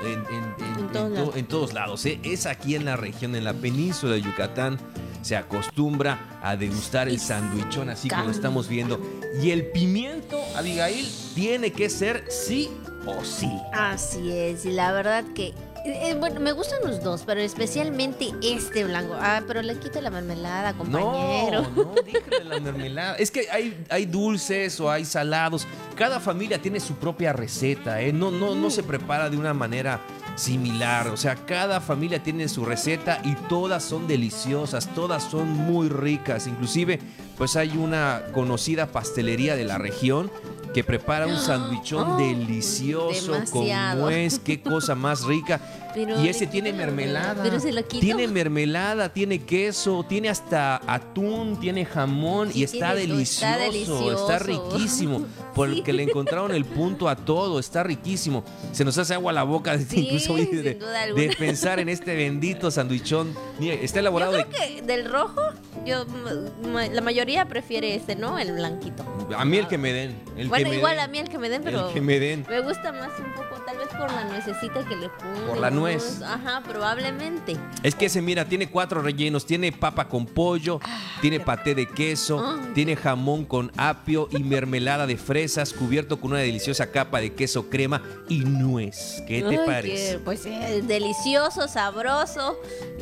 en, 1.34 1.46
todos 1.46 1.72
lados, 1.72 2.06
¿eh? 2.06 2.20
es 2.22 2.46
aquí 2.46 2.76
en 2.76 2.84
la 2.84 2.96
región, 2.96 3.34
en 3.34 3.42
la 3.42 3.52
península 3.52 4.14
de 4.14 4.22
Yucatán, 4.22 4.78
se 5.22 5.36
acostumbra 5.36 6.38
a 6.40 6.54
degustar 6.54 7.08
el 7.08 7.18
sandwichón 7.18 7.88
así 7.88 8.08
como 8.08 8.26
lo 8.26 8.30
estamos 8.30 8.68
viendo. 8.68 9.00
Y 9.42 9.50
el 9.50 9.66
pimiento, 9.66 10.38
Abigail, 10.54 11.08
tiene 11.34 11.72
que 11.72 11.90
ser 11.90 12.26
sí 12.30 12.70
o 13.06 13.24
sí. 13.24 13.50
Así 13.72 14.30
es, 14.30 14.66
y 14.66 14.70
la 14.70 14.92
verdad 14.92 15.24
que 15.34 15.52
eh, 15.84 16.16
bueno, 16.18 16.40
me 16.40 16.52
gustan 16.52 16.78
los 16.84 17.02
dos, 17.02 17.24
pero 17.26 17.40
especialmente 17.40 18.32
este 18.42 18.84
blanco. 18.84 19.14
Ah, 19.20 19.42
pero 19.46 19.62
le 19.62 19.78
quito 19.78 20.00
la 20.00 20.10
mermelada, 20.10 20.72
compañero. 20.74 21.62
No, 21.62 21.84
no, 21.84 21.94
déjale 22.04 22.44
la 22.44 22.60
mermelada. 22.60 23.16
Es 23.16 23.30
que 23.30 23.48
hay, 23.50 23.84
hay 23.90 24.06
dulces 24.06 24.80
o 24.80 24.90
hay 24.90 25.04
salados. 25.04 25.66
Cada 25.94 26.20
familia 26.20 26.60
tiene 26.60 26.80
su 26.80 26.94
propia 26.94 27.32
receta, 27.32 28.00
¿eh? 28.00 28.12
No, 28.12 28.30
no, 28.30 28.54
no 28.54 28.70
se 28.70 28.82
prepara 28.82 29.28
de 29.28 29.36
una 29.36 29.52
manera 29.52 30.00
similar. 30.36 31.08
O 31.08 31.16
sea, 31.16 31.36
cada 31.36 31.80
familia 31.80 32.22
tiene 32.22 32.48
su 32.48 32.64
receta 32.64 33.20
y 33.24 33.34
todas 33.48 33.84
son 33.84 34.06
deliciosas, 34.06 34.88
todas 34.94 35.22
son 35.22 35.48
muy 35.48 35.88
ricas. 35.88 36.46
Inclusive, 36.46 36.98
pues 37.36 37.56
hay 37.56 37.76
una 37.76 38.22
conocida 38.32 38.86
pastelería 38.86 39.56
de 39.56 39.64
la 39.64 39.78
región 39.78 40.30
que 40.74 40.82
prepara 40.84 41.26
un 41.26 41.38
sandwichón 41.38 42.10
oh, 42.12 42.16
delicioso 42.18 43.32
con 43.50 43.66
nuez, 43.98 44.38
qué 44.40 44.60
cosa 44.60 44.94
más 44.94 45.24
rica. 45.24 45.60
y 46.22 46.28
ese 46.28 46.46
tiene 46.46 46.72
mermelada. 46.72 47.44
Tiene 47.88 48.26
mermelada, 48.26 49.08
tiene 49.08 49.44
queso, 49.44 50.04
tiene 50.06 50.28
hasta 50.28 50.82
atún, 50.92 51.58
tiene 51.60 51.84
jamón 51.86 52.50
y 52.52 52.64
está 52.64 52.94
delicioso, 52.94 54.12
está, 54.12 54.40
riquísimo. 54.40 55.24
Porque 55.54 55.92
le 55.92 56.02
encontraron 56.02 56.52
el 56.52 56.64
punto 56.64 57.08
a 57.08 57.14
todo, 57.14 57.60
está 57.60 57.84
riquísimo. 57.84 58.42
Se 58.72 58.84
nos 58.84 58.98
hace 58.98 59.14
agua 59.14 59.30
a 59.30 59.34
la 59.34 59.44
boca 59.44 59.78
incluso 59.92 60.34
de, 60.34 61.36
pensar 61.38 61.78
en 61.78 61.88
este 61.88 62.16
bendito 62.16 62.72
sandwichón. 62.72 63.32
Está 63.60 64.00
elaborado 64.00 64.36
yo 64.36 64.48
creo 64.48 64.68
que 64.76 64.82
del 64.82 65.04
rojo, 65.04 65.40
yo 65.86 66.04
la 66.92 67.00
mayoría 67.00 67.46
prefiere 67.46 67.94
este, 67.94 68.16
¿no? 68.16 68.36
El 68.38 68.52
blanquito. 68.52 69.04
A 69.36 69.44
mí 69.44 69.58
el 69.58 69.68
que 69.68 69.78
me 69.78 69.92
den. 69.92 70.20
bueno, 70.48 70.72
igual 70.72 70.98
a 70.98 71.08
mí 71.08 71.18
el 71.18 71.28
que 71.28 71.38
me 71.38 71.48
den, 71.48 71.62
pero. 71.62 71.92
que 71.92 72.00
me 72.00 72.18
den. 72.18 72.44
Me 72.48 72.60
gusta 72.60 72.92
más 72.92 73.10
un 73.18 73.32
poco, 73.32 73.62
tal 73.64 73.78
vez 73.78 73.88
por 73.88 74.12
la 74.12 74.24
nuececita 74.24 74.84
que 74.86 74.96
le 74.96 75.08
pongo. 75.08 75.48
Por 75.48 75.58
la 75.58 75.70
nuez. 75.70 76.22
Ajá, 76.22 76.62
probablemente. 76.62 77.56
Es 77.82 77.94
que 77.94 78.06
ese, 78.06 78.20
mira, 78.22 78.44
tiene 78.44 78.68
cuatro 78.68 79.02
rellenos. 79.02 79.46
Tiene 79.46 79.72
papa 79.72 80.08
con 80.08 80.26
pollo, 80.26 80.80
ah, 80.82 81.18
tiene 81.20 81.40
paté 81.40 81.74
de 81.74 81.86
queso, 81.86 82.58
tiene 82.74 82.96
jamón 82.96 83.44
con 83.44 83.70
apio 83.76 84.28
y 84.30 84.42
mermelada 84.42 85.06
de 85.06 85.16
fresas, 85.16 85.72
cubierto 85.72 86.20
con 86.20 86.32
una 86.32 86.40
deliciosa 86.40 86.90
capa 86.90 87.20
de 87.20 87.32
queso 87.32 87.68
crema 87.70 88.02
y 88.28 88.40
nuez. 88.40 89.22
¿Qué 89.26 89.42
te 89.42 89.58
parece? 89.58 90.18
pues 90.24 90.46
es 90.46 90.86
delicioso, 90.86 91.68
sabroso. 91.68 92.58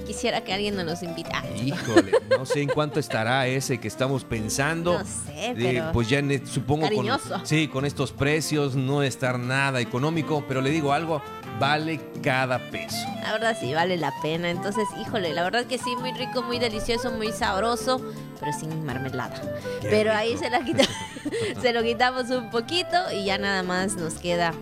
Quisiera 0.07 0.43
que 0.43 0.53
alguien 0.53 0.77
nos 0.77 1.03
invitara. 1.03 1.49
Híjole, 1.57 2.13
no 2.31 2.45
sé 2.45 2.63
en 2.63 2.69
cuánto 2.69 2.99
estará 2.99 3.47
ese 3.47 3.79
que 3.79 3.89
estamos 3.89 4.25
pensando. 4.25 4.99
No 4.99 5.05
sé, 5.05 5.55
pero 5.57 5.93
pues 5.93 6.09
ya 6.09 6.22
supongo 6.45 6.89
con, 6.95 7.07
sí, 7.45 7.69
con 7.69 7.85
estos 7.85 8.13
precios 8.13 8.75
no 8.75 9.03
estar 9.03 9.39
nada 9.39 9.81
económico, 9.81 10.45
pero 10.47 10.61
le 10.61 10.71
digo 10.71 10.93
algo, 10.93 11.23
vale 11.59 12.01
cada 12.23 12.59
peso. 12.71 13.07
La 13.23 13.33
verdad 13.33 13.57
sí 13.59 13.73
vale 13.75 13.97
la 13.97 14.13
pena. 14.23 14.51
Entonces, 14.51 14.85
híjole, 15.01 15.33
la 15.33 15.43
verdad 15.43 15.67
que 15.67 15.79
sí, 15.79 15.95
muy 15.97 16.13
rico, 16.13 16.43
muy 16.43 16.59
delicioso, 16.59 17.11
muy 17.13 17.33
sabroso, 17.33 18.01
pero 18.41 18.53
sin 18.53 18.85
marmelada. 18.85 19.41
pero 19.83 20.13
ahí 20.13 20.37
se 20.37 20.51
la 20.51 20.65
quita, 20.65 20.85
se 21.63 21.73
lo 21.73 21.83
quitamos 21.83 22.31
un 22.31 22.51
poquito 22.51 22.97
y 23.13 23.25
ya 23.25 23.39
nada 23.39 23.63
más 23.63 23.97
nos 23.97 24.15
queda 24.15 24.53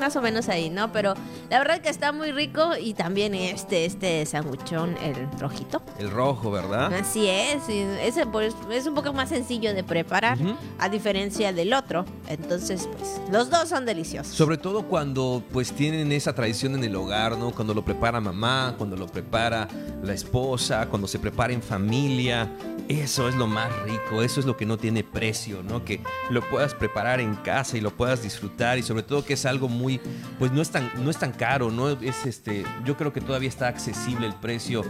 más 0.00 0.16
o 0.16 0.22
menos 0.22 0.48
ahí, 0.48 0.70
¿no? 0.70 0.92
Pero 0.92 1.14
la 1.50 1.58
verdad 1.58 1.80
que 1.80 1.88
está 1.88 2.12
muy 2.12 2.32
rico 2.32 2.72
y 2.80 2.94
también 2.94 3.34
este, 3.34 3.84
este 3.84 4.24
sanguchón, 4.26 4.96
el 5.02 5.28
rojito. 5.38 5.82
El 5.98 6.10
rojo, 6.10 6.50
¿verdad? 6.50 6.92
Así 6.92 7.28
es, 7.28 7.68
ese 7.68 8.26
pues, 8.26 8.54
es 8.70 8.86
un 8.86 8.94
poco 8.94 9.12
más 9.12 9.28
sencillo 9.28 9.74
de 9.74 9.84
preparar, 9.84 10.38
a 10.78 10.88
diferencia 10.88 11.52
del 11.52 11.72
otro. 11.72 12.04
Entonces, 12.28 12.88
pues, 12.96 13.20
los 13.30 13.50
dos 13.50 13.68
son 13.68 13.84
deliciosos. 13.84 14.34
Sobre 14.34 14.58
todo 14.58 14.82
cuando 14.84 15.42
pues 15.52 15.72
tienen 15.72 16.12
esa 16.12 16.34
tradición 16.34 16.74
en 16.74 16.84
el 16.84 16.96
hogar, 16.96 17.36
¿no? 17.36 17.50
Cuando 17.50 17.74
lo 17.74 17.84
prepara 17.84 18.20
mamá, 18.20 18.74
cuando 18.76 18.96
lo 18.96 19.06
prepara 19.06 19.68
la 20.02 20.12
esposa, 20.12 20.86
cuando 20.88 21.08
se 21.08 21.18
prepara 21.18 21.52
en 21.52 21.62
familia. 21.62 22.50
Eso 22.88 23.28
es 23.28 23.34
lo 23.34 23.46
más 23.46 23.70
rico, 23.82 24.22
eso 24.22 24.40
es 24.40 24.46
lo 24.46 24.56
que 24.56 24.64
no 24.64 24.78
tiene 24.78 25.04
precio, 25.04 25.62
¿no? 25.62 25.84
Que 25.84 26.00
lo 26.30 26.40
puedas 26.48 26.74
preparar 26.74 27.20
en 27.20 27.34
casa 27.36 27.76
y 27.76 27.82
lo 27.82 27.90
puedas 27.90 28.22
disfrutar 28.22 28.78
y 28.78 28.82
sobre 28.82 29.02
todo 29.02 29.24
que 29.24 29.34
es 29.34 29.44
algo 29.48 29.68
muy 29.68 30.00
pues 30.38 30.52
no 30.52 30.62
es 30.62 30.70
tan, 30.70 30.90
no 31.02 31.10
es 31.10 31.18
tan 31.18 31.32
caro, 31.32 31.70
¿no? 31.70 31.88
Es 31.90 32.26
este, 32.26 32.64
yo 32.84 32.96
creo 32.96 33.12
que 33.12 33.20
todavía 33.20 33.48
está 33.48 33.68
accesible 33.68 34.26
el 34.26 34.34
precio 34.34 34.82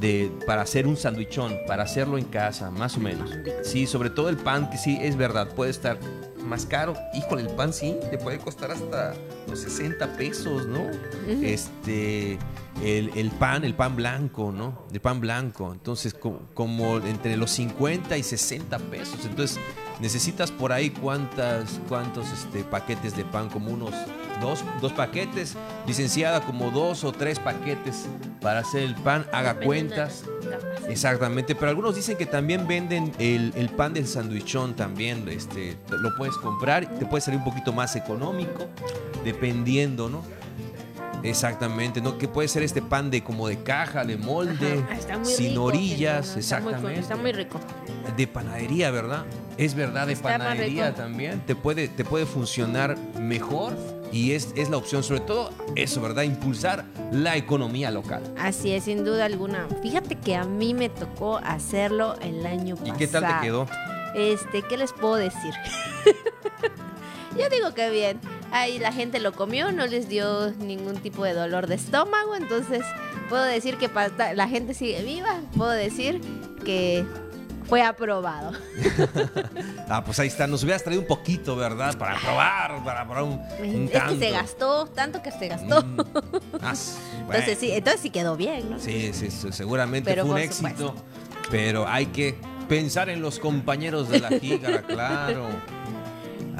de, 0.00 0.32
para 0.46 0.62
hacer 0.62 0.86
un 0.86 0.96
sandwichón, 0.96 1.58
para 1.66 1.82
hacerlo 1.82 2.18
en 2.18 2.24
casa, 2.24 2.70
más 2.70 2.96
o 2.96 3.00
menos. 3.00 3.30
Sí, 3.62 3.86
sobre 3.86 4.10
todo 4.10 4.28
el 4.28 4.36
pan, 4.36 4.70
que 4.70 4.78
sí, 4.78 4.98
es 5.00 5.16
verdad, 5.16 5.48
puede 5.54 5.70
estar 5.70 5.98
más 6.42 6.66
caro. 6.66 6.94
Híjole, 7.14 7.42
el 7.42 7.48
pan 7.48 7.72
sí, 7.72 7.96
te 8.10 8.18
puede 8.18 8.38
costar 8.38 8.70
hasta 8.70 9.14
los 9.48 9.60
60 9.60 10.16
pesos, 10.16 10.66
¿no? 10.66 10.90
Este, 11.26 12.38
el, 12.82 13.30
pan, 13.38 13.64
el 13.64 13.74
pan 13.74 13.96
blanco, 13.96 14.52
¿no? 14.52 14.86
El 14.92 15.00
pan 15.00 15.20
blanco. 15.20 15.72
Entonces, 15.72 16.14
como, 16.14 16.98
entre 16.98 17.36
los 17.36 17.50
50 17.52 18.16
y 18.16 18.22
60 18.22 18.78
pesos. 18.78 19.24
Entonces, 19.24 19.58
necesitas 20.00 20.50
por 20.50 20.72
ahí 20.72 20.90
cuántas, 20.90 21.80
cuántos 21.88 22.30
este, 22.32 22.64
paquetes 22.64 23.16
de 23.16 23.24
pan, 23.24 23.48
como 23.48 23.70
unos 23.70 23.94
dos, 24.42 24.64
dos 24.80 24.92
paquetes, 24.92 25.56
licenciada 25.86 26.40
como 26.42 26.70
dos 26.70 27.04
o 27.04 27.12
tres 27.12 27.38
paquetes 27.38 28.06
para 28.40 28.60
hacer 28.60 28.82
el 28.82 28.94
pan, 28.94 29.24
haga 29.32 29.54
cuentas. 29.54 30.24
Exactamente, 30.88 31.54
pero 31.54 31.70
algunos 31.70 31.94
dicen 31.94 32.16
que 32.18 32.26
también 32.26 32.66
venden 32.66 33.12
el, 33.18 33.52
el 33.56 33.70
pan 33.70 33.94
del 33.94 34.06
sandwichón 34.06 34.74
también, 34.74 35.26
este, 35.28 35.76
lo 35.88 36.14
puedes 36.16 36.36
comprar, 36.36 36.86
te 36.98 37.06
puede 37.06 37.22
salir 37.22 37.38
un 37.38 37.44
poquito 37.44 37.72
más 37.72 37.96
económico, 37.96 38.66
dependiendo, 39.24 40.10
¿no? 40.10 40.22
Exactamente, 41.22 42.00
¿no? 42.00 42.18
Que 42.18 42.26
puede 42.26 42.48
ser 42.48 42.62
este 42.62 42.82
pan 42.82 43.10
de 43.10 43.22
como 43.22 43.46
de 43.48 43.62
caja, 43.62 44.04
de 44.04 44.16
molde, 44.16 44.84
sin 45.22 45.56
orillas, 45.56 46.36
exactamente. 46.36 46.98
Está 46.98 47.16
muy, 47.16 47.32
rico. 47.32 47.60
De 48.16 48.26
panadería, 48.26 48.90
¿verdad? 48.90 49.24
Es 49.56 49.74
verdad, 49.74 50.06
de 50.06 50.16
panadería 50.16 50.94
también. 50.94 51.40
Te 51.46 51.54
puede, 51.54 51.88
te 51.88 52.04
puede 52.04 52.26
funcionar 52.26 52.98
mejor 53.20 53.74
y 54.12 54.32
es, 54.32 54.52
es 54.54 54.68
la 54.68 54.76
opción, 54.76 55.02
sobre 55.02 55.20
todo 55.20 55.50
eso, 55.74 56.00
¿verdad? 56.00 56.22
Impulsar 56.24 56.84
la 57.10 57.36
economía 57.36 57.90
local. 57.90 58.22
Así 58.38 58.72
es, 58.72 58.84
sin 58.84 59.04
duda 59.04 59.24
alguna. 59.24 59.66
Fíjate 59.82 60.16
que 60.16 60.36
a 60.36 60.44
mí 60.44 60.74
me 60.74 60.90
tocó 60.90 61.38
hacerlo 61.38 62.14
el 62.20 62.44
año 62.46 62.76
pasado. 62.76 62.94
¿Y 62.94 62.98
qué 62.98 63.08
tal 63.08 63.26
te 63.26 63.46
quedó? 63.46 63.66
Este, 64.14 64.62
¿qué 64.62 64.76
les 64.76 64.92
puedo 64.92 65.14
decir? 65.14 65.54
Yo 67.38 67.48
digo 67.48 67.72
que 67.74 67.88
bien. 67.90 68.20
Ahí 68.50 68.78
la 68.78 68.92
gente 68.92 69.18
lo 69.18 69.32
comió, 69.32 69.72
no 69.72 69.86
les 69.86 70.08
dio 70.10 70.50
ningún 70.52 70.96
tipo 70.98 71.24
de 71.24 71.32
dolor 71.32 71.66
de 71.66 71.76
estómago, 71.76 72.36
entonces 72.36 72.84
puedo 73.30 73.44
decir 73.44 73.78
que 73.78 73.88
la 74.34 74.46
gente 74.46 74.74
sigue 74.74 75.02
viva, 75.02 75.40
puedo 75.56 75.70
decir 75.70 76.20
que 76.66 77.06
fue 77.64 77.82
aprobado. 77.82 78.52
ah, 79.88 80.02
pues 80.04 80.18
ahí 80.18 80.28
está. 80.28 80.46
Nos 80.46 80.62
hubieras 80.62 80.82
traído 80.82 81.02
un 81.02 81.08
poquito, 81.08 81.56
¿verdad? 81.56 81.96
Para 81.96 82.18
probar, 82.18 82.84
para 82.84 83.04
probar 83.04 83.24
un, 83.24 83.40
un 83.60 83.90
Es 83.92 84.02
que 84.02 84.18
se 84.18 84.30
gastó, 84.30 84.86
tanto 84.86 85.22
que 85.22 85.30
se 85.30 85.48
gastó. 85.48 85.82
Mm. 85.82 86.00
Ah, 86.64 86.74
entonces 87.26 87.58
sí, 87.58 87.72
entonces 87.72 88.02
sí 88.02 88.10
quedó 88.10 88.36
bien, 88.36 88.70
¿no? 88.70 88.78
Sí, 88.78 89.12
sí, 89.12 89.30
seguramente 89.30 90.14
fue 90.14 90.22
un 90.22 90.38
éxito. 90.38 90.94
Pero 91.50 91.88
hay 91.88 92.06
que 92.06 92.36
pensar 92.68 93.08
en 93.08 93.20
los 93.20 93.40
compañeros 93.40 94.08
de 94.08 94.20
la 94.20 94.28
jícara, 94.28 94.82
claro. 94.86 95.48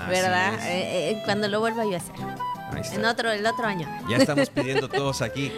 ¿Verdad? 0.08 0.54
Eh, 0.68 1.10
eh, 1.10 1.22
cuando 1.24 1.46
lo 1.48 1.60
vuelva 1.60 1.84
yo 1.84 1.94
a 1.94 1.96
hacer. 1.98 2.14
En 2.92 3.04
otro, 3.04 3.30
el 3.30 3.46
otro 3.46 3.66
año. 3.66 3.88
Ya 4.08 4.16
estamos 4.16 4.50
pidiendo 4.54 4.88
todos 4.88 5.22
aquí, 5.22 5.52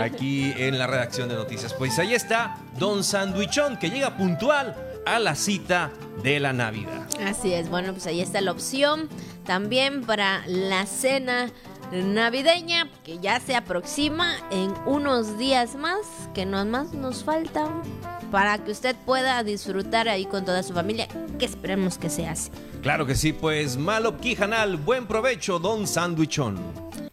aquí 0.00 0.52
en 0.56 0.78
la 0.78 0.86
redacción 0.86 1.28
de 1.28 1.34
noticias. 1.34 1.72
Pues 1.74 1.98
ahí 1.98 2.14
está 2.14 2.58
Don 2.78 3.04
Sandwichón, 3.04 3.78
que 3.78 3.90
llega 3.90 4.16
puntual 4.16 4.74
a 5.06 5.18
la 5.18 5.34
cita 5.34 5.92
de 6.22 6.40
la 6.40 6.52
Navidad. 6.52 7.06
Así 7.24 7.52
es, 7.52 7.70
bueno, 7.70 7.92
pues 7.92 8.06
ahí 8.06 8.20
está 8.20 8.40
la 8.40 8.50
opción 8.50 9.08
también 9.44 10.04
para 10.04 10.42
la 10.46 10.86
cena 10.86 11.50
navideña 11.92 12.90
que 13.04 13.18
ya 13.18 13.38
se 13.38 13.54
aproxima 13.54 14.34
en 14.50 14.74
unos 14.86 15.38
días 15.38 15.76
más, 15.76 16.00
que 16.34 16.44
no 16.44 16.64
más 16.64 16.92
nos 16.92 17.22
faltan 17.22 17.82
para 18.30 18.58
que 18.58 18.70
usted 18.70 18.96
pueda 19.04 19.42
disfrutar 19.42 20.08
ahí 20.08 20.26
con 20.26 20.44
toda 20.44 20.62
su 20.62 20.72
familia, 20.72 21.08
que 21.38 21.44
esperemos 21.44 21.98
que 21.98 22.10
sea 22.10 22.32
así. 22.32 22.50
Claro 22.82 23.06
que 23.06 23.14
sí, 23.14 23.32
pues 23.32 23.76
Malo 23.76 24.18
Quijanal, 24.18 24.76
buen 24.76 25.06
provecho, 25.06 25.58
don 25.58 25.86
Sandwichón. 25.86 26.58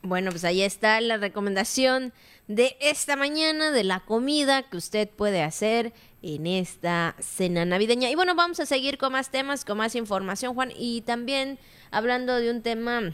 Bueno, 0.01 0.32
pues 0.32 0.43
ahí 0.43 0.61
está 0.61 0.99
la 1.01 1.18
recomendación 1.18 2.14
de 2.47 2.76
esta 2.82 3.16
mañana 3.16 3.72
de 3.72 3.84
la 3.84 4.01
comida 4.01 4.64
que 4.64 4.78
usted 4.78 5.09
puede 5.09 5.41
hacer 5.41 5.93
en 6.22 6.45
esta 6.47 7.16
cena 7.20 7.66
navideña. 7.66 8.09
Y 8.09 8.16
bueno, 8.16 8.36
vamos 8.36 8.59
a 8.59 8.66
seguir 8.66 8.97
con 8.97 9.14
más 9.14 9.30
temas, 9.30 9.66
con 9.66 9.78
más 9.78 9.95
información, 9.95 10.53
Juan, 10.55 10.72
y 10.76 11.01
también 11.01 11.59
hablando 11.91 12.36
de 12.36 12.51
un 12.51 12.61
tema 12.61 13.14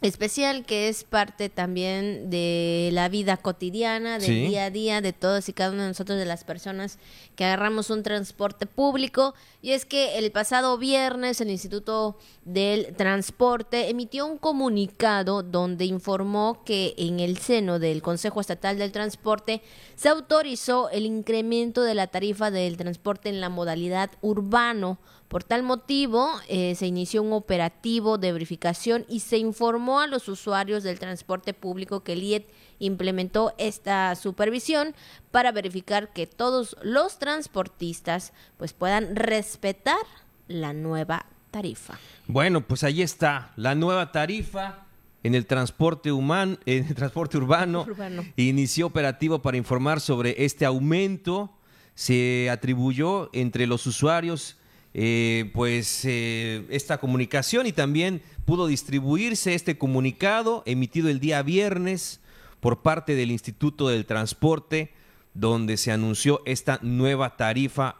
especial 0.00 0.64
que 0.64 0.88
es 0.88 1.04
parte 1.04 1.48
también 1.48 2.30
de 2.30 2.90
la 2.92 3.08
vida 3.08 3.36
cotidiana, 3.36 4.18
del 4.18 4.48
día 4.48 4.64
a 4.64 4.70
día 4.70 5.00
de 5.00 5.12
todos 5.12 5.48
y 5.48 5.52
cada 5.52 5.72
uno 5.72 5.82
de 5.82 5.88
nosotros, 5.88 6.18
de 6.18 6.24
las 6.24 6.44
personas 6.44 6.98
que 7.38 7.44
agarramos 7.44 7.88
un 7.90 8.02
transporte 8.02 8.66
público. 8.66 9.32
Y 9.62 9.70
es 9.70 9.86
que 9.86 10.18
el 10.18 10.32
pasado 10.32 10.76
viernes 10.76 11.40
el 11.40 11.50
Instituto 11.50 12.18
del 12.44 12.96
Transporte 12.96 13.90
emitió 13.90 14.26
un 14.26 14.38
comunicado 14.38 15.44
donde 15.44 15.84
informó 15.84 16.64
que 16.64 16.94
en 16.98 17.20
el 17.20 17.38
seno 17.38 17.78
del 17.78 18.02
Consejo 18.02 18.40
Estatal 18.40 18.76
del 18.76 18.90
Transporte 18.90 19.62
se 19.94 20.08
autorizó 20.08 20.90
el 20.90 21.06
incremento 21.06 21.82
de 21.82 21.94
la 21.94 22.08
tarifa 22.08 22.50
del 22.50 22.76
transporte 22.76 23.28
en 23.28 23.40
la 23.40 23.50
modalidad 23.50 24.10
urbano 24.20 24.98
por 25.28 25.44
tal 25.44 25.62
motivo, 25.62 26.30
eh, 26.48 26.74
se 26.74 26.86
inició 26.86 27.22
un 27.22 27.34
operativo 27.34 28.16
de 28.16 28.32
verificación 28.32 29.04
y 29.08 29.20
se 29.20 29.36
informó 29.36 30.00
a 30.00 30.06
los 30.06 30.26
usuarios 30.26 30.82
del 30.82 30.98
transporte 30.98 31.52
público 31.52 32.02
que 32.02 32.14
el 32.14 32.22
IET 32.22 32.50
implementó 32.78 33.54
esta 33.58 34.14
supervisión 34.14 34.94
para 35.30 35.52
verificar 35.52 36.12
que 36.12 36.26
todos 36.26 36.76
los 36.82 37.18
transportistas 37.18 38.32
pues 38.56 38.72
puedan 38.72 39.16
respetar 39.16 39.98
la 40.46 40.72
nueva 40.72 41.26
tarifa. 41.50 41.98
Bueno, 42.26 42.66
pues 42.66 42.84
ahí 42.84 43.02
está 43.02 43.52
la 43.56 43.74
nueva 43.74 44.12
tarifa 44.12 44.86
en 45.22 45.34
el 45.34 45.46
transporte 45.46 46.12
humano, 46.12 46.58
en 46.66 46.86
el 46.86 46.94
transporte 46.94 47.36
urbano, 47.36 47.82
urbano. 47.82 48.24
inició 48.36 48.86
operativo 48.86 49.40
para 49.40 49.56
informar 49.56 50.00
sobre 50.00 50.44
este 50.44 50.64
aumento. 50.64 51.50
Se 51.94 52.48
atribuyó 52.50 53.28
entre 53.32 53.66
los 53.66 53.86
usuarios 53.86 54.56
eh, 54.94 55.50
pues 55.52 56.04
eh, 56.04 56.64
esta 56.70 56.98
comunicación 56.98 57.66
y 57.66 57.72
también 57.72 58.22
pudo 58.44 58.66
distribuirse 58.66 59.54
este 59.54 59.76
comunicado 59.76 60.62
emitido 60.64 61.08
el 61.08 61.20
día 61.20 61.42
viernes 61.42 62.20
por 62.60 62.82
parte 62.82 63.14
del 63.14 63.30
Instituto 63.30 63.88
del 63.88 64.06
Transporte 64.06 64.92
donde 65.38 65.76
se 65.76 65.92
anunció 65.92 66.42
esta 66.46 66.80
nueva 66.82 67.36
tarifa 67.36 67.94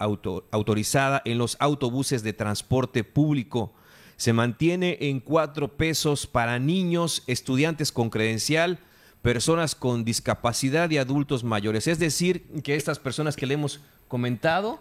autorizada 0.50 1.22
en 1.24 1.38
los 1.38 1.56
autobuses 1.61 2.24
de 2.24 2.32
transporte 2.32 3.04
público. 3.04 3.72
Se 4.16 4.32
mantiene 4.32 4.98
en 5.00 5.20
cuatro 5.20 5.68
pesos 5.68 6.26
para 6.26 6.59
niños, 6.59 7.22
estudiantes 7.28 7.92
con 7.92 8.11
credencial, 8.11 8.80
personas 9.22 9.76
con 9.76 10.04
discapacidad 10.04 10.90
y 10.90 10.98
adultos 10.98 11.44
mayores. 11.44 11.86
Es 11.86 12.00
decir, 12.00 12.44
que 12.64 12.74
estas 12.74 12.98
personas 12.98 13.36
que 13.36 13.46
le 13.46 13.54
hemos 13.54 13.80
comentado... 14.09 14.80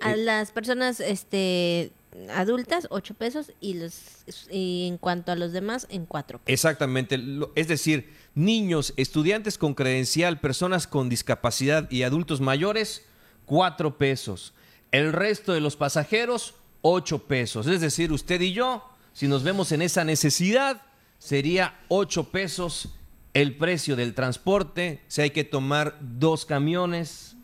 A 0.00 0.14
eh, 0.14 0.16
las 0.16 0.50
personas 0.50 0.98
este, 0.98 1.92
adultas, 2.34 2.88
8 2.90 3.14
pesos, 3.14 3.52
y, 3.60 3.74
los, 3.74 4.24
y 4.50 4.88
en 4.88 4.98
cuanto 4.98 5.30
a 5.30 5.36
los 5.36 5.52
demás, 5.52 5.86
en 5.88 6.06
4 6.06 6.38
pesos. 6.40 6.52
Exactamente. 6.52 7.20
Es 7.54 7.68
decir, 7.68 8.10
niños, 8.34 8.94
estudiantes 8.96 9.58
con 9.58 9.74
credencial, 9.74 10.40
personas 10.40 10.86
con 10.86 11.08
discapacidad 11.08 11.90
y 11.90 12.02
adultos 12.02 12.40
mayores, 12.40 13.04
4 13.46 13.98
pesos. 13.98 14.54
El 14.90 15.12
resto 15.12 15.52
de 15.52 15.60
los 15.60 15.76
pasajeros, 15.76 16.54
8 16.82 17.26
pesos. 17.26 17.66
Es 17.66 17.80
decir, 17.80 18.12
usted 18.12 18.40
y 18.40 18.52
yo, 18.52 18.88
si 19.12 19.28
nos 19.28 19.42
vemos 19.42 19.72
en 19.72 19.82
esa 19.82 20.04
necesidad, 20.04 20.82
sería 21.18 21.78
8 21.88 22.30
pesos 22.30 22.90
el 23.34 23.56
precio 23.56 23.96
del 23.96 24.14
transporte. 24.14 25.02
Si 25.08 25.22
hay 25.22 25.30
que 25.30 25.44
tomar 25.44 25.96
dos 26.00 26.44
camiones, 26.44 27.36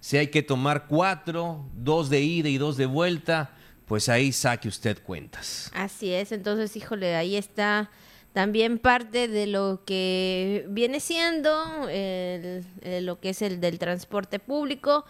si 0.00 0.16
hay 0.16 0.28
que 0.28 0.42
tomar 0.42 0.86
cuatro, 0.86 1.66
dos 1.74 2.10
de 2.10 2.20
ida 2.20 2.48
y 2.48 2.58
dos 2.58 2.76
de 2.76 2.86
vuelta, 2.86 3.54
pues 3.86 4.08
ahí 4.08 4.32
saque 4.32 4.68
usted 4.68 5.02
cuentas. 5.02 5.70
Así 5.74 6.12
es, 6.12 6.32
entonces, 6.32 6.76
híjole, 6.76 7.16
ahí 7.16 7.36
está 7.36 7.90
también 8.34 8.78
parte 8.78 9.28
de 9.28 9.46
lo 9.46 9.80
que 9.86 10.66
viene 10.68 11.00
siendo 11.00 11.50
lo 11.86 13.20
que 13.20 13.30
es 13.30 13.40
el 13.40 13.60
del 13.60 13.78
transporte 13.78 14.38
público. 14.38 15.06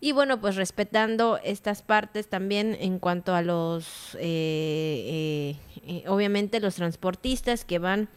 Y 0.00 0.12
bueno, 0.12 0.40
pues 0.40 0.54
respetando 0.56 1.40
estas 1.42 1.82
partes 1.82 2.28
también 2.28 2.76
en 2.78 2.98
cuanto 2.98 3.34
a 3.34 3.42
los, 3.42 4.14
eh, 4.20 4.20
eh, 4.20 5.56
eh, 5.86 6.04
obviamente 6.06 6.60
los 6.60 6.76
transportistas 6.76 7.64
que 7.64 7.78
van 7.78 8.08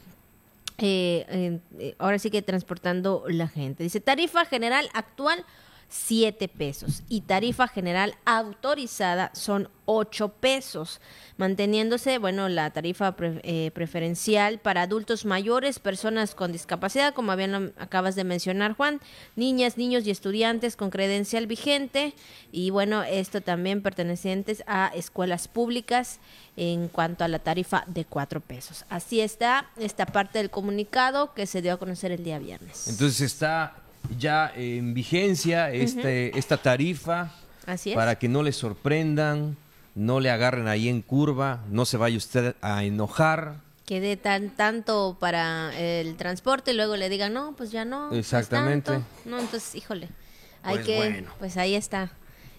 ahora 1.99 2.17
sí 2.17 2.31
que 2.31 2.41
transportando 2.41 3.25
la 3.27 3.47
gente. 3.47 3.83
Dice, 3.83 3.99
tarifa 3.99 4.45
general 4.45 4.89
actual 4.93 5.45
7 5.91 6.47
pesos 6.47 7.03
y 7.09 7.21
tarifa 7.21 7.67
general 7.67 8.15
autorizada 8.23 9.29
son 9.33 9.69
8 9.85 10.29
pesos, 10.39 11.01
manteniéndose, 11.35 12.17
bueno, 12.17 12.47
la 12.47 12.69
tarifa 12.69 13.13
eh, 13.19 13.71
preferencial 13.73 14.59
para 14.59 14.83
adultos 14.83 15.25
mayores, 15.25 15.79
personas 15.79 16.33
con 16.33 16.53
discapacidad, 16.53 17.13
como 17.13 17.33
habían 17.33 17.73
acabas 17.77 18.15
de 18.15 18.23
mencionar 18.23 18.73
Juan, 18.73 19.01
niñas, 19.35 19.77
niños 19.77 20.07
y 20.07 20.11
estudiantes 20.11 20.77
con 20.77 20.91
credencial 20.91 21.45
vigente 21.45 22.13
y 22.53 22.69
bueno, 22.69 23.03
esto 23.03 23.41
también 23.41 23.81
pertenecientes 23.81 24.63
a 24.67 24.91
escuelas 24.95 25.49
públicas 25.49 26.21
en 26.55 26.87
cuanto 26.87 27.25
a 27.25 27.27
la 27.27 27.39
tarifa 27.39 27.83
de 27.87 28.05
4 28.05 28.39
pesos. 28.39 28.85
Así 28.87 29.19
está 29.19 29.69
esta 29.75 30.05
parte 30.05 30.39
del 30.39 30.49
comunicado 30.49 31.33
que 31.33 31.45
se 31.45 31.61
dio 31.61 31.73
a 31.73 31.77
conocer 31.77 32.13
el 32.13 32.23
día 32.23 32.39
viernes. 32.39 32.87
Entonces 32.87 33.19
está 33.19 33.80
ya 34.18 34.51
en 34.55 34.93
vigencia 34.93 35.72
este, 35.72 36.38
esta 36.38 36.57
tarifa 36.57 37.32
para 37.95 38.18
que 38.18 38.28
no 38.28 38.43
le 38.43 38.51
sorprendan, 38.51 39.57
no 39.95 40.20
le 40.20 40.30
agarren 40.30 40.68
ahí 40.68 40.89
en 40.89 41.01
curva, 41.01 41.64
no 41.70 41.86
se 41.86 41.97
vaya 41.97 42.18
usted 42.18 42.55
a 42.62 42.84
enojar. 42.84 43.55
Que 43.86 43.99
dé 43.99 44.18
tan, 44.18 44.49
tanto 44.51 45.18
para 45.20 45.78
el 45.78 46.16
transporte 46.16 46.72
y 46.72 46.74
luego 46.76 46.95
le 46.95 47.09
digan, 47.09 47.34
no, 47.34 47.53
pues 47.55 47.72
ya 47.72 47.86
no. 47.86 48.14
Exactamente. 48.14 48.91
no, 49.26 49.39
entonces, 49.39 49.76
híjole, 49.76 50.09
hay 50.64 50.76
pues 50.76 50.86
que, 50.86 51.26
pues 51.39 51.57
ahí 51.57 51.76
está. 51.76 52.12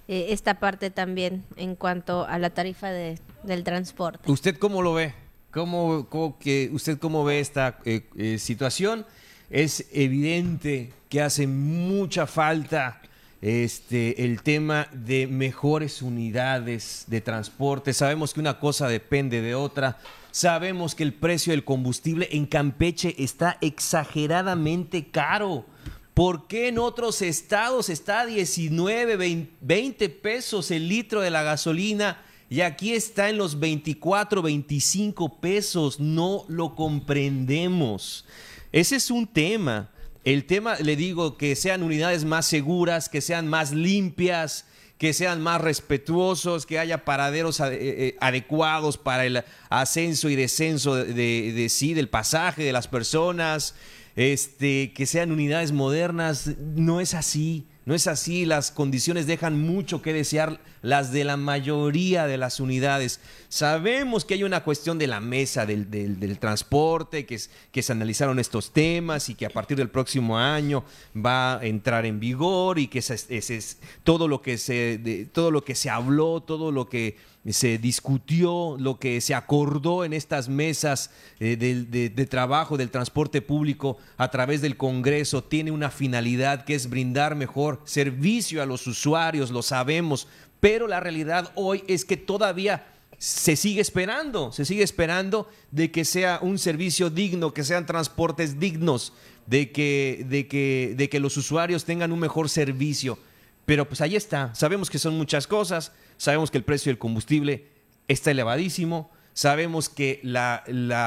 Eh, 0.08 0.26
esta 0.30 0.58
parte 0.58 0.90
también 0.90 1.44
en 1.56 1.76
cuanto 1.76 2.26
a 2.26 2.38
la 2.38 2.50
tarifa 2.50 2.90
de, 2.90 3.18
del 3.44 3.64
transporte. 3.64 4.30
¿Usted 4.30 4.58
cómo 4.58 4.82
lo 4.82 4.94
ve? 4.94 5.14
¿Cómo, 5.52 6.08
que, 6.40 6.70
¿Usted 6.72 6.98
cómo 6.98 7.24
ve 7.24 7.40
esta 7.40 7.78
eh, 7.84 8.08
eh, 8.16 8.38
situación? 8.38 9.06
Es 9.52 9.84
evidente 9.92 10.94
que 11.10 11.20
hace 11.20 11.46
mucha 11.46 12.26
falta 12.26 13.02
este, 13.42 14.24
el 14.24 14.42
tema 14.42 14.88
de 14.94 15.26
mejores 15.26 16.00
unidades 16.00 17.04
de 17.06 17.20
transporte. 17.20 17.92
Sabemos 17.92 18.32
que 18.32 18.40
una 18.40 18.58
cosa 18.58 18.88
depende 18.88 19.42
de 19.42 19.54
otra. 19.54 19.98
Sabemos 20.30 20.94
que 20.94 21.02
el 21.02 21.12
precio 21.12 21.50
del 21.50 21.64
combustible 21.64 22.30
en 22.32 22.46
Campeche 22.46 23.14
está 23.18 23.58
exageradamente 23.60 25.08
caro. 25.08 25.66
¿Por 26.14 26.46
qué 26.46 26.68
en 26.68 26.78
otros 26.78 27.20
estados 27.20 27.90
está 27.90 28.20
a 28.22 28.26
19, 28.26 29.48
20 29.60 30.08
pesos 30.08 30.70
el 30.70 30.88
litro 30.88 31.20
de 31.20 31.30
la 31.30 31.42
gasolina 31.42 32.22
y 32.48 32.62
aquí 32.62 32.94
está 32.94 33.28
en 33.28 33.36
los 33.36 33.60
24, 33.60 34.40
25 34.40 35.40
pesos? 35.40 36.00
No 36.00 36.46
lo 36.48 36.74
comprendemos. 36.74 38.24
Ese 38.72 38.96
es 38.96 39.10
un 39.10 39.26
tema. 39.26 39.90
El 40.24 40.44
tema, 40.46 40.76
le 40.76 40.96
digo, 40.96 41.36
que 41.36 41.54
sean 41.56 41.82
unidades 41.82 42.24
más 42.24 42.46
seguras, 42.46 43.08
que 43.08 43.20
sean 43.20 43.48
más 43.48 43.72
limpias, 43.72 44.66
que 44.96 45.12
sean 45.12 45.42
más 45.42 45.60
respetuosos, 45.60 46.64
que 46.64 46.78
haya 46.78 47.04
paraderos 47.04 47.60
eh, 47.60 47.66
eh, 47.72 48.16
adecuados 48.20 48.98
para 48.98 49.26
el 49.26 49.42
ascenso 49.68 50.30
y 50.30 50.36
descenso 50.36 50.94
de, 50.94 51.66
sí, 51.68 51.92
del 51.92 52.08
pasaje 52.08 52.62
de 52.62 52.72
las 52.72 52.88
personas, 52.88 53.74
este, 54.14 54.92
que 54.92 55.06
sean 55.06 55.32
unidades 55.32 55.72
modernas. 55.72 56.50
No 56.56 57.00
es 57.00 57.14
así. 57.14 57.66
No 57.84 57.96
es 57.96 58.06
así, 58.06 58.44
las 58.46 58.70
condiciones 58.70 59.26
dejan 59.26 59.60
mucho 59.60 60.02
que 60.02 60.12
desear, 60.12 60.60
las 60.82 61.10
de 61.10 61.24
la 61.24 61.36
mayoría 61.36 62.26
de 62.26 62.38
las 62.38 62.60
unidades. 62.60 63.18
Sabemos 63.48 64.24
que 64.24 64.34
hay 64.34 64.44
una 64.44 64.62
cuestión 64.62 64.98
de 64.98 65.08
la 65.08 65.18
mesa 65.18 65.66
del, 65.66 66.38
transporte, 66.38 67.26
que, 67.26 67.40
que 67.72 67.82
se 67.82 67.92
analizaron 67.92 68.38
estos 68.38 68.72
temas 68.72 69.28
y 69.28 69.34
que 69.34 69.46
a 69.46 69.50
partir 69.50 69.76
del 69.76 69.90
próximo 69.90 70.38
año 70.38 70.84
va 71.14 71.58
a 71.58 71.64
entrar 71.64 72.06
en 72.06 72.20
vigor 72.20 72.78
y 72.78 72.86
que 72.86 73.00
es, 73.00 73.78
todo, 74.04 74.28
lo 74.28 74.42
que 74.42 74.58
se, 74.58 75.28
todo 75.32 75.50
lo 75.50 75.64
que 75.64 75.74
se 75.74 75.90
habló, 75.90 76.40
todo 76.40 76.70
lo 76.70 76.88
que 76.88 77.16
se 77.50 77.78
discutió, 77.78 78.76
lo 78.78 78.98
que 78.98 79.20
se 79.20 79.34
acordó 79.34 80.04
en 80.04 80.12
estas 80.12 80.48
mesas 80.48 81.10
eh, 81.40 81.56
de, 81.56 82.26
trabajo 82.26 82.76
del 82.76 82.90
transporte 82.90 83.42
público 83.42 83.98
a 84.16 84.30
través 84.30 84.60
del 84.60 84.76
Congreso 84.76 85.42
tiene 85.42 85.72
una 85.72 85.90
finalidad 85.90 86.64
que 86.64 86.76
es 86.76 86.88
brindar 86.88 87.34
mejor 87.34 87.80
servicio 87.84 88.62
a 88.62 88.66
los 88.66 88.86
usuarios, 88.86 89.50
lo 89.50 89.62
sabemos, 89.62 90.28
pero 90.60 90.86
la 90.86 91.00
realidad 91.00 91.50
hoy 91.56 91.82
es 91.88 92.04
que 92.04 92.16
todavía 92.16 92.86
se 93.18 93.56
sigue 93.56 93.80
esperando, 93.80 94.52
se 94.52 94.64
sigue 94.64 94.84
esperando 94.84 95.48
de 95.72 95.90
que 95.90 96.04
sea 96.04 96.38
un 96.42 96.58
servicio 96.58 97.10
digno, 97.10 97.52
que 97.52 97.64
sean 97.64 97.86
transportes 97.86 98.60
dignos, 98.60 99.12
de 99.46 99.72
que, 99.72 100.24
de 100.28 100.46
que, 100.46 100.94
de 100.96 101.08
que 101.08 101.20
los 101.20 101.36
usuarios 101.36 101.84
tengan 101.84 102.12
un 102.12 102.20
mejor 102.20 102.48
servicio. 102.48 103.18
Pero 103.64 103.86
pues 103.86 104.00
ahí 104.00 104.16
está, 104.16 104.54
sabemos 104.54 104.90
que 104.90 104.98
son 104.98 105.16
muchas 105.16 105.46
cosas, 105.46 105.92
sabemos 106.16 106.50
que 106.50 106.58
el 106.58 106.64
precio 106.64 106.90
del 106.90 106.98
combustible 106.98 107.66
está 108.08 108.30
elevadísimo, 108.30 109.10
sabemos 109.32 109.88
que 109.88 110.20
la, 110.22 110.64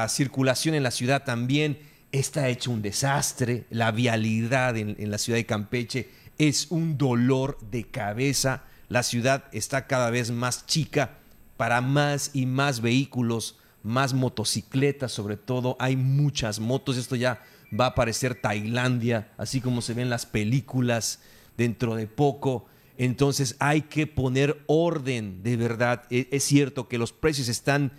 circulación 0.09 0.75
en 0.75 0.83
la 0.83 0.91
ciudad 0.91 1.23
también 1.23 1.79
está 2.11 2.49
hecho 2.49 2.71
un 2.71 2.81
desastre, 2.81 3.65
la 3.69 3.91
vialidad 3.91 4.77
en, 4.77 4.95
en 4.99 5.11
la 5.11 5.17
ciudad 5.17 5.37
de 5.37 5.45
Campeche 5.45 6.09
es 6.37 6.67
un 6.69 6.97
dolor 6.97 7.57
de 7.71 7.85
cabeza, 7.85 8.63
la 8.89 9.03
ciudad 9.03 9.45
está 9.51 9.87
cada 9.87 10.09
vez 10.09 10.31
más 10.31 10.65
chica 10.65 11.17
para 11.57 11.81
más 11.81 12.31
y 12.33 12.45
más 12.45 12.81
vehículos, 12.81 13.57
más 13.83 14.13
motocicletas 14.13 15.11
sobre 15.11 15.37
todo, 15.37 15.77
hay 15.79 15.95
muchas 15.95 16.59
motos, 16.59 16.97
esto 16.97 17.15
ya 17.15 17.41
va 17.77 17.87
a 17.87 17.95
parecer 17.95 18.35
Tailandia, 18.35 19.31
así 19.37 19.61
como 19.61 19.81
se 19.81 19.93
ven 19.93 20.09
las 20.09 20.25
películas, 20.25 21.19
dentro 21.57 21.95
de 21.95 22.07
poco. 22.07 22.65
Entonces 22.97 23.55
hay 23.59 23.83
que 23.83 24.07
poner 24.07 24.63
orden, 24.67 25.43
de 25.43 25.57
verdad. 25.57 26.03
E, 26.09 26.27
es, 26.31 26.43
cierto 26.43 26.87
que 26.87 26.97
los 26.97 27.11
precios 27.13 27.47
están, 27.47 27.91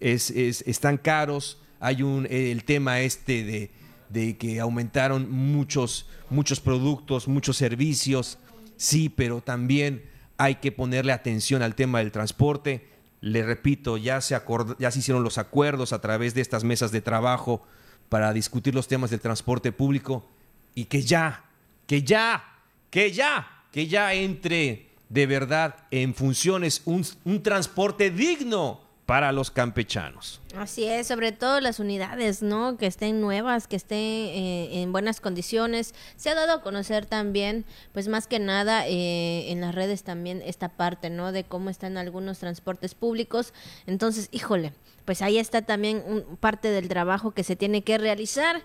están 0.00 0.98
caros. 0.98 1.60
Hay 1.80 2.02
un, 2.02 2.26
el 2.30 2.64
tema 2.64 3.00
este 3.00 3.70
de, 4.10 4.36
que 4.36 4.60
aumentaron 4.60 5.30
muchos, 5.30 6.06
muchos 6.30 6.60
productos, 6.60 7.28
muchos 7.28 7.56
servicios. 7.56 8.38
Sí, 8.76 9.08
pero 9.08 9.40
también 9.40 10.04
hay 10.36 10.56
que 10.56 10.72
ponerle 10.72 11.12
atención 11.12 11.62
al 11.62 11.74
tema 11.74 11.98
del 11.98 12.12
transporte. 12.12 12.88
Le 13.20 13.42
repito, 13.44 13.96
ya 13.96 14.20
se, 14.20 14.40
ya 14.78 14.90
se 14.90 14.98
hicieron 14.98 15.22
los 15.22 15.38
acuerdos 15.38 15.92
a 15.92 16.00
través 16.00 16.34
de 16.34 16.40
estas 16.40 16.64
mesas 16.64 16.92
de 16.92 17.00
trabajo 17.00 17.62
para 18.08 18.32
discutir 18.32 18.74
los 18.74 18.88
temas 18.88 19.10
del 19.10 19.20
transporte 19.20 19.72
público 19.72 20.28
y 20.74 20.86
que 20.86 21.02
ya, 21.02 21.44
que 21.86 22.02
ya 22.02 22.52
que 22.92 23.10
ya, 23.10 23.61
que 23.72 23.88
ya 23.88 24.14
entre 24.14 24.92
de 25.08 25.26
verdad 25.26 25.76
en 25.90 26.14
funciones 26.14 26.82
un, 26.84 27.42
transporte 27.42 28.10
digno 28.10 28.80
para 29.04 29.30
los 29.32 29.50
campechanos. 29.50 30.40
Así 30.56 30.84
es, 30.84 31.08
sobre 31.08 31.32
todo 31.32 31.60
las 31.60 31.80
unidades, 31.80 32.42
¿no? 32.42 32.78
Que 32.78 32.86
estén 32.86 33.20
nuevas, 33.20 33.66
que 33.66 33.76
estén 33.76 33.98
eh, 33.98 34.82
en 34.82 34.92
buenas 34.92 35.20
condiciones. 35.20 35.94
Se 36.16 36.30
ha 36.30 36.34
dado 36.34 36.52
a 36.52 36.62
conocer 36.62 37.04
también, 37.04 37.66
pues 37.92 38.08
más 38.08 38.26
que 38.26 38.38
nada 38.38 38.86
eh, 38.86 39.50
en 39.50 39.60
las 39.60 39.74
redes 39.74 40.02
también 40.02 40.40
esta 40.46 40.70
parte, 40.70 41.10
¿no? 41.10 41.32
De 41.32 41.44
cómo 41.44 41.68
están 41.68 41.98
algunos 41.98 42.38
transportes 42.38 42.94
públicos. 42.94 43.52
Entonces, 43.86 44.28
híjole, 44.32 44.72
pues 45.04 45.20
ahí 45.20 45.38
está 45.38 45.62
también 45.62 46.02
un, 46.06 46.36
parte 46.36 46.68
del 46.68 46.88
trabajo 46.88 47.32
que 47.32 47.44
se 47.44 47.56
tiene 47.56 47.82
que 47.82 47.98
realizar. 47.98 48.62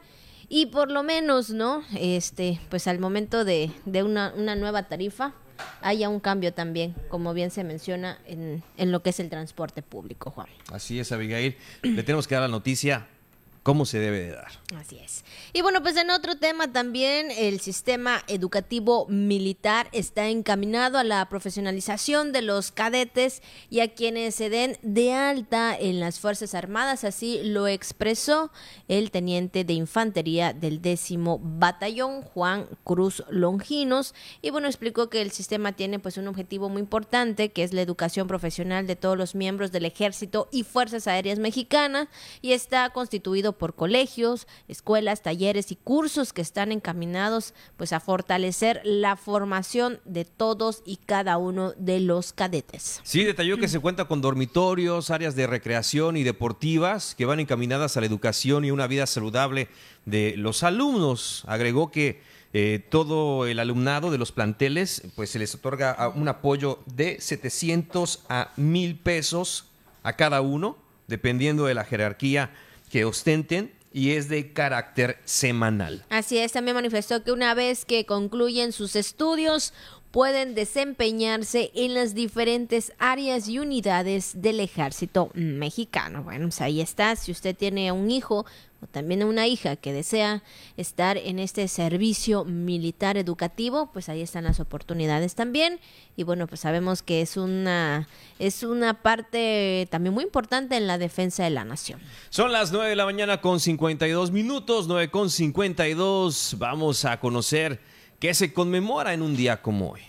Y 0.50 0.68
por 0.68 0.91
lo 0.91 1.04
menos, 1.04 1.50
¿no? 1.50 1.84
Este, 1.98 2.60
pues 2.70 2.88
al 2.88 3.00
momento 3.00 3.43
de, 3.43 3.72
de 3.86 4.04
una, 4.04 4.34
una 4.36 4.56
nueva 4.56 4.84
tarifa, 4.84 5.34
haya 5.82 6.08
un 6.08 6.20
cambio 6.20 6.54
también, 6.54 6.95
como 7.10 7.34
bien 7.34 7.52
se 7.52 7.64
menciona, 7.64 8.20
en, 8.26 8.64
en 8.78 8.91
lo 8.91 9.02
que 9.04 9.10
es 9.10 9.20
el 9.20 9.30
transporte 9.30 9.82
público, 9.82 10.32
Juan. 10.32 10.48
Así 10.72 11.00
es, 11.00 11.12
Abigail. 11.12 11.58
Le 11.82 12.04
tenemos 12.04 12.28
que 12.28 12.36
dar 12.36 12.43
la 12.43 12.48
noticia 12.48 13.08
cómo 13.68 13.86
se 13.86 13.99
debe 13.99 14.22
de 14.22 14.32
dar. 14.32 14.47
Así 14.78 14.97
es. 14.97 15.26
Y 15.51 15.61
bueno, 15.61 15.82
pues 15.82 15.97
en 15.97 16.09
otro 16.09 16.38
tema 16.38 16.72
también, 16.72 17.32
el 17.32 17.59
sistema 17.59 18.24
educativo 18.28 19.05
militar 19.09 19.89
está 19.91 20.30
encaminado 20.30 20.97
a 20.97 21.03
la 21.03 21.28
profesionalización 21.28 22.32
de 22.32 22.43
los 22.43 22.72
cadetes 22.72 23.41
y 23.70 23.82
a 23.82 23.93
quienes 23.93 24.36
se 24.36 24.49
den 24.49 24.78
de 24.84 25.11
alta 25.11 25.78
en 25.78 25.99
las 25.99 26.22
Fuerzas 26.22 26.55
Armadas, 26.55 27.03
así 27.03 27.41
lo 27.43 27.68
expresó 27.68 28.51
el 28.88 29.11
teniente 29.11 29.65
de 29.65 29.74
infantería 29.74 30.53
del 30.53 30.82
décimo 30.82 31.38
batallón, 31.43 32.22
Juan 32.22 32.68
Cruz 32.86 33.22
Longinos, 33.30 34.15
y 34.41 34.49
bueno, 34.49 34.68
explicó 34.68 35.09
que 35.09 35.22
el 35.22 35.32
sistema 35.32 35.74
tiene 35.74 35.99
pues 35.99 36.15
un 36.15 36.30
objetivo 36.30 36.70
muy 36.70 36.80
importante, 36.80 37.49
que 37.49 37.63
es 37.63 37.74
la 37.74 37.82
educación 37.82 38.30
profesional 38.30 38.88
de 38.88 38.95
todos 38.95 39.18
los 39.18 39.36
miembros 39.36 39.74
del 39.74 39.84
ejército 39.84 40.47
y 40.53 40.63
Fuerzas 40.63 41.05
Aéreas 41.07 41.38
Mexicanas, 41.38 42.07
y 42.41 42.53
está 42.53 42.89
constituido 42.91 43.57
por 43.58 43.76
colegios, 43.76 44.47
escuelas, 44.68 45.22
talleres 45.22 45.72
y 45.72 45.76
cursos 45.76 46.34
que 46.34 46.41
están 46.41 46.72
encaminados 46.72 47.53
pues 47.76 47.93
a 47.93 47.99
fortalecer 47.99 48.82
la 48.84 49.16
formación 49.16 49.99
de 50.05 50.26
todos 50.26 50.84
y 50.86 50.97
cada 50.97 51.38
uno 51.38 51.74
de 51.78 51.99
los 51.99 52.34
cadetes. 52.34 53.01
Sí, 53.03 53.24
detalló 53.24 53.58
que 53.58 53.68
se 53.68 53.80
cuenta 53.80 54.05
con 54.05 54.22
dormitorios, 54.22 55.10
áreas 55.10 55.36
de 55.36 55.47
recreación 55.47 56.18
y 56.18 56.24
deportivas 56.24 57.16
que 57.16 57.26
van 57.26 57.39
encaminadas 57.39 57.97
a 57.97 58.01
la 58.01 58.08
educación 58.08 58.66
y 58.66 58.72
una 58.72 58.88
vida 58.88 59.05
saludable 59.08 59.68
de 60.05 60.36
los 60.38 60.64
alumnos. 60.64 61.43
Agregó 61.47 61.91
que 61.91 62.22
eh, 62.53 62.84
todo 62.89 63.45
el 63.45 63.60
alumnado 63.60 64.10
de 64.10 64.18
los 64.18 64.32
planteles, 64.32 65.03
pues 65.16 65.30
se 65.30 65.39
les 65.39 65.53
otorga 65.53 66.12
un 66.16 66.28
apoyo 66.28 66.80
de 66.86 67.20
700 67.20 68.24
a 68.30 68.51
1000 68.55 68.95
pesos 68.97 69.66
a 70.03 70.14
cada 70.14 70.41
uno, 70.41 70.78
dependiendo 71.08 71.66
de 71.66 71.74
la 71.74 71.84
jerarquía 71.84 72.51
que 72.90 73.06
ostenten 73.06 73.72
y 73.94 74.12
es 74.12 74.30
de 74.30 74.54
carácter 74.54 75.18
semanal. 75.26 76.06
Así 76.10 76.38
es, 76.38 76.52
también 76.52 76.76
manifestó 76.76 77.24
que 77.24 77.32
una 77.32 77.54
vez 77.54 77.86
que 77.86 78.06
concluyen 78.06 78.72
sus 78.72 78.96
estudios 78.96 79.74
pueden 80.18 80.55
desempeñarse 80.55 81.70
en 81.76 81.93
las 81.93 82.15
diferentes 82.15 82.91
áreas 82.97 83.47
y 83.47 83.59
unidades 83.59 84.41
del 84.41 84.61
ejército 84.61 85.30
mexicano. 85.36 86.24
Bueno, 86.24 86.45
pues 86.45 86.59
ahí 86.59 86.82
está, 86.82 87.15
si 87.15 87.32
usted 87.32 87.55
tiene 87.55 87.91
un 87.91 88.09
hijo 88.09 88.43
o 88.82 88.88
también 88.88 89.24
una 89.24 89.45
hija 89.45 89.76
que 89.76 89.93
desea 89.93 90.41
estar 90.76 91.18
en 91.18 91.38
este 91.38 91.68
servicio 91.68 92.45
militar 92.45 93.15
educativo, 93.15 93.91
pues 93.93 94.09
ahí 94.09 94.24
están 94.24 94.45
las 94.45 94.59
oportunidades 94.59 95.36
también. 95.36 95.80
Y 96.15 96.24
bueno, 96.24 96.47
pues 96.47 96.61
sabemos 96.61 97.03
que 97.03 97.22
es 97.22 97.38
una, 97.38 98.07
es 98.39 98.63
una 98.63 99.03
parte 99.03 99.88
también 99.91 100.15
muy 100.15 100.24
importante 100.24 100.78
en 100.78 100.88
la 100.88 100.97
defensa 100.97 101.43
de 101.43 101.51
la 101.51 101.63
nación. 101.63 101.99
Son 102.32 102.51
las 102.51 102.72
9 102.72 102.89
de 102.89 102.95
la 102.95 103.05
mañana 103.05 103.39
con 103.39 103.59
52 103.59 104.32
minutos, 104.32 104.88
9 104.88 105.11
con 105.11 105.30
52. 105.30 106.55
Vamos 106.57 107.05
a 107.05 107.20
conocer 107.20 107.80
qué 108.20 108.34
se 108.34 108.53
conmemora 108.53 109.13
en 109.13 109.22
un 109.22 109.36
día 109.36 109.61
como 109.61 109.91
hoy. 109.91 110.01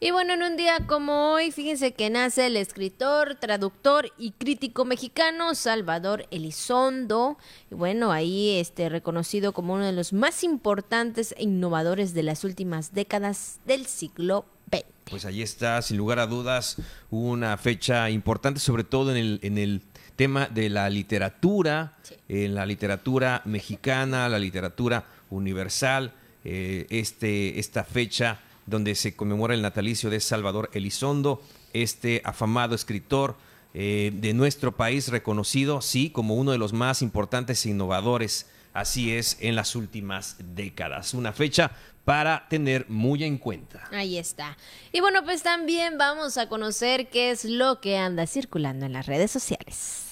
Y 0.00 0.12
bueno, 0.12 0.34
en 0.34 0.44
un 0.44 0.56
día 0.56 0.86
como 0.86 1.32
hoy, 1.32 1.50
fíjense 1.50 1.92
que 1.92 2.08
nace 2.08 2.46
el 2.46 2.56
escritor, 2.56 3.34
traductor 3.34 4.12
y 4.16 4.30
crítico 4.30 4.84
mexicano 4.84 5.56
Salvador 5.56 6.26
Elizondo. 6.30 7.36
Y 7.68 7.74
bueno, 7.74 8.12
ahí 8.12 8.58
este 8.58 8.88
reconocido 8.90 9.52
como 9.52 9.74
uno 9.74 9.84
de 9.84 9.92
los 9.92 10.12
más 10.12 10.44
importantes 10.44 11.34
e 11.36 11.42
innovadores 11.42 12.14
de 12.14 12.22
las 12.22 12.44
últimas 12.44 12.94
décadas 12.94 13.58
del 13.66 13.86
siglo 13.86 14.46
XX. 14.70 14.84
Pues 15.10 15.24
ahí 15.24 15.42
está, 15.42 15.82
sin 15.82 15.96
lugar 15.96 16.20
a 16.20 16.28
dudas, 16.28 16.76
una 17.10 17.56
fecha 17.56 18.08
importante, 18.08 18.60
sobre 18.60 18.84
todo 18.84 19.10
en 19.10 19.16
el, 19.16 19.40
en 19.42 19.58
el 19.58 19.82
tema 20.14 20.46
de 20.46 20.70
la 20.70 20.88
literatura, 20.90 21.96
en 22.28 22.54
la 22.54 22.66
literatura 22.66 23.42
mexicana, 23.46 24.28
la 24.28 24.38
literatura 24.38 25.06
universal. 25.30 26.12
Eh, 26.50 26.86
este, 26.88 27.58
esta 27.58 27.84
fecha 27.84 28.40
donde 28.64 28.94
se 28.94 29.14
conmemora 29.14 29.52
el 29.52 29.60
natalicio 29.60 30.08
de 30.08 30.18
Salvador 30.18 30.70
Elizondo, 30.72 31.42
este 31.74 32.22
afamado 32.24 32.74
escritor 32.74 33.36
eh, 33.74 34.12
de 34.14 34.32
nuestro 34.32 34.74
país, 34.74 35.08
reconocido, 35.08 35.82
sí, 35.82 36.08
como 36.08 36.36
uno 36.36 36.52
de 36.52 36.56
los 36.56 36.72
más 36.72 37.02
importantes 37.02 37.66
e 37.66 37.68
innovadores, 37.68 38.46
así 38.72 39.12
es, 39.12 39.36
en 39.40 39.56
las 39.56 39.76
últimas 39.76 40.36
décadas. 40.54 41.12
Una 41.12 41.34
fecha 41.34 41.70
para 42.06 42.48
tener 42.48 42.88
muy 42.88 43.24
en 43.24 43.36
cuenta. 43.36 43.86
Ahí 43.92 44.16
está. 44.16 44.56
Y 44.90 45.00
bueno, 45.00 45.24
pues 45.24 45.42
también 45.42 45.98
vamos 45.98 46.38
a 46.38 46.48
conocer 46.48 47.10
qué 47.10 47.30
es 47.30 47.44
lo 47.44 47.82
que 47.82 47.98
anda 47.98 48.26
circulando 48.26 48.86
en 48.86 48.94
las 48.94 49.04
redes 49.04 49.30
sociales. 49.30 50.07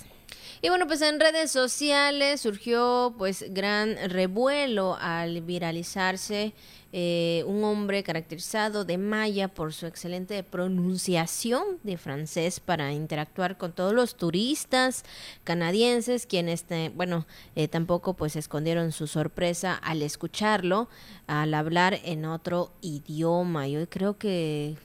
Y 0.63 0.69
bueno, 0.69 0.87
pues 0.87 1.03
en 1.03 1.21
redes 1.21 1.51
sociales 1.51 2.41
surgió 2.41 3.15
pues 3.19 3.45
gran 3.51 3.97
revuelo 4.09 4.97
al 5.01 5.43
viralizarse 5.43 6.55
eh, 6.93 7.45
un 7.47 7.63
hombre 7.63 8.03
caracterizado 8.03 8.87
de 8.87 8.97
maya 8.97 9.49
por 9.49 9.75
su 9.75 9.87
excelente 9.87 10.43
pronunciación 10.43 11.63
de 11.83 11.99
francés 11.99 12.59
para 12.59 12.93
interactuar 12.95 13.59
con 13.59 13.73
todos 13.73 13.93
los 13.93 14.17
turistas 14.17 15.05
canadienses, 15.45 16.25
quienes, 16.25 16.65
bueno, 16.95 17.27
eh, 17.55 17.69
tampoco 17.69 18.15
pues 18.15 18.35
escondieron 18.35 18.93
su 18.93 19.07
sorpresa 19.09 19.75
al 19.75 20.01
escucharlo, 20.01 20.89
al 21.27 21.53
hablar 21.53 22.01
en 22.03 22.25
otro 22.25 22.73
idioma. 22.81 23.69
Yo 23.69 23.87
creo 23.91 24.17
que 24.17 24.77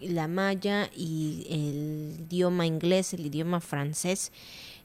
la 0.00 0.28
maya 0.28 0.90
y 0.96 1.46
el 1.48 2.24
idioma 2.26 2.66
inglés, 2.66 3.14
el 3.14 3.26
idioma 3.26 3.60
francés, 3.60 4.32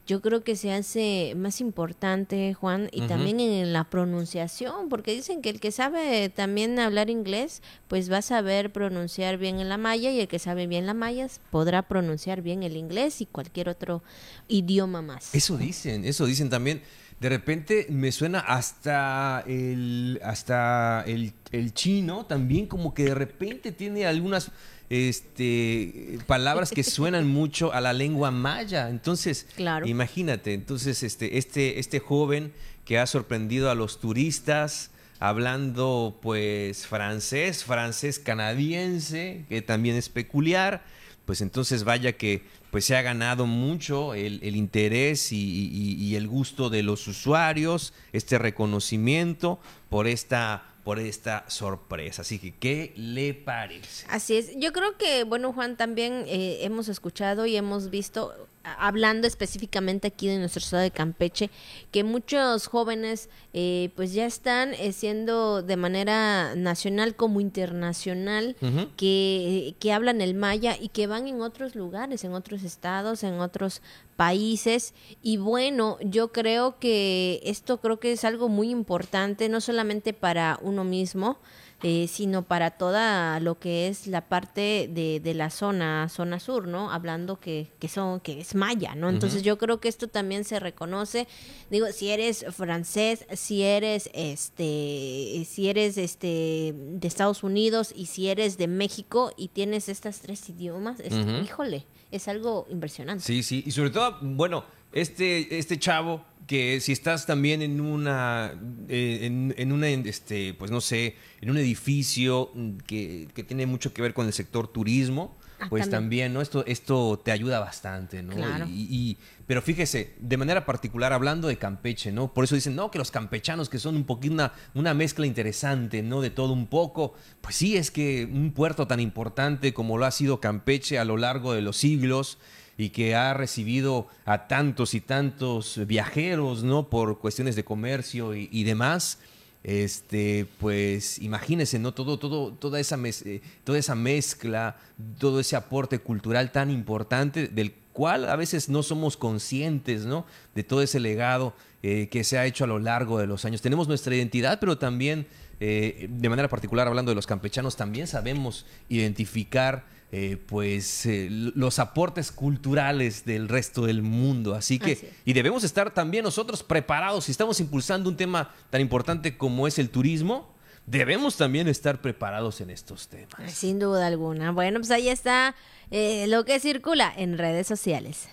yo 0.08 0.22
creo 0.22 0.41
que 0.43 0.55
se 0.55 0.72
hace 0.72 1.34
más 1.36 1.60
importante, 1.60 2.53
Juan, 2.53 2.89
y 2.93 3.01
también 3.01 3.41
en 3.41 3.74
la 3.74 3.84
pronunciación, 3.84 4.88
porque 4.88 5.14
dicen 5.14 5.41
que 5.41 5.49
el 5.49 5.60
que 5.60 5.72
sabe 5.72 6.30
también 6.30 6.80
hablar 6.80 7.10
inglés, 7.10 7.62
pues 7.89 8.10
va 8.10 8.20
a 8.20 8.22
saber 8.22 8.72
pronunciar 8.72 9.38
bien 9.38 9.60
en 9.60 9.68
la 9.68 9.78
maya, 9.78 10.10
y 10.10 10.22
el 10.22 10.30
que 10.30 10.39
sabe 10.39 10.66
bien 10.66 10.86
la 10.86 10.93
maya 10.93 11.28
podrá 11.51 11.88
pronunciar 11.88 12.41
bien 12.41 12.64
el 12.64 12.78
inglés 12.78 13.20
y 13.20 13.26
cualquier 13.26 13.68
otro 13.68 14.01
idioma 14.47 15.01
más. 15.01 15.36
Eso 15.36 15.58
dicen, 15.58 16.05
eso 16.05 16.26
dicen 16.26 16.49
también. 16.49 16.82
De 17.20 17.30
repente 17.30 17.88
me 17.89 18.11
suena 18.11 18.39
hasta 18.39 19.43
el 19.47 20.20
hasta 20.24 21.03
el, 21.07 21.34
el 21.51 21.74
chino 21.74 22.26
también 22.26 22.68
como 22.68 22.93
que 22.93 23.05
de 23.05 23.15
repente 23.15 23.72
tiene 23.72 24.05
algunas 24.05 24.51
este, 24.89 26.20
palabras 26.28 26.72
que 26.72 26.84
suenan 26.84 27.28
mucho 27.28 27.74
a 27.74 27.82
la 27.82 27.93
lengua 27.93 28.32
maya. 28.32 28.89
Entonces, 28.89 29.47
imagínate, 29.86 30.53
entonces 30.53 31.03
este, 31.03 31.38
este, 31.38 31.80
este 31.80 31.99
joven 31.99 32.53
que 32.86 32.99
ha 32.99 33.07
sorprendido 33.07 33.70
a 33.70 33.76
los 33.76 33.99
turistas 33.99 34.91
hablando 35.20 36.20
pues 36.22 36.86
francés, 36.86 37.63
francés 37.63 38.20
canadiense, 38.20 39.45
que 39.49 39.61
también 39.61 39.95
es 39.95 40.09
peculiar, 40.09 40.84
pues 41.28 41.42
entonces 41.42 41.84
vaya 41.84 42.14
que 42.14 42.42
pues 42.72 42.86
se 42.86 42.96
ha 42.96 43.04
ganado 43.04 43.46
mucho 43.46 44.16
el, 44.16 44.56
interés 44.56 45.32
y 45.32 46.16
el 46.16 46.28
gusto 46.28 46.72
de 46.72 46.82
los 46.82 47.08
usuarios, 47.08 47.94
este 48.12 48.40
reconocimiento 48.40 49.60
por 49.90 50.08
esta 50.08 50.64
por 50.88 51.00
esta 51.00 51.44
sorpresa. 51.50 52.22
Así 52.22 52.40
que, 52.40 52.56
¿qué 52.56 52.94
le 52.96 53.34
parece? 53.34 54.06
Así 54.10 54.38
es. 54.38 54.58
Yo 54.58 54.72
creo 54.72 54.98
que, 54.98 55.26
bueno, 55.26 55.52
Juan, 55.52 55.76
también 55.76 56.24
eh, 56.28 56.60
hemos 56.62 56.88
escuchado 56.88 57.46
y 57.46 57.58
hemos 57.58 57.90
visto 57.90 58.48
hablando 58.78 59.28
específicamente 59.28 60.07
aquí 60.07 60.28
de 60.28 60.39
nuestro 60.39 60.59
estado 60.59 60.84
de 60.84 60.91
Campeche, 60.91 61.49
que 61.91 62.03
muchos 62.03 62.68
jóvenes 62.68 63.30
eh, 63.53 63.91
pues 63.95 64.13
ya 64.13 64.26
están 64.26 64.74
eh, 64.74 64.91
siendo 64.91 65.61
de 65.61 65.78
manera 65.78 66.55
nacional 66.55 67.15
como 67.15 67.41
internacional, 67.41 68.55
que, 68.95 69.76
que 69.80 69.93
hablan 69.93 70.22
el 70.22 70.34
maya 70.34 70.76
y 70.80 70.89
que 70.89 71.07
van 71.07 71.28
en 71.28 71.41
otros 71.41 71.76
lugares, 71.76 72.24
en 72.24 72.34
otros 72.34 72.63
estados, 72.63 73.24
en 73.24 73.39
otros 73.39 73.82
países. 74.15 74.93
Y 75.22 75.38
bueno, 75.38 75.97
yo 76.01 76.32
creo 76.32 76.80
que 76.80 77.39
esto 77.43 77.80
creo 77.80 77.99
que 77.99 78.11
es 78.11 78.26
algo 78.26 78.49
muy 78.49 78.70
importante, 78.70 79.47
no 79.47 79.61
solamente 79.61 80.13
para 80.13 80.59
uno 80.61 80.84
mismo, 80.84 81.39
eh, 81.84 82.08
sino 82.08 82.42
para 82.42 82.72
toda 82.72 83.40
lo 83.40 83.60
que 83.60 83.88
es 83.88 84.08
la 84.08 84.22
parte 84.22 84.90
de, 84.92 85.20
de, 85.24 85.34
la 85.36 85.52
zona, 85.52 86.10
zona 86.10 86.40
sur, 86.40 86.68
¿no? 86.68 86.92
Hablando 86.92 87.40
que, 87.40 87.70
que 87.80 87.88
son, 87.88 88.20
que 88.20 88.40
es 88.40 88.56
maya, 88.56 88.96
¿no? 88.96 89.10
Entonces 89.10 89.44
yo 89.44 89.60
creo 89.60 89.80
que 89.80 89.88
esto 89.88 90.08
también 90.08 90.44
se 90.44 90.60
reconoce. 90.60 91.28
Digo, 91.70 91.86
si 91.92 92.10
eres 92.10 92.46
francés, 92.50 93.28
si 93.34 93.62
eres 93.62 94.10
este, 94.14 95.46
si 95.48 95.70
eres 95.70 96.00
este 96.00 96.74
de 96.76 97.08
Estados 97.08 97.44
Unidos 97.44 97.94
y 97.96 98.08
si 98.08 98.28
eres 98.28 98.58
de 98.58 98.68
México 98.68 99.32
y 99.38 99.50
tienes 99.50 99.88
estas 99.88 100.22
tres 100.22 100.50
idiomas, 100.50 100.98
híjole, 101.44 101.86
es 102.12 102.28
algo 102.28 102.66
impresionante. 102.72 103.24
Sí, 103.24 103.44
sí, 103.44 103.64
y 103.66 103.72
sobre 103.72 103.92
todo, 103.92 104.18
bueno, 104.22 104.64
este, 104.94 105.60
este 105.60 105.78
chavo 105.78 106.24
que 106.48 106.80
si 106.80 106.93
estás 106.93 107.26
también 107.26 107.62
en 107.62 107.82
una, 107.82 108.54
eh, 108.88 109.20
en, 109.24 109.54
en, 109.58 109.72
una, 109.74 109.89
este, 109.89 110.54
pues 110.54 110.72
no 110.72 110.80
sé, 110.80 111.16
en 111.41 111.52
un 111.52 111.58
edificio 111.58 112.52
que, 112.88 113.28
que, 113.36 113.43
tiene 113.43 113.66
mucho 113.66 113.93
que 113.93 114.02
ver 114.02 114.14
con 114.14 114.26
el 114.26 114.34
sector 114.34 114.70
turismo, 114.70 115.38
ah, 115.60 115.68
pues 115.70 115.89
también. 115.89 116.34
¿no? 116.34 116.41
Esto, 116.41 116.66
esto 116.66 117.22
te 117.24 117.32
ayuda 117.32 117.60
bastante, 117.60 118.24
¿no? 118.24 118.34
Y, 118.70 119.18
pero 119.45 119.62
fíjese, 119.62 120.16
de 120.20 120.38
manera 120.38 120.66
particular, 120.66 121.12
hablando 121.12 121.50
de 121.50 121.58
Campeche, 121.58 122.14
¿no? 122.14 122.34
Por 122.34 122.45
eso 122.45 122.56
dicen, 122.56 122.76
no, 122.76 122.91
que 122.91 122.98
los 122.98 123.12
campechanos 123.12 123.68
que 123.68 123.78
son 123.78 123.98
un 123.98 124.06
poquito 124.06 124.34
una, 124.34 124.54
una 124.74 124.93
mezcla 124.93 125.26
interesante, 125.26 126.02
¿no? 126.02 126.22
De 126.22 126.30
todo 126.30 126.54
un 126.54 126.68
poco. 126.68 127.14
Pues 127.41 127.58
sí, 127.58 127.76
es 127.76 127.91
que 127.91 128.28
un 128.32 128.54
puerto 128.54 128.88
tan 128.88 129.02
importante 129.02 129.74
como 129.74 129.98
lo 129.98 130.06
ha 130.06 130.12
sido 130.12 130.39
Campeche 130.39 130.98
a 130.98 131.06
lo 131.06 131.18
largo 131.18 131.54
de 131.54 131.62
los 131.62 131.76
siglos, 131.76 132.38
y 132.78 132.90
que 132.90 133.16
ha 133.16 133.34
recibido 133.34 134.08
a 134.26 134.48
tantos 134.48 134.94
y 134.94 135.02
tantos 135.02 135.80
viajeros, 135.88 136.64
¿no? 136.64 136.90
Por 136.90 137.18
cuestiones 137.18 137.56
de 137.56 137.64
comercio 137.64 138.36
y, 138.36 138.64
demás. 138.64 139.20
Este, 139.64 140.46
pues 140.60 141.20
imagínense, 141.20 141.80
¿no? 141.80 141.94
Todo, 141.94 142.20
todo, 142.20 142.54
toda, 142.54 142.80
esa 142.80 142.98
eh, 143.26 143.42
toda 143.64 143.80
esa 143.80 143.96
mezcla, 143.96 144.78
todo 145.18 145.40
ese 145.40 145.56
aporte 145.56 146.00
cultural 146.00 146.52
tan 146.52 146.70
importante 146.70 147.48
del 147.48 147.74
cual 147.92 148.30
a 148.30 148.36
veces 148.36 148.70
no 148.70 148.84
somos 148.84 149.18
conscientes, 149.18 150.06
¿no? 150.06 150.26
De 150.54 150.64
todo 150.64 150.84
ese 150.84 151.00
legado 151.00 151.56
eh, 151.82 152.10
que 152.12 152.24
se 152.24 152.38
ha 152.38 152.46
hecho 152.46 152.64
a 152.64 152.68
lo 152.68 152.78
largo 152.78 153.18
de 153.18 153.26
los 153.26 153.44
años. 153.44 153.64
Tenemos 153.64 153.88
nuestra 153.88 154.16
identidad, 154.16 154.60
pero 154.60 154.78
también, 154.78 155.26
eh, 155.60 156.08
de 156.08 156.30
manera 156.30 156.48
particular, 156.48 156.88
hablando 156.88 157.10
de 157.10 157.16
los 157.16 157.26
campechanos, 157.26 157.76
también 157.76 158.06
sabemos 158.06 158.68
identificar 158.88 159.86
eh, 160.12 160.38
pues 160.45 161.05
eh, 161.05 161.28
los 161.30 161.80
aportes 161.80 162.32
culturales 162.32 163.26
del 163.26 163.49
resto 163.49 163.86
del 163.86 164.01
mundo. 164.01 164.55
Así 164.55 164.80
que, 164.80 165.12
y 165.26 165.34
debemos 165.34 165.64
estar 165.66 165.93
también 165.93 166.24
nosotros 166.24 166.64
preparados, 166.64 167.26
si 167.26 167.32
estamos 167.32 167.60
impulsando 167.60 168.10
un 168.10 168.16
tema 168.16 168.53
tan 168.70 168.80
importante 168.80 169.38
como 169.38 169.68
es 169.68 169.80
el 169.80 169.89
turismo, 169.89 170.55
debemos 170.86 171.36
también 171.36 171.68
estar 171.68 172.01
preparados 172.01 172.62
en 172.62 172.70
estos 172.70 173.10
temas. 173.10 173.51
Sin 173.51 173.80
duda 173.80 174.08
alguna. 174.08 174.51
Bueno, 174.51 174.80
pues 174.80 174.91
ahí 174.91 175.10
está 175.10 175.55
eh, 175.91 176.26
lo 176.28 176.45
que 176.45 176.60
circula 176.60 177.14
en 177.16 177.38
redes 177.38 177.68
sociales. 177.68 178.30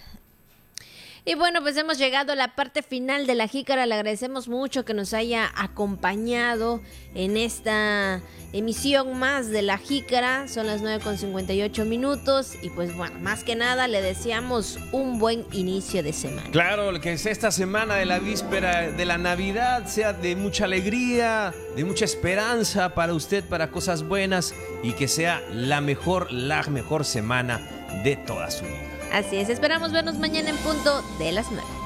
Y 1.27 1.37
bueno, 1.37 1.63
pues 1.63 1.75
hemos 1.79 1.97
llegado 1.97 2.33
a 2.33 2.37
la 2.37 2.55
parte 2.55 2.83
final 2.83 3.27
de 3.27 3.35
la 3.35 3.49
jícara. 3.49 3.87
Le 3.87 3.95
agradecemos 3.95 4.47
mucho 4.47 4.85
que 4.85 4.93
nos 4.93 5.15
haya 5.15 5.51
acompañado 5.57 6.83
en 7.15 7.39
esta 7.39 8.21
emisión 8.53 9.19
más 9.19 9.49
de 9.49 9.63
la 9.63 9.79
jícara. 9.79 10.49
Son 10.49 10.67
las 10.67 10.83
9 10.83 11.03
con 11.03 11.17
58 11.17 11.87
minutos. 11.87 12.53
Y 12.61 12.69
pues 12.69 12.95
bueno, 12.95 13.19
más 13.21 13.43
que 13.43 13.57
nada 13.57 13.89
le 13.89 14.03
deseamos 14.03 14.79
un 14.93 15.19
buen 15.19 15.47
inicio 15.53 16.03
de 16.03 16.13
semana. 16.13 16.51
Claro, 16.51 17.01
que 17.01 17.17
sea 17.17 17.33
esta 17.33 17.51
semana 17.51 17.95
de 17.95 18.05
la 18.05 18.19
víspera 18.19 18.91
de 18.91 19.05
la 19.07 19.17
Navidad 19.17 19.87
sea 19.87 20.13
de 20.13 20.37
mucha 20.37 20.67
alegría, 20.67 21.55
de 21.75 21.87
mucha 21.87 22.05
esperanza 22.05 22.95
para 22.95 23.15
usted, 23.15 23.43
para 23.45 23.71
cosas 23.71 24.03
buenas 24.03 24.55
y 24.83 24.93
que 24.93 25.09
sea 25.09 25.43
la 25.51 25.81
mejor, 25.81 26.31
la 26.31 26.63
mejor 26.65 27.07
semana 27.07 27.63
de 28.05 28.17
toda 28.17 28.51
su 28.51 28.65
vida. 28.65 28.94
Así 29.15 29.37
es, 29.37 29.49
esperamos 29.49 29.93
vernos 29.93 30.19
mañana 30.19 30.51
en 30.51 30.57
punto 30.57 31.01
de 31.21 31.31
las 31.31 31.53
9. 31.53 31.84